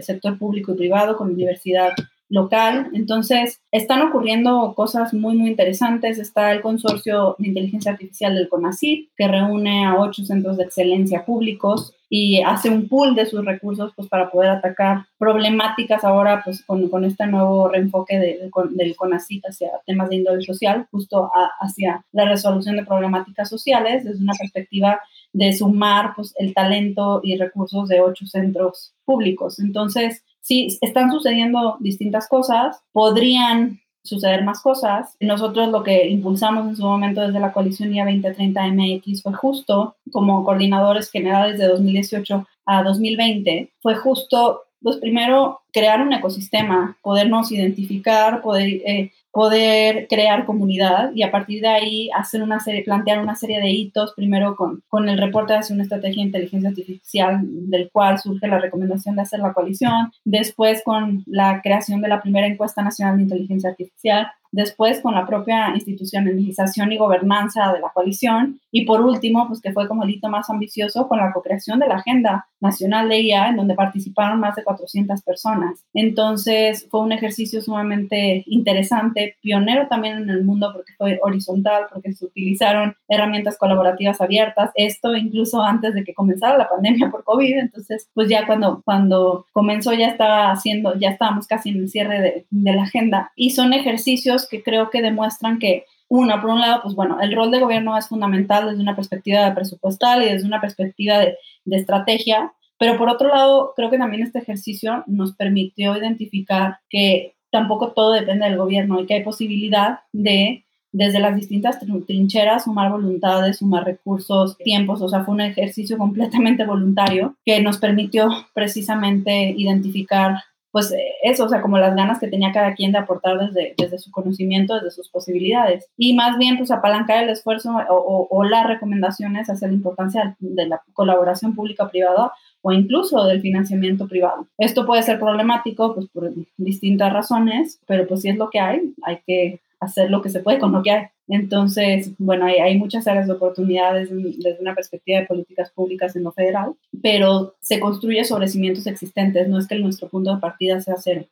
sector 0.00 0.38
público 0.38 0.72
y 0.72 0.76
privado, 0.76 1.16
con 1.16 1.32
Universidad 1.32 1.90
local. 2.28 2.88
Entonces, 2.94 3.62
están 3.72 4.02
ocurriendo 4.02 4.74
cosas 4.76 5.12
muy, 5.12 5.36
muy 5.36 5.50
interesantes. 5.50 6.20
Está 6.20 6.52
el 6.52 6.60
consorcio 6.60 7.34
de 7.40 7.48
inteligencia 7.48 7.90
artificial 7.90 8.36
del 8.36 8.48
CONACYT, 8.48 9.10
que 9.16 9.26
reúne 9.26 9.84
a 9.84 9.98
ocho 9.98 10.24
centros 10.24 10.56
de 10.56 10.64
excelencia 10.64 11.24
públicos 11.24 11.96
y 12.16 12.40
hace 12.42 12.70
un 12.70 12.86
pool 12.86 13.16
de 13.16 13.26
sus 13.26 13.44
recursos 13.44 13.92
pues, 13.96 14.06
para 14.08 14.30
poder 14.30 14.48
atacar 14.50 15.04
problemáticas 15.18 16.04
ahora 16.04 16.42
pues, 16.44 16.64
con, 16.64 16.88
con 16.88 17.04
este 17.04 17.26
nuevo 17.26 17.66
reenfoque 17.68 18.20
de, 18.20 18.50
del 18.70 18.94
CONACYT 18.94 19.44
hacia 19.44 19.70
temas 19.84 20.10
de 20.10 20.16
índole 20.16 20.40
social, 20.42 20.86
justo 20.92 21.28
hacia 21.60 22.04
la 22.12 22.26
resolución 22.26 22.76
de 22.76 22.84
problemáticas 22.84 23.48
sociales 23.48 24.04
desde 24.04 24.22
una 24.22 24.34
perspectiva 24.38 25.00
de 25.32 25.52
sumar 25.54 26.12
pues, 26.14 26.32
el 26.38 26.54
talento 26.54 27.18
y 27.24 27.36
recursos 27.36 27.88
de 27.88 28.00
ocho 28.00 28.26
centros 28.26 28.94
públicos. 29.04 29.58
Entonces, 29.58 30.22
sí, 30.40 30.78
están 30.82 31.10
sucediendo 31.10 31.78
distintas 31.80 32.28
cosas, 32.28 32.80
podrían 32.92 33.80
suceder 34.04 34.44
más 34.44 34.60
cosas. 34.60 35.16
Nosotros 35.18 35.70
lo 35.70 35.82
que 35.82 36.08
impulsamos 36.08 36.68
en 36.68 36.76
su 36.76 36.82
momento 36.84 37.22
desde 37.22 37.40
la 37.40 37.52
coalición 37.52 37.92
IA 37.94 38.04
2030 38.04 38.66
MX 38.68 39.22
fue 39.22 39.32
justo, 39.32 39.96
como 40.12 40.44
coordinadores 40.44 41.10
generales 41.10 41.58
de 41.58 41.66
2018 41.66 42.46
a 42.66 42.82
2020, 42.82 43.72
fue 43.80 43.94
justo, 43.96 44.62
pues 44.82 44.96
primero, 44.96 45.62
crear 45.72 46.00
un 46.00 46.12
ecosistema, 46.12 46.96
podernos 47.02 47.50
identificar, 47.50 48.42
poder 48.42 48.68
eh, 48.86 49.12
poder 49.34 50.06
crear 50.08 50.46
comunidad 50.46 51.10
y 51.12 51.24
a 51.24 51.32
partir 51.32 51.60
de 51.60 51.66
ahí 51.66 52.08
hacer 52.16 52.40
una 52.40 52.60
serie, 52.60 52.84
plantear 52.84 53.18
una 53.18 53.34
serie 53.34 53.60
de 53.60 53.68
hitos, 53.68 54.14
primero 54.14 54.54
con, 54.54 54.84
con 54.88 55.08
el 55.08 55.18
reporte 55.18 55.54
hacia 55.54 55.74
una 55.74 55.82
estrategia 55.82 56.22
de 56.22 56.28
inteligencia 56.28 56.68
artificial 56.68 57.40
del 57.42 57.90
cual 57.90 58.20
surge 58.20 58.46
la 58.46 58.60
recomendación 58.60 59.16
de 59.16 59.22
hacer 59.22 59.40
la 59.40 59.52
coalición, 59.52 60.12
después 60.24 60.82
con 60.84 61.24
la 61.26 61.60
creación 61.64 62.00
de 62.00 62.08
la 62.08 62.22
primera 62.22 62.46
encuesta 62.46 62.80
nacional 62.80 63.16
de 63.16 63.24
inteligencia 63.24 63.70
artificial, 63.70 64.28
después 64.54 65.00
con 65.00 65.14
la 65.14 65.26
propia 65.26 65.70
institucionalización 65.74 66.92
y 66.92 66.96
gobernanza 66.96 67.72
de 67.72 67.80
la 67.80 67.90
coalición, 67.92 68.60
y 68.70 68.84
por 68.84 69.00
último, 69.00 69.46
pues 69.48 69.60
que 69.60 69.72
fue 69.72 69.88
como 69.88 70.04
el 70.04 70.10
hito 70.10 70.28
más 70.28 70.48
ambicioso 70.48 71.08
con 71.08 71.18
la 71.18 71.32
co-creación 71.32 71.78
de 71.80 71.88
la 71.88 71.96
Agenda 71.96 72.46
Nacional 72.60 73.08
de 73.08 73.20
IA, 73.20 73.50
en 73.50 73.56
donde 73.56 73.74
participaron 73.74 74.40
más 74.40 74.56
de 74.56 74.64
400 74.64 75.22
personas. 75.22 75.84
Entonces, 75.92 76.86
fue 76.90 77.00
un 77.00 77.12
ejercicio 77.12 77.60
sumamente 77.60 78.42
interesante, 78.46 79.36
pionero 79.42 79.86
también 79.88 80.18
en 80.18 80.30
el 80.30 80.44
mundo 80.44 80.70
porque 80.72 80.92
fue 80.96 81.18
horizontal, 81.22 81.84
porque 81.92 82.12
se 82.12 82.24
utilizaron 82.24 82.96
herramientas 83.08 83.58
colaborativas 83.58 84.20
abiertas, 84.20 84.70
esto 84.74 85.14
incluso 85.16 85.62
antes 85.62 85.94
de 85.94 86.04
que 86.04 86.14
comenzara 86.14 86.56
la 86.56 86.68
pandemia 86.68 87.10
por 87.10 87.24
COVID, 87.24 87.58
entonces, 87.58 88.08
pues 88.14 88.28
ya 88.28 88.46
cuando, 88.46 88.82
cuando 88.84 89.46
comenzó 89.52 89.92
ya 89.92 90.08
estaba 90.08 90.50
haciendo, 90.50 90.98
ya 90.98 91.10
estábamos 91.10 91.46
casi 91.46 91.70
en 91.70 91.76
el 91.76 91.88
cierre 91.88 92.20
de, 92.20 92.46
de 92.50 92.72
la 92.72 92.84
agenda, 92.84 93.32
y 93.36 93.50
son 93.50 93.72
ejercicios 93.72 94.43
que 94.48 94.62
creo 94.62 94.90
que 94.90 95.02
demuestran 95.02 95.58
que 95.58 95.86
una, 96.08 96.40
por 96.40 96.50
un 96.50 96.60
lado, 96.60 96.80
pues 96.82 96.94
bueno, 96.94 97.20
el 97.20 97.34
rol 97.34 97.50
de 97.50 97.60
gobierno 97.60 97.96
es 97.96 98.08
fundamental 98.08 98.68
desde 98.68 98.82
una 98.82 98.96
perspectiva 98.96 99.54
presupuestal 99.54 100.22
y 100.22 100.26
desde 100.26 100.46
una 100.46 100.60
perspectiva 100.60 101.18
de, 101.18 101.36
de 101.64 101.76
estrategia, 101.76 102.52
pero 102.78 102.98
por 102.98 103.08
otro 103.08 103.28
lado, 103.28 103.72
creo 103.76 103.90
que 103.90 103.98
también 103.98 104.22
este 104.22 104.40
ejercicio 104.40 105.04
nos 105.06 105.34
permitió 105.34 105.96
identificar 105.96 106.78
que 106.90 107.34
tampoco 107.50 107.92
todo 107.92 108.12
depende 108.12 108.46
del 108.46 108.58
gobierno 108.58 109.00
y 109.00 109.06
que 109.06 109.14
hay 109.14 109.22
posibilidad 109.22 110.00
de 110.12 110.64
desde 110.94 111.18
las 111.18 111.34
distintas 111.34 111.80
trincheras, 112.06 112.64
sumar 112.64 112.88
voluntades, 112.88 113.58
sumar 113.58 113.84
recursos, 113.84 114.56
tiempos, 114.58 115.02
o 115.02 115.08
sea, 115.08 115.24
fue 115.24 115.34
un 115.34 115.40
ejercicio 115.40 115.98
completamente 115.98 116.64
voluntario 116.64 117.36
que 117.44 117.60
nos 117.60 117.78
permitió 117.78 118.28
precisamente 118.54 119.52
identificar 119.56 120.36
pues 120.74 120.92
eso, 121.22 121.44
o 121.44 121.48
sea, 121.48 121.62
como 121.62 121.78
las 121.78 121.94
ganas 121.94 122.18
que 122.18 122.26
tenía 122.26 122.50
cada 122.50 122.74
quien 122.74 122.90
de 122.90 122.98
aportar 122.98 123.38
desde, 123.38 123.74
desde 123.78 123.96
su 123.96 124.10
conocimiento, 124.10 124.74
desde 124.74 124.90
sus 124.90 125.08
posibilidades. 125.08 125.88
Y 125.96 126.14
más 126.14 126.36
bien, 126.36 126.58
pues 126.58 126.72
apalancar 126.72 127.22
el 127.22 127.30
esfuerzo 127.30 127.76
o, 127.88 128.26
o, 128.28 128.42
las 128.42 128.66
recomendaciones 128.66 129.48
hacia 129.48 129.68
la 129.68 129.74
importancia 129.74 130.36
de 130.40 130.66
la 130.66 130.82
colaboración 130.92 131.54
pública-privada 131.54 132.32
o 132.60 132.72
incluso 132.72 133.24
del 133.24 133.40
financiamiento 133.40 134.08
privado. 134.08 134.48
Esto 134.58 134.84
puede 134.84 135.04
ser 135.04 135.20
problemático, 135.20 135.94
pues 135.94 136.08
por 136.08 136.32
distintas 136.56 137.12
razones, 137.12 137.80
pero 137.86 138.08
pues 138.08 138.22
si 138.22 138.30
es 138.30 138.36
lo 138.36 138.50
que 138.50 138.58
hay, 138.58 138.94
hay 139.04 139.20
que 139.24 139.60
hacer 139.84 140.10
lo 140.10 140.22
que 140.22 140.30
se 140.30 140.40
puede 140.40 140.58
con 140.58 140.72
lo 140.72 140.82
que 140.82 140.90
hay. 140.90 141.06
Entonces, 141.28 142.12
bueno, 142.18 142.46
hay, 142.46 142.76
muchas 142.76 143.06
áreas 143.06 143.26
de 143.26 143.32
oportunidades 143.32 144.10
desde 144.10 144.60
una 144.60 144.74
perspectiva 144.74 145.20
de 145.20 145.26
políticas 145.26 145.70
públicas 145.70 146.14
en 146.16 146.24
lo 146.24 146.32
federal, 146.32 146.74
pero 147.02 147.54
se 147.60 147.80
construye 147.80 148.24
sobre 148.24 148.48
cimientos 148.48 148.86
existentes, 148.86 149.48
no 149.48 149.58
es 149.58 149.66
que 149.66 149.78
nuestro 149.78 150.08
punto 150.08 150.34
de 150.34 150.40
partida 150.40 150.80
sea 150.80 150.96
cero. 150.98 151.26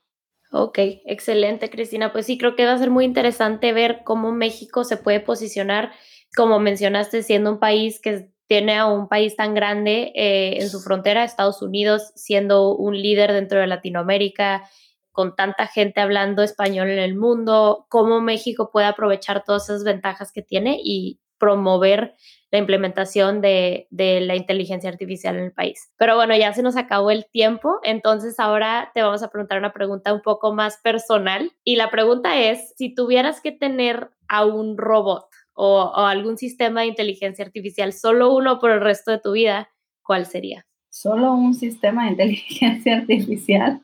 Ok, 0.51 0.79
excelente, 1.07 1.71
Cristina. 1.71 2.13
Pues 2.13 2.27
sí, 2.27 2.37
creo 2.37 2.57
que 2.57 2.67
va 2.67 2.73
a 2.73 2.79
ser 2.79 2.91
muy 2.91 3.05
interesante 3.05 3.73
ver 3.73 4.03
cómo 4.05 4.33
México 4.33 4.85
se 4.85 4.99
puede 4.99 5.21
posicionar, 5.21 5.93
como 6.37 6.59
mencionaste, 6.59 7.23
siendo 7.23 7.53
un 7.53 7.59
país 7.59 8.01
que 8.01 8.31
tiene 8.47 8.77
a 8.77 8.87
un 8.87 9.09
país 9.09 9.35
tan 9.35 9.55
grande 9.55 10.13
eh, 10.15 10.59
en 10.61 10.69
su 10.69 10.81
frontera, 10.81 11.25
Estados 11.25 11.63
Unidos, 11.63 12.13
siendo 12.17 12.77
un 12.77 13.01
líder 13.01 13.33
dentro 13.33 13.59
de 13.59 13.67
Latinoamérica, 13.67 14.69
con 15.13 15.37
tanta 15.37 15.67
gente 15.67 16.01
hablando 16.01 16.43
español 16.43 16.89
en 16.91 16.99
el 16.99 17.15
mundo, 17.15 17.87
cómo 17.89 18.21
México 18.21 18.71
puede 18.73 18.87
aprovechar 18.87 19.45
todas 19.45 19.65
esas 19.65 19.85
ventajas 19.85 20.33
que 20.33 20.43
tiene 20.43 20.79
y 20.83 21.21
promover 21.39 22.15
la 22.53 22.59
implementación 22.59 23.41
de, 23.41 23.89
la 23.91 24.37
inteligencia 24.37 24.89
artificial 24.89 25.37
en 25.37 25.45
el 25.45 25.53
país. 25.53 25.93
Pero 25.97 26.15
bueno, 26.15 26.37
ya 26.37 26.53
se 26.53 26.63
nos 26.63 26.77
acabó 26.77 27.11
el 27.11 27.27
tiempo, 27.27 27.81
entonces 27.83 28.39
ahora 28.39 28.91
te 28.95 29.03
vamos 29.03 29.23
a 29.23 29.29
preguntar 29.29 29.59
una 29.59 29.73
pregunta 29.73 30.13
un 30.13 30.23
poco 30.23 30.53
más 30.53 30.77
personal. 30.83 31.51
Y 31.65 31.77
la 31.77 31.91
pregunta 31.91 32.39
es, 32.41 32.75
si 32.77 32.95
tuvieras 32.95 33.41
que 33.41 33.53
tener 33.53 34.11
a 34.29 34.45
un 34.45 34.79
robot 34.79 35.27
o 35.55 35.93
algún 35.97 36.37
sistema 36.37 36.83
de 36.83 36.87
inteligencia 36.89 37.45
artificial, 37.45 37.93
solo 37.93 38.33
uno 38.33 38.59
por 38.59 38.71
el 38.71 38.81
resto 38.81 39.11
de 39.11 39.19
tu 39.19 39.33
vida, 39.33 39.71
¿cuál 40.03 40.27
sería? 40.27 40.65
Solo 40.93 41.33
un 41.33 41.55
sistema 41.55 42.05
de 42.05 42.11
inteligencia 42.11 42.97
artificial. 42.99 43.81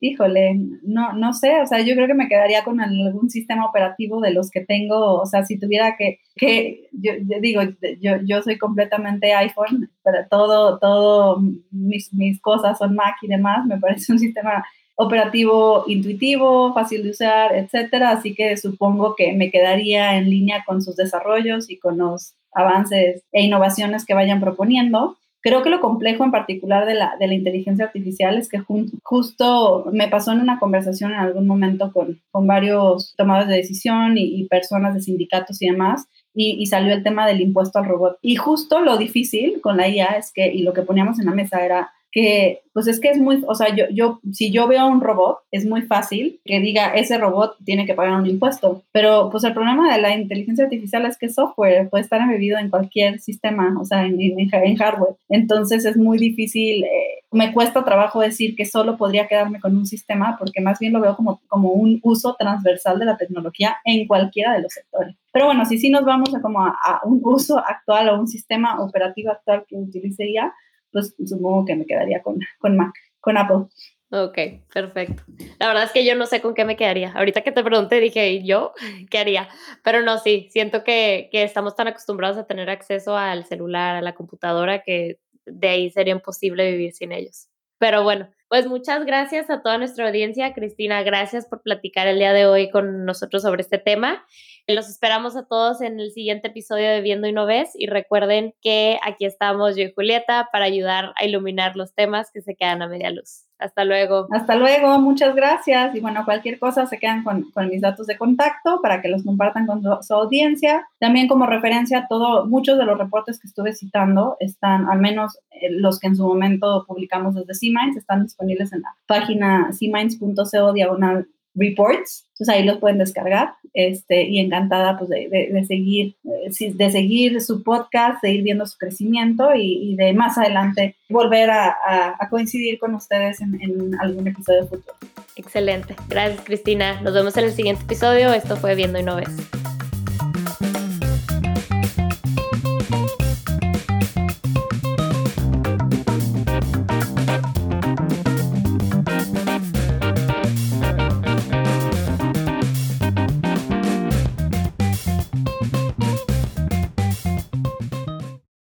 Híjole, 0.00 0.56
no, 0.82 1.14
no 1.14 1.32
sé, 1.32 1.62
o 1.62 1.66
sea, 1.66 1.80
yo 1.80 1.94
creo 1.94 2.06
que 2.06 2.14
me 2.14 2.28
quedaría 2.28 2.62
con 2.62 2.78
algún 2.80 3.30
sistema 3.30 3.64
operativo 3.64 4.20
de 4.20 4.34
los 4.34 4.50
que 4.50 4.60
tengo, 4.62 5.14
o 5.14 5.24
sea, 5.24 5.44
si 5.44 5.58
tuviera 5.58 5.96
que, 5.96 6.18
que 6.36 6.90
yo, 6.92 7.12
digo, 7.40 7.62
yo, 8.02 8.16
yo 8.22 8.42
soy 8.42 8.58
completamente 8.58 9.32
iPhone, 9.32 9.90
pero 10.02 10.18
todo, 10.28 10.78
todo, 10.78 11.40
mis, 11.70 12.12
mis 12.12 12.38
cosas 12.42 12.76
son 12.76 12.94
Mac 12.94 13.16
y 13.22 13.28
demás, 13.28 13.64
me 13.64 13.78
parece 13.78 14.12
un 14.12 14.18
sistema 14.18 14.62
operativo 14.96 15.84
intuitivo, 15.86 16.74
fácil 16.74 17.02
de 17.02 17.10
usar, 17.10 17.54
etcétera, 17.54 18.10
así 18.10 18.34
que 18.34 18.56
supongo 18.58 19.14
que 19.16 19.32
me 19.32 19.50
quedaría 19.50 20.18
en 20.18 20.28
línea 20.28 20.64
con 20.66 20.82
sus 20.82 20.96
desarrollos 20.96 21.70
y 21.70 21.78
con 21.78 21.96
los 21.96 22.34
avances 22.54 23.22
e 23.32 23.42
innovaciones 23.42 24.04
que 24.04 24.14
vayan 24.14 24.40
proponiendo. 24.40 25.16
Creo 25.40 25.62
que 25.62 25.68
lo 25.68 25.80
complejo 25.80 26.24
en 26.24 26.30
particular 26.30 26.86
de 26.86 26.94
la, 26.94 27.16
de 27.20 27.26
la 27.26 27.34
inteligencia 27.34 27.84
artificial 27.84 28.38
es 28.38 28.48
que 28.48 28.62
justo 29.02 29.84
me 29.92 30.08
pasó 30.08 30.32
en 30.32 30.40
una 30.40 30.58
conversación 30.58 31.12
en 31.12 31.18
algún 31.18 31.46
momento 31.46 31.92
con, 31.92 32.22
con 32.30 32.46
varios 32.46 33.14
tomadores 33.18 33.48
de 33.48 33.56
decisión 33.56 34.16
y, 34.16 34.44
personas 34.48 34.94
de 34.94 35.02
sindicatos 35.02 35.60
y 35.60 35.68
demás, 35.68 36.06
y, 36.32 36.56
y, 36.58 36.66
salió 36.66 36.94
el 36.94 37.02
tema 37.02 37.26
del 37.26 37.42
impuesto 37.42 37.78
al 37.78 37.84
robot. 37.84 38.16
Y 38.22 38.36
justo 38.36 38.80
lo 38.80 38.96
difícil 38.96 39.60
con 39.60 39.76
la 39.76 39.86
IA 39.86 40.16
es 40.16 40.32
que, 40.32 40.50
y 40.50 40.62
lo 40.62 40.72
que 40.72 40.82
poníamos 40.82 41.18
en 41.18 41.26
la 41.26 41.32
mesa 41.32 41.62
era 41.62 41.92
que 42.14 42.62
pues 42.72 42.86
es 42.88 43.00
que 43.00 43.08
es 43.08 43.18
muy, 43.18 43.42
o 43.46 43.54
sea, 43.54 43.74
yo, 43.74 43.84
yo, 43.90 44.20
si 44.32 44.50
yo 44.50 44.66
veo 44.66 44.86
un 44.86 45.00
robot, 45.00 45.38
es 45.50 45.64
muy 45.64 45.82
fácil 45.82 46.40
que 46.44 46.60
diga, 46.60 46.94
ese 46.94 47.18
robot 47.18 47.56
tiene 47.64 47.86
que 47.86 47.94
pagar 47.94 48.20
un 48.20 48.26
impuesto, 48.26 48.82
pero 48.92 49.30
pues 49.30 49.44
el 49.44 49.52
problema 49.52 49.92
de 49.92 50.00
la 50.00 50.14
inteligencia 50.16 50.64
artificial 50.64 51.06
es 51.06 51.16
que 51.16 51.28
software 51.28 51.88
puede 51.88 52.02
estar 52.02 52.20
embebido 52.20 52.58
en 52.58 52.70
cualquier 52.70 53.20
sistema, 53.20 53.76
o 53.80 53.84
sea, 53.84 54.06
en, 54.06 54.20
en, 54.20 54.76
hardware, 54.76 55.14
entonces 55.28 55.84
es 55.84 55.96
muy 55.96 56.18
difícil, 56.18 56.84
eh, 56.84 57.22
me 57.30 57.52
cuesta 57.52 57.84
trabajo 57.84 58.20
decir 58.20 58.56
que 58.56 58.64
solo 58.64 58.96
podría 58.96 59.28
quedarme 59.28 59.60
con 59.60 59.76
un 59.76 59.86
sistema, 59.86 60.36
porque 60.38 60.60
más 60.60 60.78
bien 60.80 60.92
lo 60.92 61.00
veo 61.00 61.16
como, 61.16 61.40
como 61.48 61.70
un 61.72 62.00
uso 62.02 62.34
transversal 62.36 62.98
de 62.98 63.06
la 63.06 63.16
tecnología 63.16 63.76
en 63.84 64.06
cualquiera 64.06 64.52
de 64.52 64.62
los 64.62 64.72
sectores. 64.72 65.16
Pero 65.32 65.46
bueno, 65.46 65.64
si 65.64 65.78
sí 65.78 65.90
nos 65.90 66.04
vamos 66.04 66.32
a 66.32 66.40
como 66.40 66.64
a, 66.64 66.70
a 66.70 67.00
un 67.04 67.20
uso 67.24 67.58
actual 67.58 68.08
o 68.08 68.20
un 68.20 68.28
sistema 68.28 68.80
operativo 68.80 69.32
actual 69.32 69.64
que 69.68 69.76
utilice 69.76 70.28
IA, 70.28 70.52
pues 70.94 71.14
supongo 71.26 71.66
que 71.66 71.76
me 71.76 71.84
quedaría 71.84 72.22
con, 72.22 72.38
con 72.58 72.76
Mac, 72.76 72.94
con 73.20 73.36
Apple. 73.36 73.66
Ok, 74.10 74.38
perfecto. 74.72 75.24
La 75.58 75.66
verdad 75.66 75.84
es 75.84 75.90
que 75.90 76.04
yo 76.04 76.14
no 76.14 76.24
sé 76.26 76.40
con 76.40 76.54
qué 76.54 76.64
me 76.64 76.76
quedaría. 76.76 77.12
Ahorita 77.12 77.42
que 77.42 77.50
te 77.50 77.64
pregunté 77.64 77.98
dije, 77.98 78.44
¿yo 78.44 78.72
qué 79.10 79.18
haría? 79.18 79.48
Pero 79.82 80.02
no, 80.02 80.18
sí, 80.18 80.48
siento 80.52 80.84
que, 80.84 81.28
que 81.32 81.42
estamos 81.42 81.74
tan 81.74 81.88
acostumbrados 81.88 82.38
a 82.38 82.46
tener 82.46 82.70
acceso 82.70 83.16
al 83.16 83.44
celular, 83.44 83.96
a 83.96 84.02
la 84.02 84.14
computadora, 84.14 84.82
que 84.82 85.18
de 85.46 85.68
ahí 85.68 85.90
sería 85.90 86.14
imposible 86.14 86.70
vivir 86.70 86.92
sin 86.92 87.10
ellos. 87.10 87.48
Pero 87.78 88.04
bueno, 88.04 88.30
pues 88.54 88.68
muchas 88.68 89.04
gracias 89.04 89.50
a 89.50 89.62
toda 89.62 89.78
nuestra 89.78 90.06
audiencia. 90.06 90.54
Cristina, 90.54 91.02
gracias 91.02 91.44
por 91.44 91.60
platicar 91.60 92.06
el 92.06 92.20
día 92.20 92.32
de 92.32 92.46
hoy 92.46 92.70
con 92.70 93.04
nosotros 93.04 93.42
sobre 93.42 93.62
este 93.62 93.78
tema. 93.78 94.24
Los 94.68 94.88
esperamos 94.88 95.34
a 95.34 95.44
todos 95.48 95.80
en 95.80 95.98
el 95.98 96.12
siguiente 96.12 96.46
episodio 96.46 96.88
de 96.88 97.00
Viendo 97.00 97.26
y 97.26 97.32
No 97.32 97.46
Ves 97.46 97.70
y 97.74 97.88
recuerden 97.88 98.54
que 98.62 99.00
aquí 99.02 99.24
estamos 99.24 99.74
yo 99.74 99.82
y 99.82 99.92
Julieta 99.92 100.50
para 100.52 100.66
ayudar 100.66 101.14
a 101.16 101.24
iluminar 101.24 101.74
los 101.74 101.96
temas 101.96 102.30
que 102.30 102.42
se 102.42 102.54
quedan 102.54 102.80
a 102.80 102.86
media 102.86 103.10
luz. 103.10 103.44
Hasta 103.58 103.84
luego. 103.84 104.26
Hasta 104.30 104.56
luego, 104.56 104.98
muchas 104.98 105.34
gracias. 105.34 105.94
Y 105.94 106.00
bueno, 106.00 106.24
cualquier 106.24 106.58
cosa 106.58 106.86
se 106.86 106.98
quedan 106.98 107.22
con, 107.22 107.46
mis 107.70 107.80
datos 107.80 108.06
de 108.06 108.18
contacto 108.18 108.80
para 108.82 109.00
que 109.00 109.08
los 109.08 109.24
compartan 109.24 109.66
con 109.66 109.82
su, 109.82 110.14
audiencia. 110.14 110.86
También 110.98 111.28
como 111.28 111.46
referencia, 111.46 112.06
todo, 112.08 112.46
muchos 112.46 112.78
de 112.78 112.84
los 112.84 112.98
reportes 112.98 113.38
que 113.38 113.46
estuve 113.46 113.72
citando 113.72 114.36
están, 114.40 114.88
al 114.88 114.98
menos 114.98 115.38
eh, 115.50 115.70
los 115.70 116.00
que 116.00 116.08
en 116.08 116.16
su 116.16 116.24
momento 116.24 116.84
publicamos 116.86 117.34
desde 117.34 117.54
C-Minds, 117.54 117.96
están 117.96 118.24
disponibles 118.24 118.72
en 118.72 118.82
la 118.82 118.96
página 119.06 119.70
cminds.co 119.78 120.72
diagonal 120.72 121.28
reports, 121.54 122.26
entonces 122.32 122.54
ahí 122.54 122.64
los 122.64 122.78
pueden 122.78 122.98
descargar, 122.98 123.54
este, 123.74 124.24
y 124.24 124.38
encantada 124.38 124.98
pues 124.98 125.10
de, 125.10 125.28
de, 125.52 125.64
seguir, 125.64 126.16
eh, 126.24 126.72
de 126.74 126.90
seguir 126.90 127.40
su 127.40 127.62
podcast, 127.62 128.22
de 128.22 128.32
ir 128.32 128.42
viendo 128.42 128.66
su 128.66 128.78
crecimiento 128.78 129.54
y, 129.54 129.92
y 129.92 129.96
de 129.96 130.12
más 130.12 130.38
adelante 130.38 130.96
volver 131.08 131.50
a, 131.50 131.68
a, 131.68 132.16
a 132.18 132.28
coincidir 132.28 132.78
con 132.78 132.94
ustedes 132.94 133.40
en, 133.40 133.60
en, 133.60 133.94
algún 134.00 134.26
episodio 134.26 134.66
futuro. 134.66 134.96
Excelente, 135.36 135.96
gracias 136.08 136.42
Cristina, 136.44 137.00
nos 137.02 137.14
vemos 137.14 137.36
en 137.36 137.44
el 137.44 137.52
siguiente 137.52 137.82
episodio, 137.82 138.32
esto 138.32 138.56
fue 138.56 138.74
Viendo 138.74 138.98
y 138.98 139.02
No 139.02 139.16
Ves. 139.16 139.83